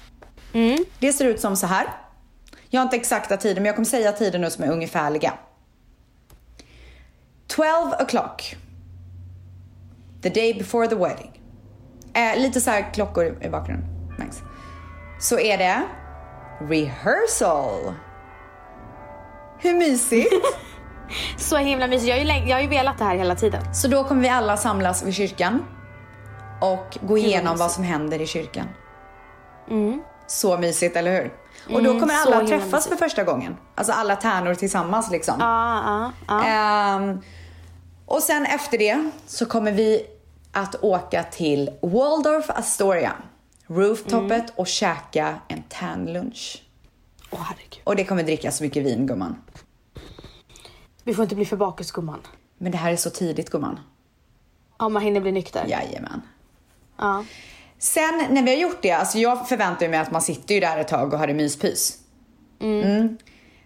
Det 0.98 1.12
ser 1.12 1.24
ut 1.24 1.40
som 1.40 1.56
så 1.56 1.66
här. 1.66 1.86
Jag 2.68 2.80
har 2.80 2.84
inte 2.84 2.96
exakta 2.96 3.36
tider 3.36 3.54
men 3.60 3.64
jag 3.66 3.74
kommer 3.74 3.86
säga 3.86 4.12
tider 4.12 4.38
nu 4.38 4.50
som 4.50 4.64
är 4.64 4.70
ungefärliga. 4.72 5.32
12 7.46 7.66
o'clock. 7.92 8.56
The 10.22 10.28
day 10.28 10.54
before 10.54 10.88
the 10.88 10.94
wedding. 10.94 11.40
Eh, 12.14 12.40
lite 12.42 12.60
så 12.60 12.70
klockor 12.92 13.24
i- 13.24 13.46
i 13.46 13.48
bakgrunden. 13.48 13.88
Nice. 14.18 14.40
Så 15.20 15.38
är 15.38 15.58
det 15.58 15.82
rehearsal. 16.60 17.94
Hur 19.58 19.74
mysigt? 19.74 20.32
Så 21.36 21.56
himla 21.56 21.86
mysigt. 21.86 22.08
Jag 22.08 22.14
har, 22.16 22.20
ju 22.24 22.28
läng- 22.30 22.48
jag 22.48 22.56
har 22.56 22.62
ju 22.62 22.68
velat 22.68 22.98
det 22.98 23.04
här 23.04 23.16
hela 23.16 23.34
tiden. 23.34 23.74
Så 23.74 23.88
då 23.88 24.04
kommer 24.04 24.22
vi 24.22 24.28
alla 24.28 24.56
samlas 24.56 25.02
vid 25.02 25.14
kyrkan 25.14 25.64
och 26.60 26.98
gå 27.00 27.18
igenom 27.18 27.56
vad 27.56 27.70
som 27.70 27.84
händer 27.84 28.20
i 28.20 28.26
kyrkan. 28.26 28.66
Så 30.26 30.58
mysigt, 30.58 30.96
eller 30.96 31.12
hur? 31.12 31.32
Och 31.76 31.82
då 31.82 32.00
kommer 32.00 32.14
så 32.14 32.34
alla 32.34 32.46
träffas 32.46 32.72
mysigt. 32.72 32.88
för 32.88 32.96
första 32.96 33.24
gången. 33.24 33.56
Alltså 33.74 33.92
alla 33.92 34.16
tärnor 34.16 34.54
tillsammans 34.54 35.10
liksom. 35.10 35.34
Ja, 35.38 36.12
ja, 36.28 36.48
ja. 36.48 37.00
Och 38.06 38.22
sen 38.22 38.46
efter 38.46 38.78
det 38.78 39.10
så 39.26 39.46
kommer 39.46 39.72
vi 39.72 40.06
att 40.52 40.74
åka 40.84 41.22
till 41.22 41.70
Waldorf 41.82 42.50
Astoria, 42.50 43.12
rooftopet 43.66 44.52
och 44.56 44.66
käka 44.66 45.34
en 45.48 45.62
tärnlunch. 45.68 46.62
Åh 47.30 47.38
herregud. 47.42 47.80
Och 47.84 47.96
det 47.96 48.04
kommer 48.04 48.22
drickas 48.22 48.56
så 48.56 48.64
mycket 48.64 48.82
vin 48.86 49.06
gumman. 49.06 49.36
Vi 51.10 51.14
får 51.14 51.22
inte 51.22 51.34
bli 51.34 51.44
för 51.44 51.56
bakis 51.56 51.92
gumman. 51.92 52.20
Men 52.58 52.72
det 52.72 52.78
här 52.78 52.92
är 52.92 52.96
så 52.96 53.10
tidigt 53.10 53.50
gumman. 53.50 53.80
Om 54.76 54.92
man 54.92 55.02
hinner 55.02 55.20
bli 55.20 55.32
nykter. 55.32 55.66
Jajamän. 55.68 56.22
Ja. 56.98 57.24
Sen 57.78 58.26
när 58.30 58.42
vi 58.42 58.50
har 58.54 58.62
gjort 58.62 58.82
det, 58.82 58.90
alltså 58.90 59.18
jag 59.18 59.48
förväntar 59.48 59.88
mig 59.88 59.98
att 59.98 60.10
man 60.10 60.22
sitter 60.22 60.54
ju 60.54 60.60
där 60.60 60.78
ett 60.78 60.88
tag 60.88 61.12
och 61.12 61.18
har 61.18 61.26
det 61.26 61.34
myspys. 61.34 61.98
Mm. 62.60 63.18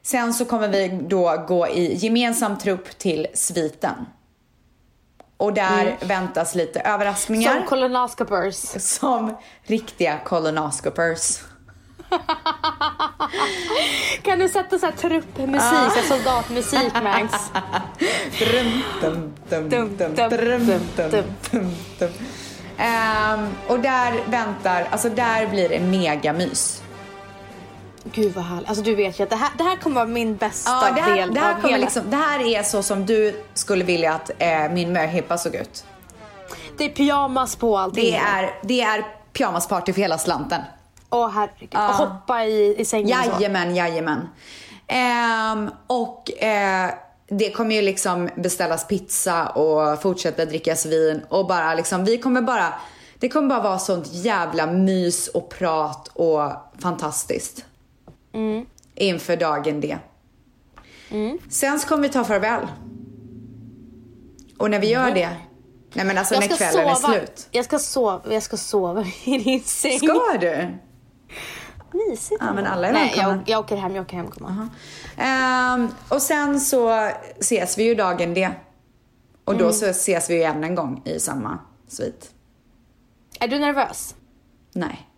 Sen 0.03 0.35
så 0.35 0.45
kommer 0.45 0.69
vi 0.69 0.89
då 0.89 1.45
gå 1.49 1.69
i 1.69 1.95
gemensam 1.95 2.59
trupp 2.59 2.99
till 2.99 3.27
sviten. 3.35 4.07
Och 5.37 5.55
där 5.55 5.97
väntas 6.01 6.55
lite 6.55 6.81
överraskningar. 6.81 7.53
Som 7.53 7.67
colonoscopers. 7.67 8.57
Som 8.83 9.37
riktiga 9.63 10.19
colonoscopers. 10.25 11.41
Kan 14.23 14.39
du 14.39 14.49
sätta 14.49 14.79
så 14.79 14.87
här 14.87 14.93
truppmusik, 14.93 15.61
så 15.63 16.01
här 16.01 16.03
soldatmusik. 16.03 16.93
Ehm, 22.79 23.49
och 23.69 23.81
där 23.81 24.31
väntar, 24.31 24.87
alltså 24.91 25.09
där 25.09 25.47
blir 25.47 25.69
det 25.69 25.81
megamys. 25.81 26.83
Gud 28.13 28.33
vad 28.35 28.45
härligt. 28.45 28.69
Alltså 28.69 28.85
du 28.85 28.95
vet 28.95 29.21
ju 29.21 29.25
att 29.25 29.31
det 29.31 29.37
här, 29.37 29.51
det 29.59 29.65
här 29.65 29.77
kommer 29.77 29.95
vara 29.95 30.07
min 30.07 30.37
bästa 30.37 30.71
Ja, 30.71 30.93
det 30.95 31.01
här, 31.01 31.17
del 31.17 31.35
det, 31.35 31.41
här 31.41 31.55
av 31.55 31.63
hela. 31.63 31.77
liksom, 31.77 32.11
det 32.11 32.17
här 32.17 32.47
är 32.47 32.63
så 32.63 32.83
som 32.83 33.07
du 33.07 33.43
skulle 33.55 33.85
vilja 33.85 34.13
att 34.13 34.31
eh, 34.39 34.69
min 34.71 34.93
möhippa 34.93 35.39
såg 35.39 35.55
ut. 35.55 35.85
Det 36.79 36.85
är 36.85 36.89
pyjamas 36.89 37.57
på 37.57 37.79
allting. 37.79 38.05
Det 38.05 38.17
är, 38.17 38.51
det 38.63 38.81
är 38.81 39.05
pyjamasparty 39.33 39.93
för 39.93 40.01
hela 40.01 40.19
slanten. 40.19 40.63
Åh 41.15 41.29
herregud. 41.29 41.75
Och 41.75 41.81
hoppa 41.81 42.45
i, 42.45 42.81
i 42.81 42.85
sängen 42.85 43.19
och 43.19 43.25
så. 43.25 43.31
Jajamän, 43.31 43.75
jajamän. 43.75 44.29
Ehm, 44.87 45.71
och 45.87 46.43
eh, 46.43 46.91
det 47.29 47.51
kommer 47.51 47.75
ju 47.75 47.83
liksom 47.83 48.29
beställas 48.37 48.87
pizza 48.89 49.47
och 49.49 50.03
fortsätta 50.03 50.45
drickas 50.45 50.87
vin 50.87 51.23
och 51.29 51.47
bara 51.47 51.75
liksom, 51.75 52.05
vi 52.05 52.19
kommer 52.19 52.43
bara, 52.43 52.75
det 53.19 53.29
kommer 53.29 53.49
bara 53.49 53.63
vara 53.63 53.79
sånt 53.79 54.09
jävla 54.13 54.67
mys 54.67 55.29
och 55.29 55.49
prat 55.51 56.09
och 56.13 56.53
fantastiskt. 56.79 57.65
Mm. 58.33 58.67
Inför 58.95 59.37
dagen 59.37 59.81
det. 59.81 59.99
Sen 61.49 61.79
så 61.79 61.89
kommer 61.89 62.03
vi 62.03 62.09
ta 62.09 62.25
farväl. 62.25 62.67
Och 64.59 64.71
när 64.71 64.79
vi 64.79 64.91
gör 64.91 65.11
det, 65.11 65.37
nej 65.93 66.07
men 66.07 66.19
alltså 66.19 66.35
Mm. 66.35 66.49
Jag 66.51 66.51
när 66.51 66.57
kvällen 66.57 66.97
sova. 66.97 67.15
är 67.15 67.19
slut. 67.19 67.49
Jag 67.51 67.65
ska 67.65 67.79
sova, 67.79 68.21
jag 68.31 68.43
ska 68.43 68.57
sova 68.57 69.05
i 69.25 69.39
din 69.39 69.61
säng. 69.61 69.99
Ska 69.99 70.39
du? 70.41 70.79
Mysigt. 71.95 72.41
Ja, 72.41 72.53
men 72.53 72.67
alla 72.67 72.89
är 72.89 72.93
Nej, 72.93 73.15
jag, 73.17 73.39
jag 73.47 73.61
åker 73.61 73.77
hem, 73.77 73.95
jag 73.95 74.03
åker 74.03 74.17
hem 74.17 74.31
gumman. 74.31 74.71
Ehm, 75.17 75.89
och 76.09 76.23
sen 76.23 76.61
så 76.61 76.91
ses 77.39 77.79
vi 77.79 77.83
ju 77.85 77.95
dagen 77.95 78.35
det. 78.35 78.51
Och 79.45 79.53
Mm. 79.55 79.67
då 79.67 79.73
så 79.73 79.87
ses 79.87 80.31
vi 80.31 80.35
ju 80.35 80.43
än 80.43 80.65
en 80.65 80.75
gång 80.75 81.03
i 81.05 81.21
samma 81.21 81.59
svit. 81.89 82.31
Är 83.41 83.49
du 83.49 83.59
nervös? 83.59 84.15
Nej. 84.73 85.09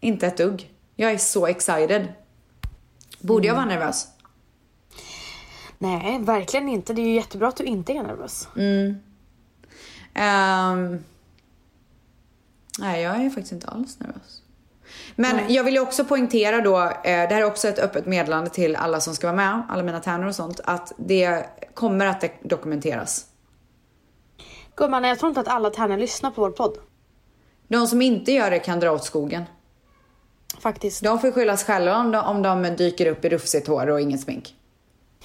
Inte 0.00 0.26
ett 0.26 0.36
dugg. 0.36 0.70
Jag 0.96 1.10
är 1.12 1.18
så 1.18 1.46
excited. 1.46 2.12
Borde 3.20 3.46
jag 3.46 3.54
vara 3.54 3.64
Mm. 3.64 3.78
nervös? 3.78 4.08
Nej, 5.78 6.18
verkligen 6.18 6.68
inte. 6.68 6.92
Det 6.92 7.02
är 7.02 7.06
ju 7.06 7.14
jättebra 7.14 7.48
att 7.48 7.56
du 7.56 7.64
inte 7.64 7.92
är 7.92 8.02
nervös. 8.02 8.48
Ehm, 10.14 11.04
nej, 12.78 13.02
jag 13.02 13.16
är 13.24 13.30
faktiskt 13.30 13.52
inte 13.52 13.66
alls 13.68 14.00
nervös. 14.00 14.42
Men 15.16 15.54
jag 15.54 15.64
vill 15.64 15.74
ju 15.74 15.80
också 15.80 16.04
poängtera 16.04 16.60
då, 16.60 16.80
eh, 16.80 16.92
det 17.02 17.10
här 17.10 17.40
är 17.40 17.44
också 17.44 17.68
ett 17.68 17.78
öppet 17.78 18.06
meddelande 18.06 18.50
till 18.50 18.76
alla 18.76 19.00
som 19.00 19.14
ska 19.14 19.26
vara 19.26 19.36
med, 19.36 19.62
alla 19.68 19.82
mina 19.82 20.00
tärnor 20.00 20.26
och 20.26 20.34
sånt, 20.34 20.60
att 20.64 20.92
det 20.96 21.46
kommer 21.74 22.06
att 22.06 22.24
dokumenteras. 22.42 23.26
Gumman, 24.76 25.04
jag 25.04 25.18
tror 25.18 25.28
inte 25.28 25.40
att 25.40 25.48
alla 25.48 25.70
tärnor 25.70 25.96
lyssnar 25.96 26.30
på 26.30 26.40
vår 26.40 26.50
podd. 26.50 26.78
De 27.68 27.86
som 27.86 28.02
inte 28.02 28.32
gör 28.32 28.50
det 28.50 28.58
kan 28.58 28.80
dra 28.80 28.92
åt 28.92 29.04
skogen. 29.04 29.44
Faktiskt. 30.58 31.02
De 31.02 31.18
får 31.18 31.30
skylla 31.30 31.56
sig 31.56 31.66
själva 31.66 31.96
om 31.98 32.10
de, 32.10 32.24
om 32.24 32.42
de 32.42 32.76
dyker 32.76 33.06
upp 33.06 33.24
i 33.24 33.28
rufsigt 33.28 33.66
hår 33.66 33.90
och 33.90 34.00
inget 34.00 34.20
smink. 34.20 34.54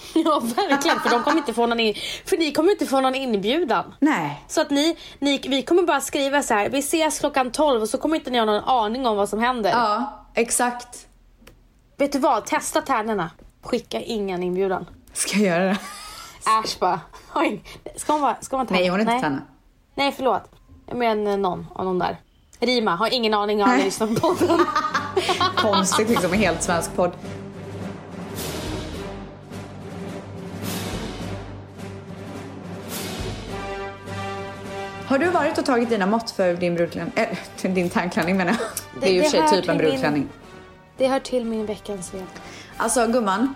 Ja 0.13 0.39
verkligen, 0.39 0.99
för 0.99 1.09
de 1.09 1.23
kommer 1.23 1.37
inte 1.37 1.53
få 1.53 1.65
någon 1.65 1.79
in, 1.79 1.95
för 2.25 2.37
ni 2.37 2.51
kommer 2.51 2.71
inte 2.71 2.85
få 2.85 3.01
någon 3.01 3.15
inbjudan. 3.15 3.95
Nej. 3.99 4.43
Så 4.47 4.61
att 4.61 4.69
ni, 4.69 4.97
ni, 5.19 5.37
vi 5.47 5.61
kommer 5.61 5.83
bara 5.83 6.01
skriva 6.01 6.43
så 6.43 6.53
här, 6.53 6.69
vi 6.69 6.79
ses 6.79 7.19
klockan 7.19 7.51
12 7.51 7.81
och 7.81 7.89
så 7.89 7.97
kommer 7.97 8.15
inte 8.15 8.31
ni 8.31 8.37
ha 8.37 8.45
någon 8.45 8.63
aning 8.63 9.07
om 9.07 9.17
vad 9.17 9.29
som 9.29 9.39
händer. 9.39 9.69
Ja, 9.69 10.25
exakt. 10.35 11.07
Vet 11.97 12.11
du 12.11 12.19
vad, 12.19 12.45
testa 12.45 12.81
tärnorna. 12.81 13.29
Skicka 13.63 14.01
ingen 14.01 14.43
inbjudan. 14.43 14.85
Ska 15.13 15.37
jag 15.37 15.47
göra 15.47 15.65
det? 15.65 15.77
Äsch 16.63 16.79
bara. 16.79 16.99
Ska 17.95 18.13
hon 18.13 18.21
vara, 18.21 18.35
ska 18.41 18.57
hon 18.57 18.65
vara 18.65 18.79
Nej, 18.79 18.89
hon 18.89 18.99
är 18.99 19.01
inte 19.01 19.19
tärna. 19.21 19.41
Nej 19.95 20.11
förlåt. 20.11 20.43
Jag 20.85 20.97
menar 20.97 21.37
någon 21.37 21.67
av 21.75 21.85
de 21.85 21.99
där. 21.99 22.17
Rima, 22.59 22.95
har 22.95 23.13
ingen 23.13 23.33
aning, 23.33 23.61
har 23.61 23.67
aldrig 23.67 23.85
lyssnat 23.85 24.21
på 24.21 24.35
podden. 24.35 24.59
Konstigt 25.55 26.09
liksom, 26.09 26.33
en 26.33 26.39
helt 26.39 26.63
svensk 26.63 26.95
podd. 26.95 27.11
Har 35.09 35.17
du 35.17 35.29
varit 35.29 35.57
och 35.57 35.65
tagit 35.65 35.89
dina 35.89 36.05
mått 36.05 36.31
för 36.31 36.53
din 36.53 36.75
brudklänning? 36.75 37.13
Äh, 37.15 37.27
din 37.71 37.89
tandklänning 37.89 38.37
menar 38.37 38.51
jag. 38.59 39.01
Det 39.01 39.07
är 39.09 39.13
ju 39.13 39.19
i 39.19 39.21
det 39.21 39.29
sig 39.29 39.39
typ 39.41 39.51
en 39.53 39.61
till 39.61 39.69
min- 39.69 39.77
brudklänning. 39.77 40.27
Det 40.97 41.07
hör 41.07 41.19
till 41.19 41.45
min 41.45 41.65
veckans 41.65 42.07
svep. 42.07 42.23
Alltså 42.77 43.07
gumman. 43.07 43.55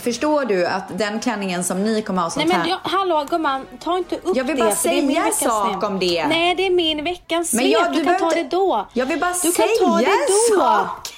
Förstår 0.00 0.44
du 0.44 0.66
att 0.66 0.98
den 0.98 1.20
klänningen 1.20 1.64
som 1.64 1.82
ni 1.84 2.02
kommer 2.02 2.22
ha 2.22 2.30
som 2.30 2.42
Nej 2.42 2.58
men 2.58 2.68
jag, 2.68 2.78
hallå 2.82 3.26
gumman, 3.30 3.66
ta 3.80 3.98
inte 3.98 4.16
upp 4.16 4.36
Jag 4.36 4.44
vill 4.44 4.56
det. 4.56 4.62
bara 4.62 4.70
det 4.70 4.76
säga 4.76 4.98
en 5.02 5.08
veckans 5.08 5.38
sak 5.38 5.84
om 5.84 5.98
det. 5.98 6.26
Nej 6.26 6.54
det 6.54 6.66
är 6.66 6.70
min 6.70 7.04
veckans. 7.04 7.52
Men 7.52 7.70
jag- 7.70 7.92
du, 7.92 7.98
du 7.98 8.04
kan 8.04 8.18
ta 8.18 8.30
det 8.30 8.42
då. 8.50 8.86
Jag 8.92 9.06
vill 9.06 9.20
bara 9.20 9.32
du 9.42 9.52
säga 9.52 9.68
kan 9.78 9.88
ta 9.88 9.98
det 9.98 10.04
en 10.04 10.10
då. 10.28 10.56
sak. 10.58 11.08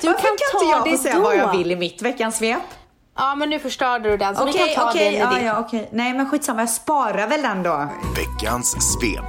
Du 0.00 0.06
Varför 0.06 0.20
kan 0.22 0.30
inte 0.32 0.70
jag 0.70 0.84
det 0.84 0.90
få 0.96 1.02
säga 1.02 1.18
vad 1.20 1.36
jag 1.36 1.58
vill 1.58 1.70
i 1.72 1.76
mitt 1.76 2.02
veckans 2.02 2.36
svep? 2.36 2.62
Ja 3.16 3.34
men 3.34 3.50
nu 3.50 3.58
förstörde 3.58 4.10
du 4.10 4.16
den 4.16 4.36
så 4.36 4.44
vi 4.44 4.50
Okej, 4.50 4.74
kan 4.74 4.84
ta 4.84 4.90
okej, 4.90 5.10
den 5.10 5.20
ja, 5.20 5.30
med 5.30 5.38
ditt. 5.38 5.46
ja, 5.46 5.58
okej. 5.60 5.88
Nej 5.92 6.12
men 6.14 6.30
skitsamma, 6.30 6.60
jag 6.62 6.70
sparar 6.70 7.26
väl 7.28 7.42
den 7.42 7.62
då. 7.62 7.88
Veckans 8.16 8.76
svep. 8.92 9.24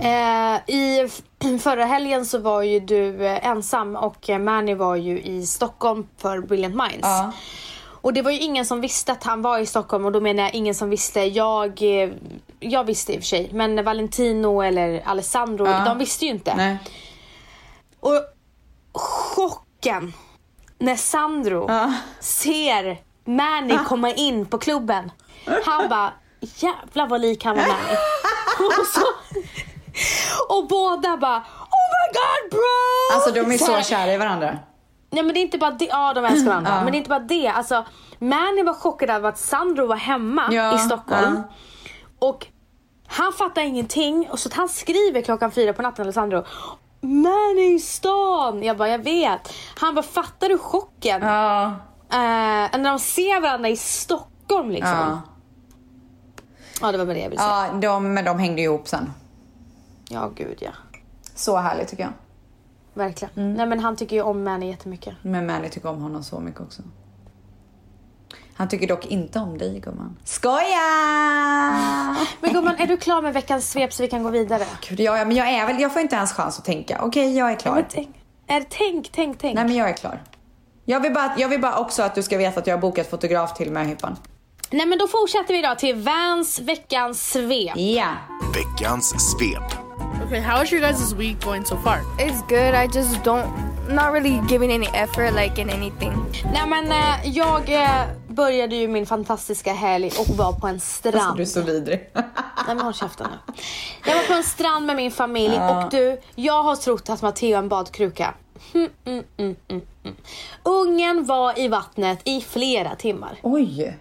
Eh, 0.00 0.74
I 0.74 1.08
förra 1.62 1.84
helgen 1.84 2.26
så 2.26 2.38
var 2.38 2.62
ju 2.62 2.80
du 2.80 3.26
eh, 3.26 3.46
ensam 3.46 3.96
och 3.96 4.30
eh, 4.30 4.38
Manny 4.38 4.74
var 4.74 4.96
ju 4.96 5.20
i 5.22 5.46
Stockholm 5.46 6.06
för 6.16 6.40
Brilliant 6.40 6.74
Minds. 6.74 6.98
Ja. 7.02 7.32
Och 8.00 8.12
det 8.12 8.22
var 8.22 8.30
ju 8.30 8.38
ingen 8.38 8.66
som 8.66 8.80
visste 8.80 9.12
att 9.12 9.24
han 9.24 9.42
var 9.42 9.58
i 9.58 9.66
Stockholm 9.66 10.04
och 10.04 10.12
då 10.12 10.20
menar 10.20 10.42
jag 10.42 10.54
ingen 10.54 10.74
som 10.74 10.90
visste. 10.90 11.20
Jag, 11.20 11.82
eh, 12.02 12.10
jag 12.60 12.84
visste 12.84 13.12
i 13.12 13.16
och 13.16 13.20
för 13.20 13.26
sig 13.26 13.50
men 13.52 13.84
Valentino 13.84 14.62
eller 14.62 15.02
Alessandro 15.06 15.66
Ja. 15.66 15.84
de 15.84 15.98
visste 15.98 16.24
ju 16.24 16.30
inte. 16.30 16.54
Nej. 16.56 16.78
Och 18.00 18.20
chocken 18.92 20.12
när 20.78 20.96
Sandro 20.96 21.66
Ja. 21.68 21.92
ser 22.20 22.98
Manny 23.24 23.78
komma 23.86 24.10
in 24.10 24.46
på 24.46 24.58
klubben. 24.58 25.12
Han 25.64 25.88
bara 25.88 26.12
jävlar 26.40 27.06
vad 27.06 27.20
lik 27.20 27.44
han 27.44 27.56
var 27.56 27.62
Manny. 27.62 27.96
och, 28.80 28.86
så, 28.86 29.06
och 30.48 30.68
båda 30.68 31.16
bara 31.16 31.36
oh 31.38 31.88
my 31.92 32.12
god 32.12 32.50
bro! 32.50 33.14
Alltså 33.14 33.30
de 33.30 33.54
är 33.54 33.58
så 33.58 33.72
här- 33.72 33.82
kära 33.82 34.12
i 34.12 34.18
varandra. 34.18 34.58
Nej 35.10 35.22
men 35.22 35.34
det 35.34 35.40
är 35.40 35.42
inte 35.42 35.58
bara 35.58 35.70
det, 35.70 35.84
ja 35.84 36.12
de 36.14 36.24
älskar 36.24 36.46
varandra. 36.50 36.80
Men 36.82 36.86
det 36.92 36.96
är 36.96 36.98
inte 36.98 37.10
bara 37.10 37.18
det. 37.18 37.48
Alltså 37.48 37.86
Manny 38.18 38.62
var 38.62 38.74
chockad 38.74 39.10
över 39.10 39.28
att 39.28 39.38
Sandro 39.38 39.86
var 39.86 39.96
hemma 39.96 40.48
Ja, 40.50 40.74
i 40.74 40.78
Stockholm. 40.78 41.42
ja. 42.20 42.28
Och 42.28 42.46
han 43.06 43.32
fattar 43.32 43.62
ingenting 43.62 44.28
och 44.30 44.38
så 44.38 44.48
han 44.52 44.68
skriver 44.68 45.22
klockan 45.22 45.50
fyra 45.50 45.72
på 45.72 45.82
natten 45.82 46.04
Alessandro. 46.04 46.44
Manny 47.00 47.74
i 47.74 47.78
stan! 47.78 48.62
Jag 48.62 48.76
bara 48.76 48.88
jag 48.88 48.98
vet. 48.98 49.52
Han 49.76 49.94
bara 49.94 50.02
fattar 50.02 50.48
du 50.48 50.58
chocken? 50.58 51.22
Ja. 51.22 51.64
Eh, 52.10 52.78
när 52.78 52.90
de 52.90 52.98
ser 52.98 53.40
varandra 53.40 53.68
i 53.68 53.76
Stockholm 53.76 54.70
liksom. 54.70 54.90
Ja. 54.90 55.20
Ja, 56.80 56.92
det 56.92 56.98
var 56.98 57.06
bara 57.06 57.14
det 57.14 57.20
jag 57.20 57.30
ville 57.30 57.42
säga. 57.42 57.68
Ja, 57.72 57.78
de, 57.80 58.14
men 58.14 58.24
de 58.24 58.38
hängde 58.38 58.62
ihop 58.62 58.88
sen. 58.88 59.12
Ja, 60.08 60.30
gud 60.36 60.58
ja. 60.60 60.70
Så 61.34 61.56
härligt 61.56 61.88
tycker 61.88 62.02
jag. 62.02 62.12
Verkligen. 62.94 63.34
Mm. 63.36 63.54
Nej 63.54 63.66
men 63.66 63.80
han 63.80 63.96
tycker 63.96 64.16
ju 64.16 64.22
om 64.22 64.44
Manny 64.44 64.66
jättemycket. 64.66 65.14
Men 65.22 65.46
Manny 65.46 65.68
tycker 65.68 65.88
om 65.88 66.02
honom 66.02 66.22
så 66.22 66.40
mycket 66.40 66.60
också. 66.60 66.82
Han 68.58 68.68
tycker 68.68 68.86
dock 68.86 69.06
inte 69.06 69.38
om 69.38 69.58
dig 69.58 69.80
gumman. 69.80 70.16
Skoja! 70.24 70.56
Men 72.40 72.52
gumman, 72.52 72.74
är 72.78 72.86
du 72.86 72.96
klar 72.96 73.22
med 73.22 73.34
veckans 73.34 73.70
svep 73.70 73.92
så 73.92 74.02
vi 74.02 74.08
kan 74.08 74.22
gå 74.22 74.30
vidare? 74.30 74.64
Gud, 74.88 75.00
ja, 75.00 75.18
ja, 75.18 75.24
men 75.24 75.36
jag 75.36 75.48
är 75.48 75.66
väl, 75.66 75.80
jag 75.80 75.92
får 75.92 76.02
inte 76.02 76.16
ens 76.16 76.32
chans 76.32 76.58
att 76.58 76.64
tänka. 76.64 76.98
Okej, 77.02 77.36
jag 77.36 77.50
är 77.52 77.56
klar. 77.56 77.74
Men 77.74 77.84
tänk, 77.88 78.16
är, 78.46 78.64
tänk, 78.68 79.08
tänk, 79.12 79.38
tänk. 79.38 79.54
Nej 79.54 79.64
men 79.64 79.76
jag 79.76 79.88
är 79.88 79.92
klar. 79.92 80.22
Jag 80.84 81.00
vill, 81.00 81.14
bara, 81.14 81.34
jag 81.38 81.48
vill 81.48 81.60
bara 81.60 81.78
också 81.78 82.02
att 82.02 82.14
du 82.14 82.22
ska 82.22 82.38
veta 82.38 82.60
att 82.60 82.66
jag 82.66 82.74
har 82.74 82.80
bokat 82.80 83.10
fotograf 83.10 83.54
till 83.54 83.72
möhippan. 83.72 84.16
Nej 84.70 84.86
men 84.86 84.98
då 84.98 85.08
fortsätter 85.08 85.54
vi 85.54 85.62
då 85.62 85.74
till 85.74 85.94
Vans 85.94 86.60
veckans 86.60 87.30
svep. 87.30 87.76
Ja. 87.76 88.08
Veckans 88.54 89.14
svep. 89.30 89.87
Okay, 90.28 90.40
how 90.40 90.60
is 90.62 90.70
your 90.70 90.82
guys' 90.82 91.14
week 91.14 91.40
going 91.40 91.64
so 91.64 91.76
far? 91.76 92.02
It's 92.18 92.42
good. 92.42 92.74
I 92.74 92.86
just 92.86 93.24
don't, 93.24 93.48
not 93.88 94.12
really 94.12 94.42
giving 94.46 94.70
any 94.70 94.86
effort 94.88 95.32
like 95.32 95.58
in 95.58 95.70
anything. 95.70 96.12
Nej 96.52 96.66
men 96.66 96.92
eh, 96.92 97.28
jag 97.36 97.72
eh, 97.72 98.06
började 98.28 98.76
ju 98.76 98.88
min 98.88 99.06
fantastiska 99.06 99.72
helg 99.72 100.10
och 100.18 100.36
var 100.36 100.52
på 100.52 100.66
en 100.66 100.80
strand. 100.80 101.16
Alltså, 101.16 101.34
du 101.34 101.42
är 101.42 101.46
så 101.46 101.60
vidrig. 101.60 102.10
Nej 102.14 102.24
men 102.66 102.80
håll 102.80 102.94
käften 102.94 103.26
nu. 103.30 103.52
Jag 104.04 104.16
var 104.16 104.26
på 104.26 104.32
en 104.32 104.42
strand 104.42 104.86
med 104.86 104.96
min 104.96 105.10
familj 105.10 105.58
och 105.58 105.90
du, 105.90 106.20
jag 106.34 106.62
har 106.62 106.76
trott 106.76 107.10
att 107.10 107.22
Matteo 107.22 107.54
är 107.54 107.58
en 107.58 107.68
badkruka. 107.68 108.34
Mm, 108.74 108.90
mm, 109.04 109.24
mm, 109.36 109.56
mm, 109.68 109.82
mm. 110.04 110.16
Ungen 110.62 111.24
var 111.24 111.58
i 111.58 111.68
vattnet 111.68 112.20
i 112.24 112.40
flera 112.40 112.94
timmar. 112.94 113.38
Oj. 113.42 113.98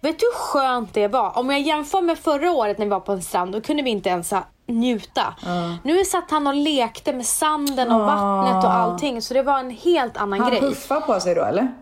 Vet 0.00 0.18
du 0.18 0.26
hur 0.26 0.34
skönt 0.38 0.94
det 0.94 1.08
var? 1.08 1.38
Om 1.38 1.50
jag 1.50 1.60
jämför 1.60 2.00
med 2.02 2.18
förra 2.18 2.52
året 2.52 2.78
när 2.78 2.86
vi 2.86 2.90
var 2.90 3.00
på 3.00 3.12
en 3.12 3.22
strand, 3.22 3.52
då 3.52 3.60
kunde 3.60 3.82
vi 3.82 3.90
inte 3.90 4.08
ens 4.08 4.32
njuta. 4.66 5.34
Nu 5.82 6.04
satt 6.04 6.30
han 6.30 6.46
och 6.46 6.54
lekte 6.54 7.12
med 7.12 7.26
sanden 7.26 7.92
och 7.92 8.00
vattnet 8.00 8.64
och 8.64 8.72
allting, 8.72 9.22
så 9.22 9.34
det 9.34 9.42
var 9.42 9.58
en 9.58 9.70
helt 9.70 10.16
annan 10.16 10.40
Han 10.40 10.50
grej. 10.50 10.60
puffar 10.60 11.00
på 11.00 11.20
sig 11.20 11.34
då 11.34 11.44
eller? 11.44 11.72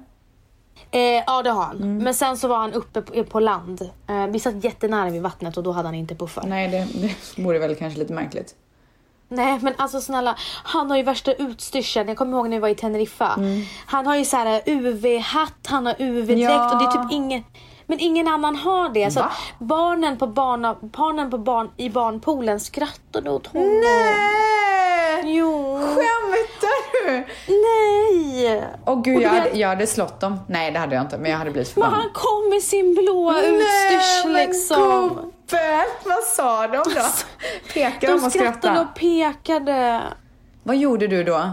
Eh, 0.91 1.01
ja 1.01 1.43
det 1.43 1.51
har 1.51 1.63
han. 1.63 1.99
Men 1.99 2.15
sen 2.15 2.37
så 2.37 2.49
var 2.49 2.57
han 2.59 2.73
uppe 2.73 3.03
på, 3.03 3.25
på 3.25 3.41
land. 3.41 3.91
Eh, 4.09 4.27
vi 4.27 4.41
satt 4.41 4.65
jättenära 4.65 5.11
vid 5.11 5.23
vattnet 5.23 5.57
och 5.57 5.63
då 5.63 5.73
hade 5.73 5.89
han 5.89 5.95
inte 5.95 6.15
puffar. 6.15 6.45
Nej 6.47 6.69
det, 6.69 6.87
det 7.01 7.43
vore 7.43 7.59
väl 7.59 7.75
kanske 7.77 7.99
lite 7.99 8.13
märkligt. 8.13 8.55
Nej 9.29 9.59
men 9.63 9.75
alltså 9.77 10.01
snälla, 10.01 10.37
han 10.65 10.91
har 10.91 10.97
ju 10.97 11.03
värsta 11.03 11.33
utstyrseln. 11.33 12.09
Jag 12.09 12.17
kommer 12.17 12.37
ihåg 12.37 12.49
när 12.49 12.57
vi 12.57 12.61
var 12.61 12.69
i 12.69 12.75
Teneriffa. 12.75 13.39
Han 13.87 14.07
har 14.07 14.17
ju 14.17 14.25
så 14.25 14.37
här 14.37 14.63
UV-hatt, 14.67 15.67
han 15.67 15.87
har 15.87 15.95
UV-dräkt 15.99 16.41
Ja. 16.41 16.73
och 16.73 16.79
det 16.79 16.85
är 16.85 17.03
typ 17.03 17.13
ingen 17.13 17.45
men 17.87 18.01
ingen 18.01 18.29
annan 18.29 18.57
har 18.57 18.89
det. 18.89 19.11
Så 19.11 19.25
barnen, 19.59 20.17
på 20.19 20.27
barna, 20.27 20.77
barnen 20.81 21.31
på 21.31 21.39
barn, 21.39 21.71
i 21.77 21.91
barnpoolen 21.91 22.61
skrattade 22.61 23.31
åt 23.31 23.47
honom. 23.47 23.69
Nej! 23.69 25.37
Jo. 25.37 25.79
Skämtar 25.81 27.07
du? 27.07 27.27
Nej! 27.49 28.65
Åh 28.87 29.03
gud 29.03 29.17
Och 29.17 29.23
jag 29.23 29.29
hade, 29.31 29.51
jag 29.51 29.69
hade 29.69 29.87
slått 29.87 30.21
dem. 30.21 30.39
Nej 30.49 30.71
det 30.71 30.79
hade 30.79 30.95
jag 30.95 31.05
inte 31.05 31.19
men 31.19 31.31
jag 31.31 31.39
hade 31.39 31.51
blivit 31.51 31.77
Men 31.77 31.85
förbannad. 31.85 32.01
han 32.01 32.11
kom 32.13 32.51
med 32.51 32.63
sin 32.63 32.95
blåa 32.95 33.41
utstyrsel 33.43 34.33
liksom. 34.33 35.09
gubbe! 35.09 35.85
Vad 36.05 36.23
sa 36.25 36.67
de 36.67 36.77
då? 36.77 36.85
Pekade 37.75 37.97
De 38.01 38.07
de 38.07 38.25
och 38.25 38.33
skrattade 38.33 38.53
skrattade? 38.53 38.81
och 38.81 38.95
pekade. 38.95 40.03
Vad 40.63 40.77
gjorde 40.77 41.07
du 41.07 41.25
då? 41.25 41.51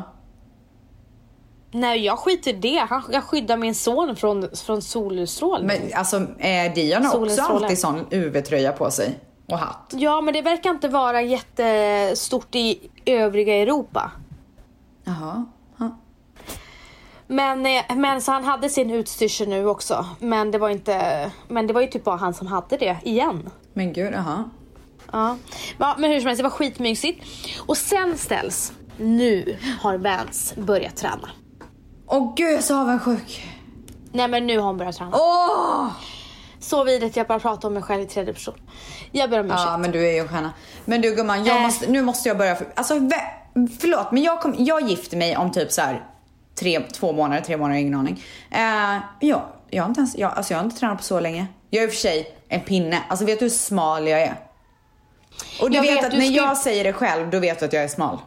Nej 1.74 2.06
jag 2.06 2.20
skiter 2.20 2.52
i 2.52 2.54
det. 2.54 2.86
Han, 2.90 3.04
jag 3.12 3.24
skyddar 3.24 3.58
min 3.58 3.76
son 3.76 4.16
från, 4.16 4.50
från 4.56 4.82
solstrålning. 4.82 5.68
Men 5.68 6.00
alltså 6.00 6.18
eh, 6.40 6.74
Dion 6.76 7.06
också 7.06 7.42
alltid 7.42 7.80
sån 7.80 8.06
UV-tröja 8.12 8.72
på 8.72 8.92
sig. 8.92 9.20
Och 9.46 9.58
hatt. 9.58 9.94
Ja 9.96 10.22
men 10.22 10.34
det 10.34 10.42
verkar 10.42 10.70
inte 10.70 10.88
vara 10.88 11.22
jättestort 11.22 12.56
i 12.56 12.90
övriga 13.06 13.56
Europa. 13.56 14.12
Jaha. 15.04 15.46
Ja. 15.78 15.98
Men, 17.28 17.66
eh, 17.66 17.96
men 17.96 18.22
så 18.22 18.32
han 18.32 18.44
hade 18.44 18.70
sin 18.70 18.92
utstyrsel 18.92 19.50
nu 19.50 19.68
också. 19.68 20.06
Men 20.20 20.52
det 20.52 20.58
var 20.58 20.70
inte, 20.70 21.32
men 21.48 21.68
det 21.68 21.74
var 21.74 21.82
ju 21.82 21.88
typ 21.88 22.04
bara 22.04 22.16
han 22.16 22.34
som 22.34 22.48
hade 22.48 22.78
det 22.78 22.98
igen. 23.04 23.50
Men 23.74 23.94
gud, 23.94 24.14
jaha. 24.14 24.50
Ja. 25.12 25.38
Ja, 25.78 25.96
men 25.98 26.12
hur 26.12 26.20
som 26.20 26.28
helst, 26.28 26.40
det 26.40 26.44
var 26.44 26.50
skitmysigt. 26.50 27.26
Och 27.60 27.78
sen 27.78 28.18
ställs, 28.18 28.74
nu 28.98 29.58
har 29.82 29.98
Vans 29.98 30.54
börjat 30.56 30.96
träna. 30.96 31.30
Åh 32.08 32.34
gud 32.36 32.48
jag 32.48 32.54
är 32.58 32.62
så 32.62 32.78
avundsjuk. 32.80 33.48
Nej 34.12 34.28
men 34.28 34.48
nu 34.48 34.58
har 34.60 34.66
hon 34.68 34.78
börjat 34.78 34.96
träna. 34.96 35.12
Åh! 35.14 35.88
Så 36.60 36.84
vidrigt 36.84 37.16
jag 37.16 37.28
bara 37.28 37.40
pratar 37.40 37.68
om 37.68 37.74
mig 37.74 37.84
själv 37.84 38.02
i 38.02 38.06
tredje 38.06 38.34
person. 38.34 38.54
Jag 39.12 39.30
ber 39.30 39.40
om 39.40 39.46
ursäkt. 39.46 39.62
Ja 39.66 39.78
men 39.78 39.92
du 39.92 40.08
är 40.08 40.12
ju 40.12 40.20
en 40.20 40.28
stjärna. 40.28 40.54
Men 40.86 41.02
du 41.02 41.16
gumman, 41.16 41.46
jag 41.46 41.56
Äh. 41.58 41.62
måste, 41.62 41.92
nu 41.92 42.02
måste 42.02 42.30
jag 42.30 42.38
börja. 42.38 42.56
För, 42.56 42.68
alltså 42.76 42.94
förlåt 43.80 44.12
men 44.12 44.24
jag, 44.24 44.42
kom, 44.42 44.56
jag 44.58 44.90
gifter 44.90 45.18
mig 45.18 45.38
om 45.38 45.52
typ 45.52 45.72
så 45.72 45.82
här 45.82 46.04
tre, 46.60 46.80
två 46.80 47.12
månader, 47.14 47.42
tre 47.42 47.58
månader, 47.58 47.80
ingen 47.80 47.96
aning. 47.96 48.24
Uh, 48.56 49.04
ja, 49.20 49.46
jag 49.70 49.84
har 49.84 49.90
inte 49.90 50.00
ens, 50.00 50.18
jag, 50.18 50.32
alltså 50.36 50.54
jag 50.54 50.60
har 50.60 50.66
inte 50.66 50.78
tränat 50.80 50.98
på 50.98 51.04
så 51.04 51.20
länge. 51.20 51.48
Jag 51.70 51.84
är 51.84 51.88
i 51.88 51.90
och 51.90 51.94
för 51.94 52.00
sig 52.00 52.36
en 52.50 52.62
pinne. 52.62 53.00
Alltså 53.10 53.26
vet 53.26 53.40
du 53.40 53.46
hur 53.46 53.50
smal 53.50 54.08
jag 54.08 54.22
är? 54.22 54.36
Och 55.62 55.70
du 55.70 55.76
Jag 55.76 55.84
vet, 55.84 55.98
vet, 55.98 56.06
att 56.06 56.12
du 56.12 56.18
när 56.18 56.26
ska- 56.26 56.36
jag 56.36 56.58
säger 56.58 56.84
det 56.84 56.94
själv, 56.94 57.30
då 57.30 57.40
vet 57.40 57.60
du 57.60 57.66
att 57.66 57.74
jag 57.74 57.84
är 57.84 57.88
smal. 57.88 58.18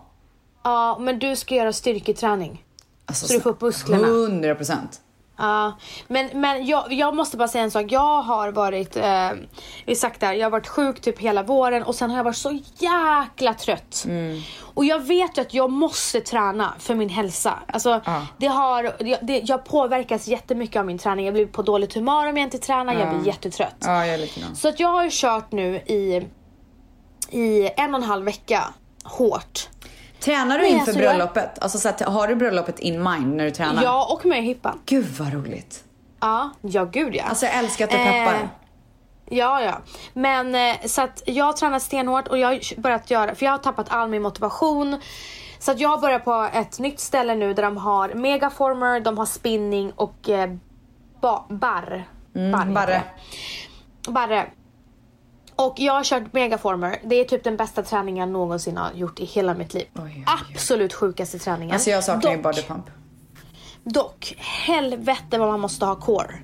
Ja 0.64 0.98
men 1.00 1.18
du 1.18 1.36
ska 1.36 1.54
göra 1.54 1.72
styrketräning. 1.72 2.62
Alltså, 3.06 3.26
Så 3.26 3.32
du 3.32 3.40
får 3.40 3.50
upp 3.50 3.60
musklerna. 3.60 4.06
100 4.06 4.54
procent. 4.54 5.00
Ja, 5.38 5.76
men, 6.08 6.40
men 6.40 6.66
jag, 6.66 6.92
jag 6.92 7.16
måste 7.16 7.36
bara 7.36 7.48
säga 7.48 7.64
en 7.64 7.70
sak. 7.70 7.84
Jag 7.88 8.22
har 8.22 8.52
varit, 8.52 8.96
eh, 8.96 9.30
vi 9.86 9.96
sagt 9.96 10.20
det 10.20 10.26
här, 10.26 10.34
jag 10.34 10.46
har 10.46 10.50
varit 10.50 10.66
sjuk 10.66 11.00
typ 11.00 11.18
hela 11.18 11.42
våren 11.42 11.82
och 11.82 11.94
sen 11.94 12.10
har 12.10 12.16
jag 12.16 12.24
varit 12.24 12.36
så 12.36 12.58
jäkla 12.78 13.54
trött. 13.54 14.04
Mm. 14.06 14.40
Och 14.74 14.84
jag 14.84 14.98
vet 14.98 15.38
ju 15.38 15.42
att 15.42 15.54
jag 15.54 15.70
måste 15.70 16.20
träna 16.20 16.74
för 16.78 16.94
min 16.94 17.08
hälsa. 17.08 17.58
Alltså, 17.66 18.00
det 18.38 18.46
har, 18.46 18.92
det, 19.26 19.40
jag 19.44 19.64
påverkas 19.64 20.28
jättemycket 20.28 20.80
av 20.80 20.86
min 20.86 20.98
träning. 20.98 21.24
Jag 21.24 21.34
blir 21.34 21.46
på 21.46 21.62
dåligt 21.62 21.94
humör 21.94 22.28
om 22.28 22.36
jag 22.36 22.46
inte 22.46 22.58
tränar, 22.58 22.94
jag 22.94 23.14
blir 23.14 23.26
jättetrött. 23.26 23.76
Ja, 23.80 24.06
jag. 24.06 24.28
Så 24.54 24.68
att 24.68 24.80
jag 24.80 24.88
har 24.88 25.04
ju 25.04 25.10
kört 25.12 25.52
nu 25.52 25.76
i, 25.76 26.26
i 27.30 27.70
en 27.76 27.94
och 27.94 28.00
en 28.00 28.06
halv 28.06 28.24
vecka 28.24 28.64
hårt. 29.04 29.68
Tränar 30.26 30.58
du 30.58 30.66
inför 30.66 30.80
alltså, 30.80 30.98
bröllopet? 30.98 31.58
Alltså 31.62 31.78
så 31.78 31.88
att, 31.88 32.00
har 32.00 32.28
du 32.28 32.34
bröllopet 32.34 32.78
in 32.78 33.02
mind 33.02 33.36
när 33.36 33.44
du 33.44 33.50
tränar? 33.50 33.82
Jag 33.82 34.12
och 34.12 34.26
med 34.26 34.42
hippan. 34.42 34.80
Gud 34.86 35.06
vad 35.18 35.32
roligt. 35.32 35.84
Ja, 36.20 36.50
ja 36.60 36.84
gud 36.84 37.14
ja. 37.14 37.24
Alltså 37.24 37.46
jag 37.46 37.54
älskar 37.54 37.84
att 37.84 37.90
du 37.90 37.96
peppar. 37.96 38.34
Eh, 38.34 38.48
Ja, 39.28 39.62
ja. 39.62 39.78
Men 40.12 40.54
eh, 40.54 40.76
så 40.86 41.02
att 41.02 41.22
jag 41.26 41.56
tränar 41.56 41.78
stenhårt 41.78 42.28
och 42.28 42.38
jag 42.38 42.48
har 42.48 42.80
börjat 42.80 43.10
göra, 43.10 43.34
för 43.34 43.46
jag 43.46 43.52
har 43.52 43.58
tappat 43.58 43.86
all 43.90 44.08
min 44.08 44.22
motivation. 44.22 45.00
Så 45.58 45.70
att 45.70 45.80
jag 45.80 45.88
har 45.88 45.98
börjat 45.98 46.24
på 46.24 46.48
ett 46.52 46.78
nytt 46.78 47.00
ställe 47.00 47.34
nu 47.34 47.54
där 47.54 47.62
de 47.62 47.76
har 47.76 48.14
megaformer, 48.14 49.00
de 49.00 49.18
har 49.18 49.26
spinning 49.26 49.92
och 49.92 50.28
eh, 50.28 50.50
ba, 51.20 51.44
barr. 51.48 52.08
Heter 52.34 52.72
Barre. 52.72 53.02
Barre. 54.08 54.46
Och 55.56 55.74
jag 55.76 55.92
har 55.92 56.04
kört 56.04 56.32
megaformer. 56.32 56.98
Det 57.04 57.14
är 57.16 57.24
typ 57.24 57.44
den 57.44 57.56
bästa 57.56 57.82
träningen 57.82 58.28
jag 58.28 58.32
någonsin 58.32 58.76
har 58.76 58.92
gjort 58.94 59.20
i 59.20 59.24
hela 59.24 59.54
mitt 59.54 59.74
liv. 59.74 59.86
oj, 59.94 60.02
oj. 60.04 60.24
Absolut 60.52 60.94
sjukaste 60.94 61.38
träningen. 61.38 61.74
Alltså 61.74 61.90
jag 61.90 62.04
saknar 62.04 62.30
ju 62.30 62.36
Dock- 62.36 62.42
bodypump. 62.42 62.84
Dock, 63.84 64.34
helvete 64.38 65.38
vad 65.38 65.48
man 65.48 65.60
måste 65.60 65.86
ha 65.86 65.94
core. 65.94 66.34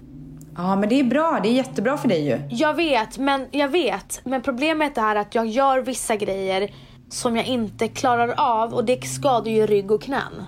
Ja 0.56 0.76
men 0.76 0.88
det 0.88 1.00
är 1.00 1.04
bra, 1.04 1.40
det 1.42 1.48
är 1.48 1.52
jättebra 1.52 1.96
för 1.98 2.08
dig 2.08 2.24
ju. 2.26 2.40
Jag 2.50 2.74
vet, 2.74 3.18
men 3.18 3.46
jag 3.50 3.68
vet. 3.68 4.20
Men 4.24 4.42
problemet 4.42 4.98
är 4.98 5.16
att 5.16 5.34
jag 5.34 5.46
gör 5.46 5.78
vissa 5.78 6.16
grejer 6.16 6.74
som 7.10 7.36
jag 7.36 7.46
inte 7.46 7.88
klarar 7.88 8.34
av 8.36 8.74
och 8.74 8.84
det 8.84 9.06
skadar 9.06 9.50
ju 9.50 9.66
rygg 9.66 9.90
och 9.90 10.02
knän. 10.02 10.44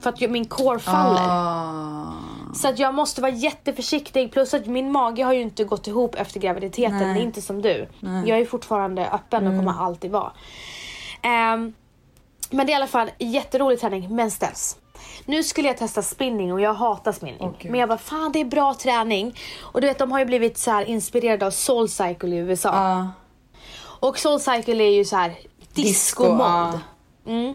För 0.00 0.10
att 0.10 0.20
min 0.30 0.44
core 0.44 0.78
faller. 0.78 1.20
Ah. 1.28 2.12
Så 2.54 2.68
att 2.68 2.78
jag 2.78 2.94
måste 2.94 3.20
vara 3.20 3.32
jätteförsiktig. 3.32 4.32
Plus 4.32 4.54
att 4.54 4.66
min 4.66 4.92
mage 4.92 5.24
har 5.24 5.32
ju 5.32 5.40
inte 5.40 5.64
gått 5.64 5.86
ihop 5.86 6.14
efter 6.14 6.40
graviditeten. 6.40 6.98
Det 6.98 7.20
är 7.20 7.22
inte 7.22 7.42
som 7.42 7.62
du. 7.62 7.88
Jag 8.00 8.38
är 8.38 8.44
fortfarande 8.44 9.10
öppen 9.10 9.46
och 9.46 9.56
kommer 9.58 9.82
alltid 9.84 10.10
vara. 10.10 10.32
Ehm, 11.22 11.74
men 12.50 12.66
det 12.66 12.72
är 12.72 12.74
i 12.74 12.76
alla 12.76 12.86
fall 12.86 13.10
jätterolig 13.18 13.80
träning, 13.80 14.14
men 14.16 14.30
ställs. 14.30 14.76
Nu 15.24 15.42
skulle 15.42 15.68
jag 15.68 15.76
testa 15.76 16.02
spinning 16.02 16.52
och 16.52 16.60
jag 16.60 16.74
hatar 16.74 17.12
spinning. 17.12 17.56
Gud. 17.58 17.70
men 17.70 17.80
jag 17.80 17.88
bara, 17.88 17.98
fan 17.98 18.32
det 18.32 18.40
är 18.40 18.44
bra 18.44 18.74
träning. 18.74 19.38
Och 19.60 19.80
du 19.80 19.86
vet, 19.86 19.98
de 19.98 20.12
har 20.12 20.18
ju 20.18 20.24
blivit 20.24 20.58
så 20.58 20.70
här 20.70 20.84
inspirerade 20.84 21.46
av 21.46 21.50
Soul 21.50 21.88
Cycle 21.88 22.28
i 22.28 22.38
USA. 22.38 22.68
Ja. 22.68 23.10
Och 24.00 24.18
Soul 24.18 24.40
Cycle 24.40 24.84
är 24.84 24.90
ju 24.90 25.04
så 25.04 25.16
här 25.16 25.34
disco-mod. 25.74 26.38
ja. 27.24 27.54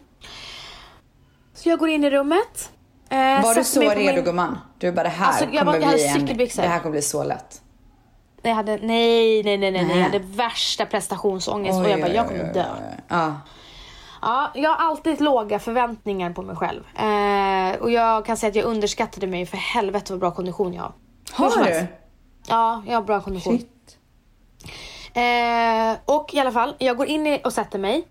Så 1.54 1.70
jag 1.70 1.80
går 1.80 1.89
in 1.89 2.04
i 2.04 2.10
rummet. 2.10 2.72
Eh, 3.10 3.43
Var 3.43 3.55
du 3.55 3.64
så 3.64 3.82
redo 3.82 3.95
min- 3.95 4.24
gumman? 4.24 4.57
Du 4.78 4.91
bara 4.91 5.03
det 5.03 5.10
här 5.10 5.28
Alltså, 5.28 5.45
jag 5.51 5.66
kommer 5.66 5.78
bli 5.80 6.07
en... 6.07 6.26
Det 6.55 6.68
här 6.68 6.80
kommer 6.80 6.91
bli 6.91 7.01
så 7.01 7.24
lätt. 7.24 7.62
Jag 8.41 8.55
hade, 8.55 8.72
nej, 8.78 9.43
nej, 9.43 9.57
nej, 9.57 9.72
nej, 9.72 9.86
nej. 9.86 9.97
Jag 9.97 10.03
hade 10.03 10.20
värsta 10.20 10.86
prestationsångest 10.86 11.80
och 11.80 11.89
jag 11.89 12.01
bara, 12.01 12.14
jag 12.14 12.28
kommer 12.28 12.53
dö. 12.53 12.66
Ja. 13.07 13.36
Ja, 14.22 14.51
jag 14.55 14.70
har 14.70 14.89
alltid 14.89 15.22
låga 15.22 15.60
förväntningar 15.60 16.32
på 16.34 16.41
mig 16.41 16.55
själv. 16.55 16.84
Eh, 16.95 17.82
och 17.82 17.91
jag 17.91 18.26
kan 18.26 18.38
säga 18.38 18.49
att 18.49 18.55
jag 18.55 18.66
underskattade 18.66 19.28
mig 19.28 19.45
för 19.45 19.57
helvete 19.57 20.14
vad 20.14 20.20
bra 20.20 20.32
kondition 20.32 20.74
jag 20.74 20.82
har. 20.82 20.93
Har 21.32 21.64
du? 21.66 21.86
Ja, 22.47 22.84
jag 22.88 22.93
har 22.93 23.01
bra 23.01 23.22
kondition. 23.22 23.57
Shit. 23.57 23.97
Eh, 25.14 25.97
och 26.16 26.34
i 26.34 26.39
alla 26.39 26.51
fall, 26.51 26.76
jag 26.80 26.97
går 26.97 27.07
in 27.07 27.39
och 27.43 27.53
sätter 27.53 27.80
mig. 27.80 28.07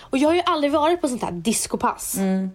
Och 0.00 0.18
jag 0.18 0.28
har 0.28 0.34
ju 0.34 0.42
aldrig 0.46 0.72
varit 0.72 1.00
på 1.00 1.08
sånt 1.08 1.22
här 1.22 1.32
discopass. 1.32 2.16
Mm. 2.16 2.50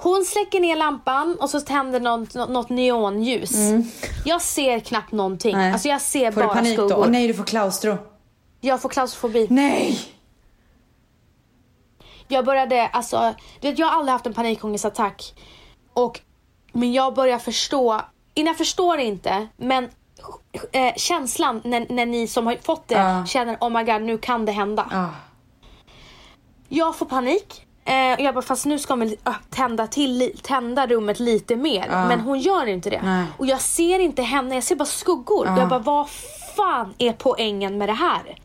Hon 0.00 0.24
släcker 0.24 0.60
ner 0.60 0.76
lampan 0.76 1.36
och 1.40 1.50
så 1.50 1.60
tänder 1.60 2.00
något, 2.00 2.34
något, 2.34 2.68
neonljus. 2.68 3.52
Jag 4.24 4.42
ser 4.42 4.80
knappt 4.80 5.12
någonting. 5.12 5.56
Nej. 5.56 5.72
Alltså 5.72 5.88
jag 5.88 6.00
ser 6.00 6.32
Får 6.32 6.40
bara 6.40 6.54
panik 6.54 6.78
då? 6.78 6.96
Åh 6.96 7.08
nej, 7.08 7.26
du 7.28 7.34
får 7.34 7.44
klaustro. 7.44 7.98
Jag 8.60 8.82
får 8.82 8.88
klaustrofobi. 8.88 9.46
Nej! 9.50 9.98
Jag 12.28 12.44
började, 12.44 12.86
alltså, 12.86 13.34
du 13.60 13.70
vet 13.70 13.78
jag 13.78 13.86
har 13.86 13.94
aldrig 13.98 14.12
haft 14.12 14.26
en 14.26 14.34
panikångestattack. 14.34 15.34
Och, 15.94 16.20
men 16.72 16.92
jag 16.92 17.14
börjar 17.14 17.38
förstå, 17.38 18.00
jag 18.34 18.56
förstår 18.58 18.98
inte, 18.98 19.48
men 19.56 19.88
eh, 20.72 20.94
känslan 20.96 21.60
när, 21.64 21.86
när 21.92 22.06
ni 22.06 22.26
som 22.26 22.46
har 22.46 22.56
fått 22.62 22.88
det 22.88 22.94
Ja. 22.94 23.26
känner 23.26 23.56
oh 23.60 23.70
my 23.70 23.84
god 23.84 24.02
nu 24.02 24.18
kan 24.18 24.44
det 24.44 24.52
hända. 24.52 24.88
Ah. 24.92 25.06
Jag 26.68 26.96
får 26.96 27.06
panik. 27.06 27.64
Eh, 27.88 28.12
och 28.14 28.20
jag 28.20 28.34
bara 28.34 28.42
fast 28.42 28.66
nu 28.66 28.78
ska 28.78 28.96
man 28.96 29.08
ö, 29.24 29.32
tända, 29.50 29.86
till, 29.86 30.32
tända 30.42 30.86
rummet 30.86 31.20
lite 31.20 31.56
mer. 31.56 31.88
Men 31.88 32.20
hon 32.20 32.38
gör 32.40 32.66
inte 32.66 32.90
det. 32.90 33.00
Nej. 33.02 33.24
Och 33.36 33.46
jag 33.46 33.60
ser 33.60 33.98
inte 33.98 34.22
henne, 34.22 34.54
jag 34.54 34.64
ser 34.64 34.76
bara 34.76 34.84
skuggor. 34.84 35.46
Jag 35.46 35.68
bara 35.68 35.78
vad 35.78 36.08
fan 36.56 36.94
är 36.98 37.12
poängen 37.12 37.78
med 37.78 37.88
det 37.88 37.92
här? 37.92 38.38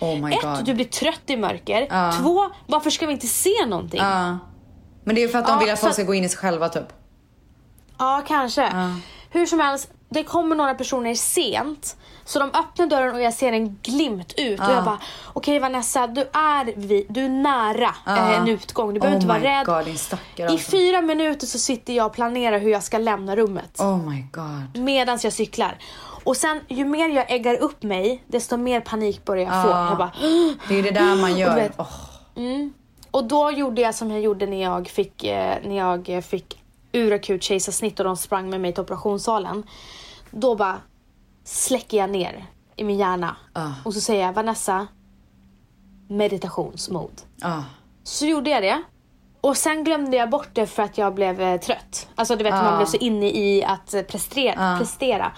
Oh 0.00 0.32
Ett, 0.32 0.42
god. 0.42 0.64
du 0.64 0.74
blir 0.74 0.84
trött 0.84 1.22
i 1.26 1.36
mörker. 1.36 1.86
Ja. 1.90 2.12
Två, 2.12 2.50
varför 2.66 2.90
ska 2.90 3.06
vi 3.06 3.12
inte 3.12 3.26
se 3.26 3.66
någonting? 3.66 4.00
Ja. 4.00 4.38
Men 5.04 5.14
det 5.14 5.22
är 5.22 5.28
för 5.28 5.38
att 5.38 5.46
de 5.46 5.52
Ja, 5.52 5.58
vill 5.58 5.70
att 5.70 5.80
folk 5.80 5.92
ska 5.92 6.02
gå 6.02 6.14
in 6.14 6.24
i 6.24 6.28
sig 6.28 6.38
själva 6.38 6.68
typ. 6.68 6.92
Ja, 7.98 8.22
kanske. 8.26 8.72
Hur 9.36 9.46
som 9.46 9.60
helst, 9.60 9.90
det 10.08 10.22
kommer 10.24 10.56
några 10.56 10.74
personer 10.74 11.14
sent. 11.14 11.96
Så 12.24 12.38
de 12.38 12.44
öppnar 12.58 12.86
dörren 12.86 13.14
och 13.14 13.22
jag 13.22 13.34
ser 13.34 13.52
en 13.52 13.78
glimt 13.82 14.34
ut. 14.36 14.60
Och 14.60 14.66
jag 14.70 14.84
bara, 14.84 14.98
okej 15.32 15.58
Vanessa, 15.58 16.06
du 16.06 16.20
är, 16.20 16.72
vi, 16.76 17.06
du 17.08 17.24
är 17.24 17.28
nära 17.28 17.94
eh, 18.06 18.38
en 18.38 18.48
utgång. 18.48 18.94
Du 18.94 19.00
behöver 19.00 19.18
Oh 19.18 19.22
inte 19.22 19.28
vara 19.40 19.58
rädd. 19.58 19.66
God, 19.66 19.88
I 19.88 20.42
alltså. 20.42 20.70
fyra 20.70 21.00
minuter 21.00 21.46
så 21.46 21.58
sitter 21.58 21.92
jag 21.92 22.06
och 22.06 22.12
planerar 22.12 22.58
hur 22.58 22.70
jag 22.70 22.82
ska 22.82 22.98
lämna 22.98 23.36
rummet. 23.36 23.80
Oh 23.80 24.08
my 24.10 24.24
god. 24.32 24.82
Medan 24.84 25.18
jag 25.22 25.32
cyklar. 25.32 25.78
Och 26.24 26.36
sen 26.36 26.60
ju 26.68 26.84
mer 26.84 27.08
jag 27.08 27.30
äggar 27.30 27.54
upp 27.56 27.82
mig, 27.82 28.22
desto 28.26 28.56
mer 28.56 28.80
panik 28.80 29.24
börjar 29.24 29.44
jag 29.54 29.62
få. 29.64 29.70
Ja. 29.70 29.88
Jag 29.88 29.98
bara, 29.98 30.12
Det 30.68 30.78
är 30.78 30.82
det 30.82 30.90
där 30.90 31.16
man 31.16 31.24
Och 31.32 31.38
gör. 31.38 31.50
du 31.54 31.60
vet- 31.60 31.72
Åh. 31.78 31.86
Och 33.10 33.24
då 33.24 33.50
gjorde 33.50 33.80
jag 33.82 33.94
som 33.94 34.10
jag 34.10 34.20
gjorde 34.20 34.46
när 34.46 34.62
jag 34.62 34.88
fick, 34.88 35.24
eh, 35.24 35.56
när 35.64 35.76
jag 35.76 36.08
eh, 36.08 36.20
fick 36.96 37.06
urakut 37.06 37.42
kejsarsnitt 37.42 37.98
och 38.00 38.04
de 38.04 38.16
sprang 38.16 38.50
med 38.50 38.60
mig 38.60 38.72
till 38.72 38.82
operationssalen. 38.82 39.62
Då 40.30 40.54
bara 40.54 40.76
släcker 41.44 41.96
jag 41.96 42.10
ner 42.10 42.46
i 42.76 42.84
min 42.84 42.98
hjärna. 42.98 43.36
Ah. 43.52 43.70
Och 43.84 43.94
så 43.94 44.00
säger 44.00 44.26
jag 44.26 44.32
Vanessa, 44.32 44.86
meditationsmode. 46.08 47.12
Ah. 47.42 47.62
Så 48.02 48.26
gjorde 48.26 48.50
jag 48.50 48.62
det. 48.62 48.82
Och 49.40 49.56
sen 49.56 49.84
glömde 49.84 50.16
jag 50.16 50.30
bort 50.30 50.48
det 50.52 50.66
för 50.66 50.82
att 50.82 50.98
jag 50.98 51.14
blev 51.14 51.40
eh, 51.40 51.60
trött. 51.60 52.08
Alltså 52.14 52.36
du 52.36 52.44
vet 52.44 52.54
man 52.54 52.74
Ah. 52.74 52.76
blev 52.76 52.86
så 52.86 52.96
inne 52.96 53.26
i 53.30 53.64
att 53.64 53.94
eh, 53.94 54.02
prestera. 54.02 54.78
prestera. 54.78 55.32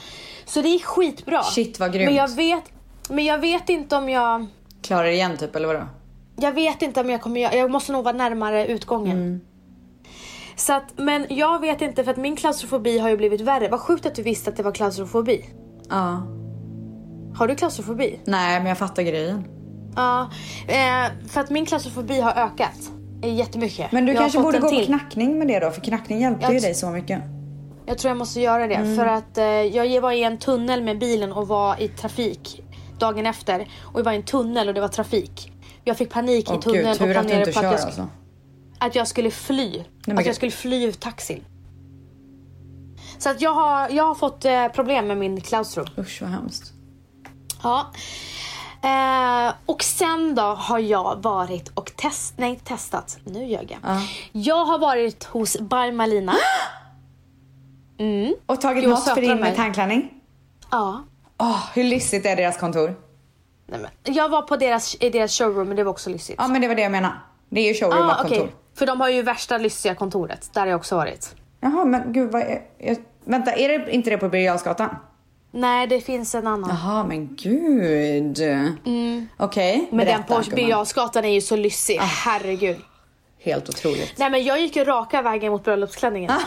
Så 0.45 0.63
det 0.63 0.69
gick 0.69 0.85
skitbra. 0.85 1.43
Shit, 1.43 1.81
vad 1.81 1.93
grymt. 1.93 2.07
Men 2.07 2.15
jag 2.15 2.29
vet, 2.37 2.65
men 3.09 3.25
jag 3.25 3.39
vet 3.39 3.69
inte 3.69 3.97
om 3.97 4.09
jag... 4.09 4.47
Klarar 4.83 5.05
det 5.05 5.13
igen 5.13 5.37
typ, 5.37 5.57
eller 5.57 5.67
vadå? 5.69 5.83
Jag 6.37 6.53
vet 6.53 6.83
inte 6.83 7.01
om 7.01 7.11
jag 7.11 7.21
kommer 7.23 7.41
göra, 7.41 7.55
jag 7.55 7.71
måste 7.71 7.93
nog 7.93 8.05
vara 8.05 8.17
närmare 8.17 8.67
utgången. 8.67 9.17
Mm. 9.17 9.41
Så 10.59 10.73
att, 10.73 10.85
men 10.97 11.27
jag 11.29 11.61
vet 11.61 11.83
inte 11.83 12.05
för 12.05 12.11
att 12.11 12.17
min 12.17 12.37
klaustrofobi 12.37 12.99
har 12.99 13.09
ju 13.09 13.17
blivit 13.17 13.41
värre. 13.41 13.69
Vad 13.69 13.81
sjukt 13.81 14.07
att 14.07 14.15
du 14.15 14.23
visste 14.23 14.51
att 14.51 14.57
det 14.57 14.63
var 14.63 14.73
klaustrofobi. 14.73 15.45
Ja. 15.89 16.23
Har 17.37 17.49
du 17.49 17.55
klaustrofobi? 17.55 18.21
Nej, 18.25 18.59
men 18.61 18.67
jag 18.67 18.79
fattar 18.79 19.03
grejen. 19.03 19.45
Ja, 19.97 20.31
eh, 20.69 21.11
för 21.29 21.41
att 21.41 21.51
min 21.51 21.67
klaustrofobi 21.67 22.21
har 22.21 22.33
ökat 22.33 22.91
jättemycket. 23.23 23.93
Men 23.93 24.07
du 24.07 24.13
Jag 24.13 24.21
kanske 24.21 24.41
borde 24.41 24.59
gå 24.59 24.69
på 24.69 24.75
till. 24.75 24.87
knackning 24.87 25.39
med 25.39 25.49
det 25.49 25.59
då, 25.61 25.71
för 25.71 25.81
knackning 25.81 26.21
hjälpte 26.21 26.45
Jag 26.47 26.55
ju 26.55 26.61
dig 26.61 26.75
så 26.75 26.91
mycket. 26.91 27.23
Jag 27.87 27.99
tror 27.99 28.09
jag 28.11 28.17
måste 28.19 28.41
göra 28.41 28.67
det 28.67 28.75
Mm. 28.75 28.97
för 28.97 29.07
att 29.07 29.39
eh, 29.39 29.45
jag 29.45 30.01
var 30.01 30.13
i 30.13 30.23
en 30.25 30.39
tunnel 30.39 30.83
med 30.83 30.99
bilen 30.99 31.33
och 31.33 31.49
var 31.49 31.83
i 31.83 31.89
trafik 31.89 32.63
dagen 32.99 33.27
efter. 33.27 33.69
Och 33.85 33.99
jag 34.01 34.05
var 34.05 34.13
i 34.13 34.17
en 34.17 34.23
tunnel 34.23 34.69
och 34.69 34.75
det 34.75 34.81
var 34.81 34.89
trafik. 34.89 35.53
Jag 35.85 35.97
fick 35.97 36.11
panik 36.11 36.51
i 36.51 36.53
Åh 36.53 36.61
tunneln 36.61 36.87
gud, 36.87 36.99
tur 36.99 37.11
och 37.11 37.21
att 37.21 37.29
du 37.29 37.35
inte 37.35 37.53
på 37.53 37.61
kör 37.61 37.63
jag, 37.65 37.75
alltså. 37.75 38.07
Att 38.79 38.95
jag 38.95 39.09
skulle 39.09 39.31
fly. 39.31 39.85
men 40.07 40.19
att 40.19 40.27
jag 40.27 40.35
skulle 40.35 40.53
fly 40.53 40.85
ur 40.85 40.93
taxin. 40.93 41.45
Så 43.19 43.31
att 43.31 43.41
jag 43.41 43.55
har, 43.55 43.89
jag 43.89 44.05
har 44.05 44.15
fått 44.15 44.45
eh, 44.45 44.69
problem 44.69 45.07
med 45.07 45.17
min 45.17 45.41
klaustro. 45.41 45.85
Usch 45.99 46.23
vad 46.23 46.31
hemskt. 46.31 46.73
Ja. 47.63 47.93
Eh, 48.83 49.55
och 49.67 49.83
sen 49.83 50.35
då 50.35 50.43
har 50.43 50.79
jag 50.79 51.23
varit 51.23 51.69
och 51.69 51.97
test, 51.97 52.35
nej, 52.37 52.61
testat, 52.65 53.19
nu 53.25 53.45
ljög 53.45 53.71
jag. 53.71 54.01
Jag 54.33 54.65
har 54.65 54.79
varit 54.79 55.25
hos 55.25 55.59
By 55.59 55.93
Malina. 55.93 56.35
Och 58.47 58.61
tagit 58.61 58.85
Jo, 58.85 58.91
något 58.91 59.05
för 59.05 59.21
din 59.21 59.55
tandklänning? 59.57 60.11
Ja. 60.71 61.05
Åh, 61.39 61.61
hur 61.75 61.85
lyssigt 61.85 62.27
är 62.27 62.37
deras 62.37 62.57
kontor? 62.57 62.95
Nej, 63.67 63.81
men, 63.81 64.15
jag 64.15 64.29
var 64.29 64.43
på 64.43 64.57
deras, 64.57 64.97
i 65.01 65.11
deras 65.11 65.39
showroom 65.39 65.69
men 65.69 65.77
det 65.77 65.85
var 65.85 65.91
också 65.91 66.11
lyssigt. 66.11 66.37
Ja 66.39 66.49
men 66.49 66.61
det 66.61 66.69
var 66.69 66.75
det 66.75 66.83
jag 66.83 66.93
menade. 66.93 67.15
Det 67.49 67.61
är 67.61 67.69
ju 67.69 67.75
showroom 67.75 68.09
ah, 68.09 68.15
och 68.15 68.21
kontor. 68.21 68.39
okej. 68.39 68.55
För 68.79 68.87
de 68.87 69.01
har 69.01 69.09
ju 69.09 69.23
värsta 69.23 69.59
lyssiga 69.59 69.95
kontoret. 69.95 70.51
Där 70.53 70.61
har 70.61 70.69
jag 70.69 70.77
också 70.77 70.97
varit. 70.97 71.35
Jaha, 71.61 71.85
men 71.85 72.13
gud 72.13 72.33
vad 72.33 72.43
är... 72.43 72.61
Jag, 72.79 72.97
vänta, 73.25 73.53
är 73.53 73.69
det 73.69 73.91
inte 73.91 74.11
det 74.11 74.19
på 74.19 74.29
Birger? 74.29 74.59
Nej, 75.51 75.87
det 75.87 76.01
finns 76.01 76.35
en 76.35 76.47
annan. 76.47 76.71
Jaha, 76.71 77.05
men 77.05 77.37
gud. 77.37 78.39
Okej, 79.37 79.75
Mm. 79.75 79.87
Men 79.91 80.07
den 80.07 80.23
på. 80.25 80.43
Birger 80.55 81.25
är 81.25 81.29
ju 81.29 81.41
så 81.41 81.57
lyssig. 81.57 81.99
Ah. 82.01 82.05
Herregud. 82.05 82.77
Helt 83.41 83.69
otroligt. 83.69 84.15
Nej 84.19 84.31
men 84.31 84.45
jag 84.45 84.61
gick 84.61 84.77
ju 84.77 84.85
raka 84.85 85.23
vägen 85.23 85.53
mot 85.53 85.65
bröllopsklänningen. 85.65 86.31
Ah. 86.31 86.41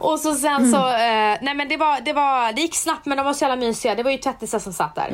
och 0.00 0.20
så 0.20 0.34
sen 0.34 0.72
så, 0.72 0.88
eh, 0.88 1.38
nej 1.42 1.54
men 1.54 1.68
det 1.68 1.76
var, 1.76 2.00
det 2.00 2.12
var, 2.12 2.52
det 2.52 2.60
gick 2.60 2.74
snabbt 2.74 3.06
men 3.06 3.16
de 3.18 3.26
var 3.26 3.32
så 3.32 3.44
jävla 3.44 3.56
mysiga. 3.66 3.94
Det 3.94 4.02
var 4.02 4.10
ju 4.10 4.18
tvättisar 4.18 4.58
som 4.58 4.72
satt 4.72 4.94
där. 4.94 5.08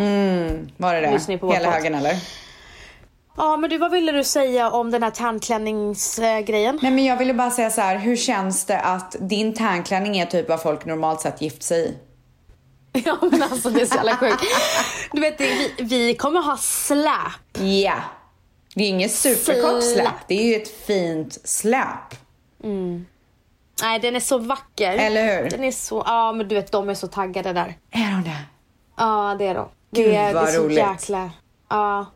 Var 0.77 0.95
det 0.95 1.01
det? 1.01 1.53
Hela 1.53 1.71
högen 1.71 1.95
eller? 1.95 2.17
Ja 3.39 3.57
men 3.57 3.71
du 3.71 3.79
vad 3.79 3.91
ville 3.91 4.13
du 4.13 4.25
säga 4.25 4.71
om 4.71 4.91
den 4.91 5.03
här 5.03 5.11
tandklänningsgrejen? 5.11 6.79
Nej 6.83 6.93
men 6.93 7.05
jag 7.05 7.17
ville 7.17 7.35
bara 7.35 7.51
säga 7.51 7.71
så 7.71 7.81
här, 7.81 7.97
hur 7.99 8.17
känns 8.17 8.65
det 8.65 8.81
att 8.81 9.17
din 9.21 9.55
tandklänning 9.55 10.19
är 10.19 10.27
typ 10.27 10.49
vad 10.49 10.63
folk 10.63 10.85
normalt 10.85 11.21
sett 11.21 11.43
gift 11.43 11.63
sig 11.63 11.89
i? 11.89 11.95
ja 13.05 13.19
men 13.31 13.43
alltså 13.43 13.71
det 13.71 13.81
är 13.83 13.87
så 13.87 13.95
jävla 13.95 14.17
sjukt. 14.17 14.43
Du 15.13 15.21
vet 15.21 15.41
vi, 15.41 15.75
vi 15.79 16.15
kommer 16.15 16.43
ha 16.43 16.57
släp. 16.57 17.59
Ja. 17.61 17.95
Det 18.75 18.85
är 18.85 18.89
inget 18.89 19.13
superkort 19.13 19.83
Släp. 19.83 20.13
det 20.29 20.35
är 20.35 20.45
ju 20.45 20.63
ett 20.63 20.87
fint 20.87 21.39
släp. 21.45 22.15
Nej 23.83 23.99
den 24.03 24.17
är 24.17 24.21
så 24.21 24.39
vacker. 24.39 24.93
Eller 24.97 25.43
hur? 25.43 25.51
Den 25.51 25.65
är 25.65 25.73
så, 25.73 26.03
ja 26.07 26.33
men 26.33 26.49
du 26.49 26.55
vet 26.55 26.73
de 26.73 26.89
är 26.89 26.95
så 26.95 27.07
taggade 27.07 27.53
där. 27.53 27.75
Är 27.91 28.11
de 28.11 28.25
det? 28.25 28.37
Ja 28.97 29.37
det 29.39 29.47
är 29.47 29.55
de. 29.55 29.69
Det 29.91 30.03
Gud, 30.03 30.15
är, 30.15 30.35
vad 30.35 30.45
det 30.45 30.51
är 30.51 30.55
så 30.55 30.63
roligt. 30.63 30.79
jäkla... 30.79 31.31
Ja. 31.69 32.07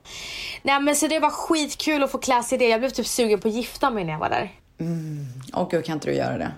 Nej 0.62 0.80
men 0.80 0.96
så 0.96 1.06
det 1.06 1.18
var 1.20 1.30
skitkul 1.30 2.02
att 2.02 2.10
få 2.10 2.18
klä 2.18 2.42
sig 2.42 2.56
i 2.56 2.58
det. 2.58 2.68
Jag 2.68 2.80
blev 2.80 2.90
typ 2.90 3.06
sugen 3.06 3.40
på 3.40 3.48
att 3.48 3.54
gifta 3.54 3.90
mig 3.90 4.04
när 4.04 4.12
jag 4.12 4.20
var 4.20 4.28
där. 4.28 4.52
Åh 5.54 5.68
gud, 5.70 5.84
kan 5.84 5.92
inte 5.94 6.10
du 6.10 6.14
göra 6.14 6.38
det? 6.38 6.52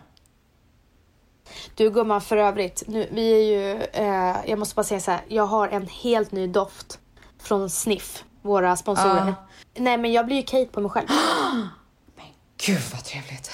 Du 1.75 1.91
gumman 1.91 2.21
för 2.21 2.37
övrigt, 2.37 2.83
nu, 2.87 3.09
vi 3.13 3.33
är 3.33 3.43
ju, 3.59 3.83
eh, 3.93 4.37
jag 4.47 4.59
måste 4.59 4.75
bara 4.75 4.85
säga 4.85 5.01
så 5.01 5.11
här. 5.11 5.21
jag 5.29 5.47
har 5.47 5.69
en 5.69 5.87
helt 5.87 6.33
ny 6.33 6.47
doft 6.47 6.99
från 7.43 7.71
Sniff, 7.71 8.25
våra 8.43 8.77
sponsorer. 8.77 9.35
Nej 9.77 9.99
men 9.99 10.13
jag 10.13 10.27
blir 10.27 10.37
ju 10.37 10.43
Kate 10.43 10.67
på 10.73 10.81
mig 10.81 10.91
själv. 10.91 11.09
Gud 12.67 12.81
vad 12.93 13.05
trevligt. 13.05 13.51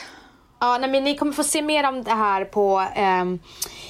Ja, 0.61 0.79
nej, 0.79 0.91
men 0.91 1.05
ni 1.05 1.17
kommer 1.17 1.33
få 1.33 1.45
se 1.45 1.63
mer 1.63 1.89
om 1.89 2.03
det 2.05 2.11
här 2.11 2.45
på 2.45 2.87
ehm, 2.95 3.39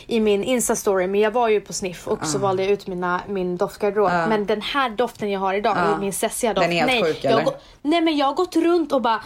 i 0.06 0.20
min 0.20 0.44
Insta-story. 0.44 1.06
Men 1.06 1.20
jag 1.20 1.30
var 1.30 1.48
ju 1.48 1.60
på 1.60 1.72
Sniff 1.72 2.08
och 2.08 2.26
så 2.26 2.38
valde 2.38 2.62
jag 2.62 2.72
ut 2.72 2.86
mina, 2.86 3.20
min 3.28 3.56
doftgarderob. 3.56 4.10
Men 4.28 4.46
den 4.46 4.60
här 4.62 4.90
doften 4.90 5.30
jag 5.30 5.40
har 5.40 5.54
idag, 5.54 5.76
är 5.78 5.98
min 5.98 6.12
sessiga 6.12 6.54
doft. 6.54 6.64
Den 6.68 6.72
är 6.76 6.80
helt 6.80 6.92
nej, 6.92 7.02
sjuk, 7.14 7.24
eller? 7.24 7.44
gå- 7.44 7.54
Nej 7.82 8.00
men 8.00 8.16
jag 8.16 8.26
har 8.26 8.34
gått 8.34 8.56
runt 8.56 8.92
och 8.92 9.02
bara 9.02 9.20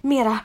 mera, 0.00 0.38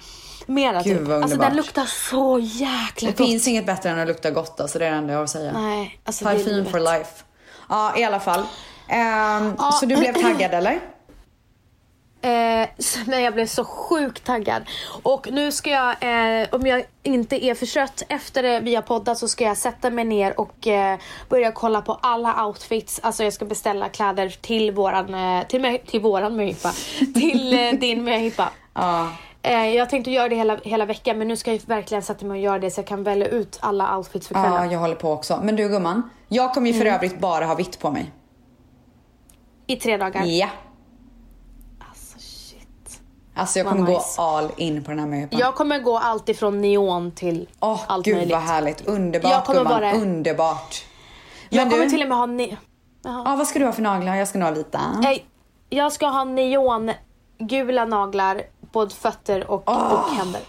mera 0.45 0.81
Gud, 0.81 0.99
typ. 0.99 1.09
Alltså 1.09 1.37
den 1.37 1.55
luktar 1.55 1.85
så 1.85 2.39
jäkla 2.41 3.11
Det 3.11 3.17
gott. 3.17 3.27
finns 3.27 3.47
inget 3.47 3.65
bättre 3.65 3.89
än 3.89 3.99
att 3.99 4.07
lukta 4.07 4.31
gott 4.31 4.59
alltså, 4.61 4.79
det 4.79 4.85
är 4.85 4.91
det 4.91 4.97
enda 4.97 5.13
jag 5.13 5.17
har 5.19 5.23
att 5.23 5.29
säga. 5.29 5.51
Nej, 5.53 5.99
alltså 6.05 6.25
det 6.25 6.31
Parfym 6.31 6.65
for 6.65 6.79
life. 6.79 7.23
Ja, 7.69 7.97
i 7.97 8.03
alla 8.03 8.19
fall. 8.19 8.43
Ja. 8.87 9.71
Så 9.79 9.85
du 9.85 9.95
blev 9.97 10.13
taggad 10.13 10.53
eller? 10.53 10.79
Eh, 12.21 12.67
nej, 13.07 13.23
jag 13.23 13.33
blev 13.33 13.45
så 13.45 13.65
sjukt 13.65 14.23
taggad. 14.25 14.63
Och 15.03 15.27
nu 15.31 15.51
ska 15.51 15.69
jag, 15.69 15.89
eh, 16.41 16.47
om 16.51 16.67
jag 16.67 16.83
inte 17.03 17.45
är 17.45 17.55
för 17.55 17.65
trött 17.65 18.03
efter 18.09 18.43
det 18.43 18.59
vi 18.59 18.75
har 18.75 18.81
poddat 18.81 19.17
så 19.17 19.27
ska 19.27 19.43
jag 19.43 19.57
sätta 19.57 19.89
mig 19.89 20.05
ner 20.05 20.39
och 20.39 20.67
eh, 20.67 20.99
börja 21.29 21.51
kolla 21.51 21.81
på 21.81 21.99
alla 22.01 22.45
outfits. 22.45 22.99
Alltså 23.03 23.23
jag 23.23 23.33
ska 23.33 23.45
beställa 23.45 23.89
kläder 23.89 24.29
till 24.29 24.71
våran, 24.71 25.13
eh, 25.13 25.47
till, 25.47 25.79
till 25.87 26.01
våran 26.01 26.35
möhippa. 26.35 26.71
till 27.13 27.53
eh, 27.59 27.79
din 27.79 28.03
möhippa. 28.03 28.49
Ja. 28.73 29.11
Eh, 29.41 29.67
jag 29.75 29.89
tänkte 29.89 30.11
göra 30.11 30.29
det 30.29 30.35
hela, 30.35 30.57
hela 30.63 30.85
veckan 30.85 31.17
men 31.17 31.27
nu 31.27 31.37
ska 31.37 31.51
jag 31.53 31.61
verkligen 31.65 32.03
sätta 32.03 32.25
mig 32.25 32.37
och 32.37 32.43
göra 32.43 32.59
det 32.59 32.71
så 32.71 32.79
jag 32.79 32.87
kan 32.87 33.03
välja 33.03 33.27
ut 33.27 33.57
alla 33.61 33.97
outfits 33.97 34.27
för 34.27 34.35
kvällen. 34.35 34.53
Ja, 34.53 34.65
jag 34.71 34.79
håller 34.79 34.95
på 34.95 35.11
också. 35.11 35.39
Men 35.43 35.55
du 35.55 35.69
gumman, 35.69 36.09
jag 36.27 36.53
kommer 36.53 36.67
ju 36.67 36.73
för 36.73 36.81
Mm. 36.81 36.93
övrigt 36.95 37.19
bara 37.19 37.45
ha 37.45 37.55
vitt 37.55 37.79
på 37.79 37.91
mig. 37.91 38.11
I 39.67 39.75
tre 39.75 39.97
dagar. 39.97 40.23
Ja. 40.25 40.47
Shit. 40.47 40.66
Alltså 43.37 43.59
jag 43.59 43.67
kommer 43.67 43.81
nice. 43.81 43.93
gå 44.17 44.23
all 44.23 44.51
in 44.57 44.83
på 44.83 44.91
den 44.91 44.99
här 44.99 45.07
möhippan. 45.07 45.39
Jag 45.39 45.55
kommer 45.55 45.79
gå 45.79 45.97
allt 45.97 46.29
ifrån 46.29 46.61
neon 46.61 47.11
till 47.11 47.47
Åh 47.59 47.81
allt 47.87 48.05
gud 48.05 48.15
möjligt. 48.15 48.33
vad 48.33 48.41
härligt. 48.41 48.87
Underbart 48.87 49.31
Jag 49.31 49.45
kommer 49.45 49.59
gumman. 49.59 49.79
bara- 49.81 49.93
Underbart. 49.93 50.85
Jag 51.49 51.61
Men 51.61 51.69
kommer 51.71 51.83
du, 51.83 51.89
till 51.89 52.01
och 52.01 52.07
med 52.09 52.17
ha 52.17 52.25
ne- 52.25 52.57
ja, 53.03 53.35
vad 53.37 53.47
ska 53.47 53.59
du 53.59 53.65
ha 53.65 53.71
för 53.71 53.81
naglar? 53.81 54.15
Jag 54.15 54.27
ska 54.27 54.39
nog 54.39 54.47
ha 54.49 54.55
vita. 54.55 54.81
Nej, 55.01 55.25
jag 55.69 55.91
ska 55.91 56.07
ha 56.07 56.23
neongula 56.23 57.85
naglar, 57.85 58.41
både 58.71 58.95
fötter 58.95 59.51
och, 59.51 59.69
och 59.69 60.09
händer. 60.17 60.41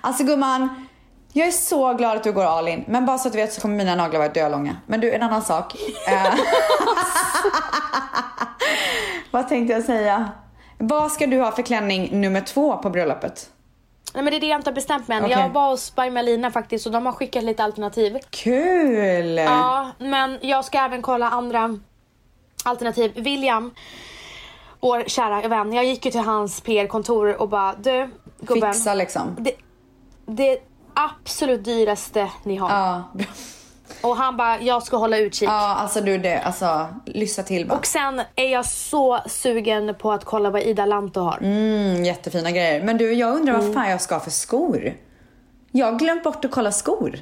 Alltså 0.00 0.24
gumman, 0.24 0.86
jag 1.32 1.46
är 1.48 1.52
så 1.52 1.94
glad 1.94 2.16
att 2.16 2.24
du 2.24 2.32
går 2.32 2.44
all 2.44 2.68
in. 2.68 2.84
Men 2.88 3.06
bara 3.06 3.18
så 3.18 3.28
att 3.28 3.32
du 3.32 3.38
vet 3.40 3.52
så 3.52 3.60
kommer 3.60 3.76
mina 3.76 3.94
naglar 3.94 4.18
vara 4.20 4.32
dölånga. 4.32 4.76
Men 4.86 5.00
du, 5.00 5.12
en 5.12 5.22
annan 5.22 5.42
sak. 5.42 5.74
Eh, 6.08 6.34
vad 9.30 9.48
tänkte 9.48 9.74
jag 9.74 9.84
säga? 9.84 10.28
Vad 10.84 11.12
ska 11.12 11.26
du 11.26 11.40
ha 11.40 11.52
för 11.52 11.62
klänning 11.62 12.20
nummer 12.20 12.40
två 12.40 12.76
på 12.76 12.90
bröllopet? 12.90 13.50
Nej 14.14 14.24
men 14.24 14.30
det 14.30 14.36
är 14.36 14.40
det 14.40 14.46
jag 14.46 14.58
inte 14.58 14.70
har 14.70 14.74
bestämt 14.74 15.08
mig 15.08 15.18
än. 15.18 15.24
Okej. 15.24 15.36
Jag 15.38 15.48
var 15.48 15.70
hos 15.70 15.94
By 15.94 16.10
Malina 16.10 16.50
faktiskt 16.50 16.86
och 16.86 16.92
de 16.92 17.06
har 17.06 17.12
skickat 17.12 17.44
lite 17.44 17.64
alternativ. 17.64 18.18
Kul! 18.30 19.36
Ja, 19.36 19.90
men 19.98 20.38
jag 20.42 20.64
ska 20.64 20.78
även 20.78 21.02
kolla 21.02 21.30
andra 21.30 21.78
alternativ. 22.64 23.12
William, 23.14 23.70
vår 24.80 25.04
kära 25.08 25.48
vän, 25.48 25.72
jag 25.72 25.84
gick 25.84 26.04
ju 26.04 26.10
till 26.10 26.20
hans 26.20 26.60
PR-kontor 26.60 27.42
och 27.42 27.48
bara 27.48 27.74
du 27.74 28.10
gubben. 28.40 28.72
Fixa 28.72 28.94
liksom. 28.94 29.36
Det, 29.38 29.52
det 30.26 30.58
absolut 30.94 31.64
dyraste 31.64 32.30
ni 32.42 32.56
har. 32.56 32.70
Ja, 32.70 33.02
bra. 33.12 33.26
Och 34.02 34.16
han 34.16 34.36
bara, 34.36 34.60
jag 34.60 34.82
ska 34.82 34.96
hålla 34.96 35.18
utkik. 35.18 35.48
ja 35.48 35.74
alltså 35.74 36.00
du 36.00 36.18
det, 36.18 36.38
alltså 36.40 36.88
lyssna 37.06 37.44
till 37.44 37.68
bara. 37.68 37.78
Och 37.78 37.86
sen 37.86 38.22
är 38.36 38.52
jag 38.52 38.66
så 38.66 39.18
sugen 39.26 39.94
på 39.98 40.12
att 40.12 40.24
kolla 40.24 40.50
vad 40.50 40.62
Ida 40.62 40.86
Lanto 40.86 41.20
har. 41.20 41.38
Mm, 41.42 42.04
jättefina 42.04 42.50
grejer. 42.50 42.82
Men 42.82 42.98
du, 42.98 43.12
jag 43.12 43.34
undrar 43.36 43.52
vad 43.60 43.74
fan 43.74 43.90
jag 43.90 44.00
ska 44.00 44.20
för 44.20 44.30
skor. 44.30 44.94
Jag 45.70 45.92
har 45.92 45.98
glömt 45.98 46.22
bort 46.24 46.44
att 46.44 46.50
kolla 46.50 46.72
skor. 46.72 47.18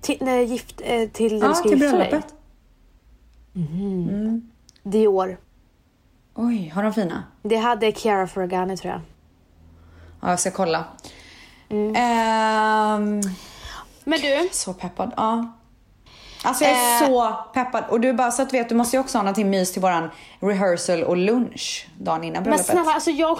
Till, 0.00 0.16
nej, 0.20 0.44
gift, 0.44 0.80
eh, 0.84 1.08
till 1.08 1.38
när 1.38 1.42
Ja, 1.42 1.48
du 1.48 1.54
ska 1.54 1.68
till 1.68 1.82
gifta 1.82 1.96
dig. 1.98 2.08
bröllopet. 2.08 2.34
Dior. 4.82 5.38
Oj, 6.34 6.68
har 6.74 6.82
de 6.82 6.92
fina? 6.94 7.24
Det 7.42 7.56
hade 7.56 7.92
Chiara 7.92 8.26
Ferragani 8.26 8.76
tror 8.76 8.92
jag. 8.92 9.00
Ja, 10.20 10.30
jag 10.30 10.40
ska 10.40 10.50
kolla. 10.50 10.84
Mm. 11.68 11.94
Ehm, 11.96 13.20
Men 14.04 14.20
du, 14.20 14.48
så 14.52 14.72
peppad. 14.72 15.12
Ja. 15.16 15.55
Alltså 16.42 16.64
jag 16.64 16.72
är 16.72 17.02
Eh. 17.02 17.08
så 17.08 17.32
peppad. 17.54 17.84
Och 17.90 18.00
du 18.00 18.12
bara 18.12 18.30
så 18.30 18.42
att 18.42 18.50
du 18.50 18.58
vet, 18.58 18.68
du 18.68 18.74
måste 18.74 18.96
ju 18.96 19.00
också 19.00 19.18
ha 19.18 19.22
någonting 19.22 19.50
mys 19.50 19.72
till 19.72 19.82
våran 19.82 20.10
rehearsal 20.40 21.02
och 21.02 21.16
lunch 21.16 21.86
dagen 21.98 22.24
innan 22.24 22.32
men 22.34 22.42
bröllopet. 22.42 22.66
snälla 22.66 22.92
alltså 22.92 23.10
jag, 23.10 23.38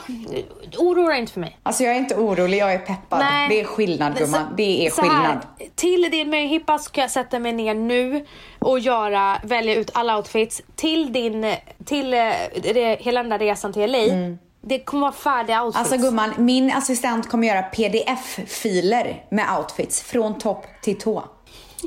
oroa 0.78 1.10
dig 1.10 1.18
inte 1.20 1.32
för 1.32 1.40
mig. 1.40 1.58
Alltså 1.62 1.84
jag 1.84 1.92
är 1.94 1.98
inte 1.98 2.14
orolig, 2.14 2.58
jag 2.58 2.72
är 2.74 2.78
peppad. 2.78 3.18
Nej. 3.18 3.48
Det 3.48 3.60
är 3.60 3.64
skillnad 3.64 4.18
gumman. 4.18 4.54
Det 4.56 4.86
är 4.86 4.90
så 4.90 5.02
här, 5.02 5.08
skillnad. 5.08 5.38
till 5.74 6.08
din 6.10 6.30
möhippa 6.30 6.78
ska 6.78 7.00
jag 7.00 7.10
sätta 7.10 7.38
mig 7.38 7.52
ner 7.52 7.74
nu 7.74 8.26
och 8.58 8.78
göra, 8.78 9.36
välja 9.42 9.74
ut 9.74 9.90
alla 9.94 10.16
outfits. 10.16 10.62
Till 10.76 11.12
din, 11.12 11.54
till 11.84 12.14
eh, 12.14 12.18
det, 12.62 12.96
hela 13.00 13.22
den 13.22 13.30
där 13.30 13.38
resan 13.38 13.72
till 13.72 13.92
LA. 13.92 14.36
Det 14.60 14.78
kommer 14.78 15.00
vara 15.00 15.12
färdiga 15.12 15.62
outfits. 15.62 15.92
Mm. 15.92 15.92
Alltså 15.92 16.10
gumman, 16.10 16.34
min 16.46 16.72
assistent 16.72 17.30
kommer 17.30 17.48
göra 17.48 17.62
pdf-filer 17.62 19.24
med 19.30 19.58
outfits 19.58 20.02
från 20.02 20.38
topp 20.38 20.66
till 20.82 20.98
tå. 20.98 21.24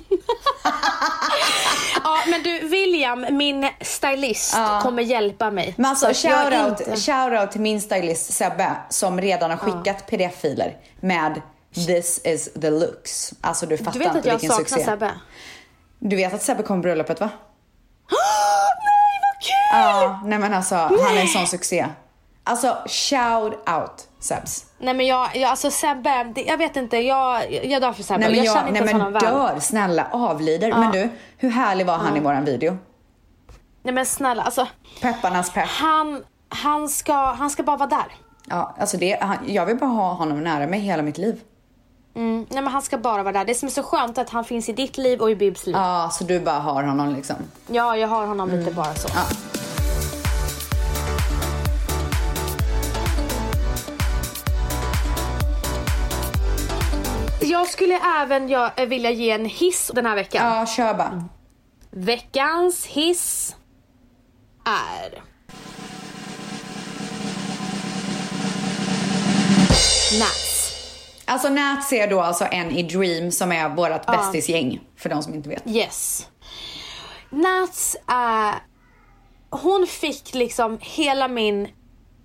Ja 2.03 2.17
men 2.27 2.43
du 2.43 2.67
William, 2.67 3.25
min 3.31 3.69
stylist, 3.81 4.55
kommer 4.81 5.03
hjälpa 5.03 5.51
mig. 5.51 5.73
Men 5.77 5.85
alltså 5.85 6.05
shoutout 6.13 6.79
inte- 6.79 6.95
shoutout 6.95 7.51
till 7.51 7.61
min 7.61 7.81
stylist 7.81 8.33
Sebbe 8.33 8.75
som 8.89 9.21
redan 9.21 9.51
har 9.51 9.57
skickat 9.57 10.07
pdf-filer 10.09 10.77
med 10.99 11.41
This 11.73 12.21
is 12.23 12.53
the 12.61 12.69
looks. 12.69 13.33
Alltså 13.41 13.65
du 13.65 13.77
fattar 13.77 13.91
Du 13.91 13.99
vet 13.99 14.09
att 14.09 14.15
inte 14.15 14.29
jag 14.29 14.35
vilken 14.35 14.49
saknar 14.49 14.65
succé. 14.65 14.83
Sebbe? 14.85 15.11
Du 15.99 16.15
vet 16.15 16.33
att 16.33 16.43
Sebbe 16.43 16.63
kommer 16.63 16.79
på 16.79 16.83
bröllopet 16.83 17.19
va? 17.19 17.29
Nej 18.09 19.19
vad 19.21 19.41
kul! 19.43 19.79
Ja, 19.79 20.21
nej 20.25 20.39
men 20.39 20.53
alltså 20.53 20.75
han 20.75 21.17
är 21.17 21.21
en 21.21 21.27
sån 21.27 21.47
succé. 21.47 21.87
Alltså 22.43 22.77
shout 22.87 23.53
out 23.53 24.07
Sebs. 24.19 24.65
Nej 24.82 24.93
men 24.93 25.07
jag, 25.07 25.36
jag 25.36 25.49
alltså 25.49 25.71
Sebbe, 25.71 26.34
jag 26.36 26.57
vet 26.57 26.75
inte, 26.75 26.97
jag, 26.97 27.53
jag 27.65 27.82
dör 27.82 27.91
för 27.93 28.03
Sebbe. 28.03 28.19
Nej 28.19 28.30
men 28.30 28.38
jag, 28.38 28.45
jag, 28.45 28.53
känner 28.55 28.71
nej 28.71 28.82
inte 28.82 28.91
ens 28.91 28.93
men 28.93 29.01
honom 29.01 29.13
väl. 29.13 29.53
dör, 29.55 29.59
snälla 29.59 30.07
avlider. 30.11 30.69
Men 30.73 30.91
du, 30.91 31.09
hur 31.38 31.49
härlig 31.49 31.86
var 31.86 31.97
han 31.97 32.17
i 32.17 32.19
våran 32.19 32.45
video? 32.45 32.77
Nej 33.84 33.93
men 33.93 34.05
snälla, 34.05 34.43
alltså 34.43 34.67
Pepparnas 35.01 35.53
pepp. 35.53 35.67
han, 35.69 36.23
han, 36.49 36.89
ska, 36.89 37.13
han 37.13 37.49
ska 37.49 37.63
bara 37.63 37.77
vara 37.77 37.89
där. 37.89 38.05
Ja, 38.49 38.75
alltså 38.80 38.97
det, 38.97 39.17
han, 39.21 39.38
jag 39.47 39.65
vill 39.65 39.77
bara 39.77 39.89
ha 39.89 40.13
honom 40.13 40.43
nära 40.43 40.67
mig 40.67 40.80
hela 40.80 41.03
mitt 41.03 41.17
liv. 41.17 41.41
Mm, 42.15 42.45
nej 42.49 42.61
men 42.63 42.73
han 42.73 42.82
ska 42.82 42.97
bara 42.97 43.23
vara 43.23 43.34
där. 43.34 43.45
Det 43.45 43.55
som 43.55 43.67
är 43.67 43.71
så 43.71 43.84
skönt 43.84 44.17
är 44.17 44.21
att 44.21 44.30
han 44.30 44.43
finns 44.43 44.69
i 44.69 44.73
ditt 44.73 44.97
liv 44.97 45.21
och 45.21 45.32
i 45.32 45.36
Bibs 45.36 45.65
liv. 45.65 45.75
Ja, 45.75 46.03
Ja, 46.03 46.09
så 46.09 46.23
du 46.23 46.39
bara 46.39 46.59
har 46.59 46.84
honom 46.84 47.09
liksom. 47.15 47.36
jag 47.67 48.07
har 48.07 48.25
honom 48.27 48.49
Mm. 48.49 48.59
lite 48.59 48.71
bara 48.75 48.93
så. 48.93 49.07
Ja. 49.15 49.59
Jag 57.50 57.68
skulle 57.68 58.00
även 58.22 58.50
jag, 58.50 58.86
vilja 58.86 59.12
ge 59.12 59.32
en 59.32 59.45
hiss 59.45 59.91
den 59.93 60.06
här 60.06 60.16
veckan. 60.16 60.58
Ja, 60.58 60.66
kör 60.66 60.93
bara. 60.93 61.24
Veckans 61.91 62.86
hiss 62.86 63.56
är... 64.66 65.24
Nats. 70.20 70.74
Alltså 71.26 71.50
Nats 71.50 71.93
är 71.93 72.08
då 72.08 72.22
alltså 72.22 72.45
en 72.52 72.72
i 72.72 72.84
Dream 72.84 73.32
som 73.32 73.52
är 73.52 73.70
vårt 73.70 74.06
bästisgäng. 74.06 74.82
För 74.97 75.10
de 75.10 75.24
som 75.24 75.34
inte 75.34 75.50
vet. 75.50 75.68
Yes. 75.68 76.28
Nats 77.30 77.97
är... 78.08 78.56
Hon 79.50 79.88
fick 79.88 80.34
liksom 80.34 80.78
hela 80.82 81.28
min 81.28 81.68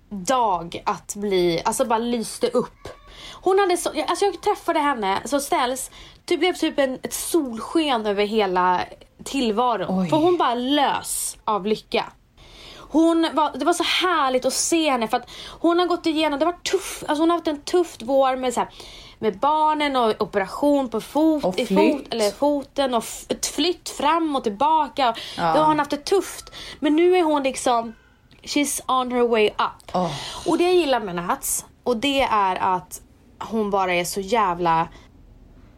dag 0.09 0.83
att 0.85 1.15
bli, 1.15 1.61
alltså 1.65 1.85
bara 1.85 1.99
lyste 1.99 2.47
upp. 2.47 2.87
Hon 3.45 3.59
hade 3.59 3.77
så, 3.77 3.89
alltså 4.07 4.25
jag 4.25 4.41
träffade 4.41 4.79
henne 4.79 5.21
så 5.25 5.39
ställs, 5.39 5.91
det 6.25 6.37
blev 6.37 6.53
typ 6.53 6.79
en, 6.79 6.99
ett 7.03 7.13
solsken 7.13 8.05
över 8.05 8.25
hela 8.25 8.81
tillvaron. 9.23 9.99
Oj. 9.99 10.09
För 10.09 10.17
hon 10.17 10.37
bara 10.37 10.55
lös 10.55 11.37
av 11.43 11.65
lycka. 11.65 12.05
Hon 12.77 13.29
var, 13.33 13.51
det 13.55 13.65
var 13.65 13.73
så 13.73 13.83
härligt 13.83 14.45
att 14.45 14.53
se 14.53 14.91
henne 14.91 15.07
för 15.07 15.17
att 15.17 15.29
hon 15.59 15.79
har 15.79 15.85
gått 15.85 16.05
igenom, 16.05 16.39
det 16.39 16.45
var 16.45 16.53
tuff, 16.53 17.03
alltså 17.07 17.21
hon 17.21 17.29
har 17.29 17.37
haft 17.37 17.47
en 17.47 17.61
tuff 17.61 17.95
vår 17.99 18.35
med 18.35 18.53
så 18.53 18.59
här, 18.59 18.69
med 19.19 19.39
barnen 19.39 19.95
och 19.95 20.21
operation 20.21 20.89
på 20.89 21.01
fot, 21.01 21.43
Och 21.43 21.59
i 21.59 21.65
fot, 21.65 22.13
eller 22.13 22.31
foten 22.31 22.93
och 22.93 23.03
flytt 23.55 23.89
fram 23.89 24.35
och 24.35 24.43
tillbaka. 24.43 25.15
Då 25.35 25.41
har 25.43 25.65
hon 25.65 25.79
haft 25.79 25.91
det 25.91 26.05
tufft. 26.05 26.51
Men 26.79 26.95
nu 26.95 27.17
är 27.17 27.23
hon 27.23 27.43
liksom, 27.43 27.93
she's 28.43 29.01
on 29.01 29.11
her 29.11 29.27
way 29.27 29.47
up. 29.47 29.91
Åh. 29.93 30.11
Och 30.45 30.57
det 30.57 30.63
jag 30.63 30.73
gillar 30.73 30.99
med 30.99 31.15
Nats, 31.15 31.65
och 31.83 31.97
det 31.97 32.21
är 32.21 32.55
att 32.55 33.01
hon 33.39 33.69
bara 33.69 33.93
är 33.93 34.03
så 34.03 34.19
jävla... 34.19 34.87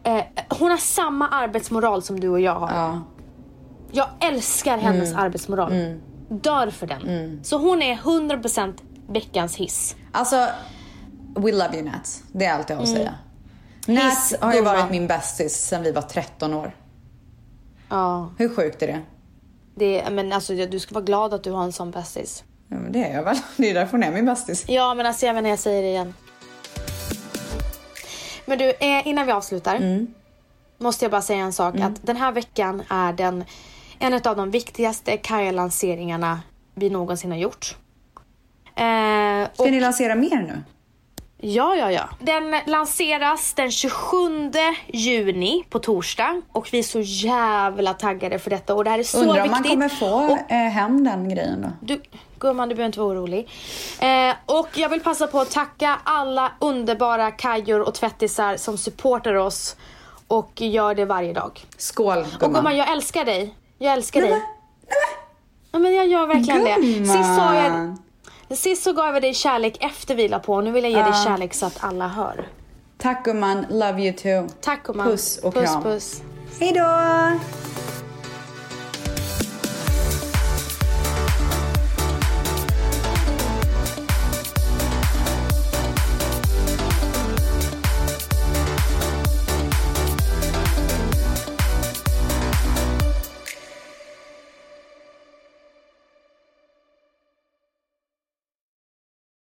Eh, 0.03 0.23
hon 0.49 0.69
har 0.71 0.77
samma 0.77 1.27
arbetsmoral 1.29 2.01
som 2.01 2.19
du 2.19 2.29
och 2.29 2.39
jag 2.41 2.55
har. 2.55 2.71
Ja. 2.71 3.01
Jag 3.91 4.07
älskar 4.19 4.77
hennes 4.77 5.09
Mm. 5.11 5.23
arbetsmoral. 5.23 5.73
Dör 6.29 6.69
för 6.69 6.87
den. 6.87 7.39
Så 7.43 7.57
hon 7.57 7.81
är 7.81 7.95
100% 7.95 8.73
veckans 9.09 9.55
hiss. 9.55 9.95
Alltså, 10.11 10.47
we 11.35 11.51
love 11.51 11.69
you 11.77 11.83
Nats. 11.85 12.23
Det 12.31 12.45
är 12.45 12.53
allt 12.53 12.69
jag 12.69 12.77
har 12.77 12.83
att 12.83 12.89
säga. 12.89 13.13
Nats 13.87 14.31
Hiss, 14.31 14.39
har 14.41 14.53
ju 14.53 14.61
varit 14.61 14.91
min 14.91 15.07
bästis 15.07 15.53
sedan 15.55 15.83
vi 15.83 15.91
var 15.91 16.01
13 16.01 16.53
år. 16.53 16.75
Ja, 17.89 18.29
Hur 18.37 18.55
sjukt 18.55 18.81
är 18.81 18.87
det? 18.87 19.01
det, 19.75 20.09
men 20.11 20.33
alltså 20.33 20.53
du 20.53 20.79
ska 20.79 20.93
vara 20.95 21.03
glad 21.05 21.33
att 21.33 21.43
du 21.43 21.51
har 21.51 21.63
en 21.63 21.71
sån 21.71 21.91
bästis. 21.91 22.43
Ja, 22.67 22.77
men 22.77 22.91
det 22.91 23.03
är 23.03 23.15
jag 23.15 23.23
väl. 23.23 23.37
Det 23.57 23.69
är 23.69 23.73
därför 23.73 23.91
hon 23.91 24.03
är 24.03 24.11
min 24.11 24.25
bästis. 24.25 24.65
Ja, 24.69 24.93
men 24.93 25.05
alltså 25.05 25.25
jag 25.25 25.37
inte, 25.37 25.49
jag 25.49 25.59
säger 25.59 25.81
det 25.81 25.89
igen. 25.89 26.13
Men 28.47 28.57
du, 28.57 28.69
eh, 28.69 29.07
innan 29.07 29.25
vi 29.25 29.31
avslutar. 29.31 30.05
Måste 30.77 31.05
jag 31.05 31.11
bara 31.11 31.21
säga 31.21 31.43
en 31.43 31.53
sak. 31.53 31.75
Att 31.79 32.05
den 32.07 32.15
här 32.17 32.31
veckan 32.31 32.83
är 32.89 33.13
den 33.13 33.43
en 33.99 34.13
av 34.13 34.35
de 34.35 34.51
viktigaste 34.51 35.17
Kaja-lanseringarna 35.17 36.39
vi 36.75 36.89
någonsin 36.89 37.31
har 37.31 37.37
gjort. 37.37 37.75
Eh, 38.75 39.49
Ska 39.53 39.63
ni 39.71 39.79
lansera 39.79 40.15
mer 40.15 40.41
nu? 40.41 40.63
Ja, 41.39 41.75
ja, 41.75 41.91
ja. 41.91 42.09
Den 42.19 42.55
lanseras 42.65 43.53
den 43.53 43.71
27 43.71 43.97
juni 44.87 45.63
på 45.69 45.79
torsdag 45.79 46.41
och 46.51 46.69
vi 46.71 46.79
är 46.79 46.83
så 46.83 46.99
jävla 46.99 47.93
taggade 47.93 48.39
för 48.39 48.49
detta 48.49 48.75
och 48.75 48.83
det 48.83 48.89
här 48.89 48.99
är 48.99 49.03
så 49.03 49.21
Undrar 49.21 49.35
om 49.35 49.43
viktigt. 49.43 49.79
man 49.79 49.89
kommer 49.89 49.89
få 49.89 50.33
Och 50.33 50.51
eh, 50.51 50.69
hem 50.69 51.03
den 51.03 51.29
grejen 51.29 51.61
då. 51.61 51.67
du, 51.81 52.01
gumman, 52.39 52.69
du 52.69 52.75
behöver 52.75 52.85
inte 52.87 52.99
vara 52.99 53.09
orolig. 53.19 53.49
Eh, 53.99 54.35
och 54.45 54.67
jag 54.75 54.89
vill 54.89 54.99
passa 54.99 55.27
på 55.27 55.39
att 55.39 55.51
tacka 55.51 55.99
alla 56.03 56.51
underbara 56.59 57.31
kajor 57.31 57.79
och 57.81 57.93
tvättisar 57.93 58.57
som 58.57 58.77
supportar 58.77 59.33
oss 59.33 59.75
och 60.27 60.61
gör 60.61 60.95
det 60.95 61.05
varje 61.05 61.33
dag. 61.33 61.65
Skål 61.77 62.17
Och 62.17 62.25
gumman. 62.39 62.53
gumman, 62.53 62.77
jag 62.77 62.91
älskar 62.91 63.25
dig. 63.25 63.55
Jag 63.77 63.93
älskar 63.93 64.21
dig. 64.21 64.41
Ja, 65.71 65.79
men 65.79 65.95
jag 65.95 66.07
gör 66.07 66.27
verkligen 66.27 66.63
det. 66.63 66.75
Gumman. 66.75 67.17
Sist 67.17 67.35
sa 67.35 67.55
jag... 67.55 67.97
Sist 68.49 68.83
så 68.83 68.93
gav 68.93 69.13
jag 69.13 69.21
dig 69.21 69.33
kärlek 69.33 69.77
efter 69.79 70.15
vi 70.15 70.27
la 70.27 70.39
på. 70.39 70.61
Nu 70.61 70.71
vill 70.71 70.83
jag 70.83 70.91
ge 70.91 71.03
dig 71.03 71.13
kärlek 71.25 71.53
så 71.53 71.65
att 71.65 71.83
alla 71.83 72.07
hör. 72.07 72.47
Tack 72.97 73.25
gumman, 73.25 73.65
love 73.69 74.01
you 74.01 74.13
too. 74.13 74.47
Tack 74.61 74.83
gumman. 74.83 75.07
Puss 75.07 75.37
och 75.37 75.53
puss, 75.53 75.63
kram. 75.63 75.83
Puss. 75.83 76.21
Hej 76.59 76.71
då! 76.73 76.81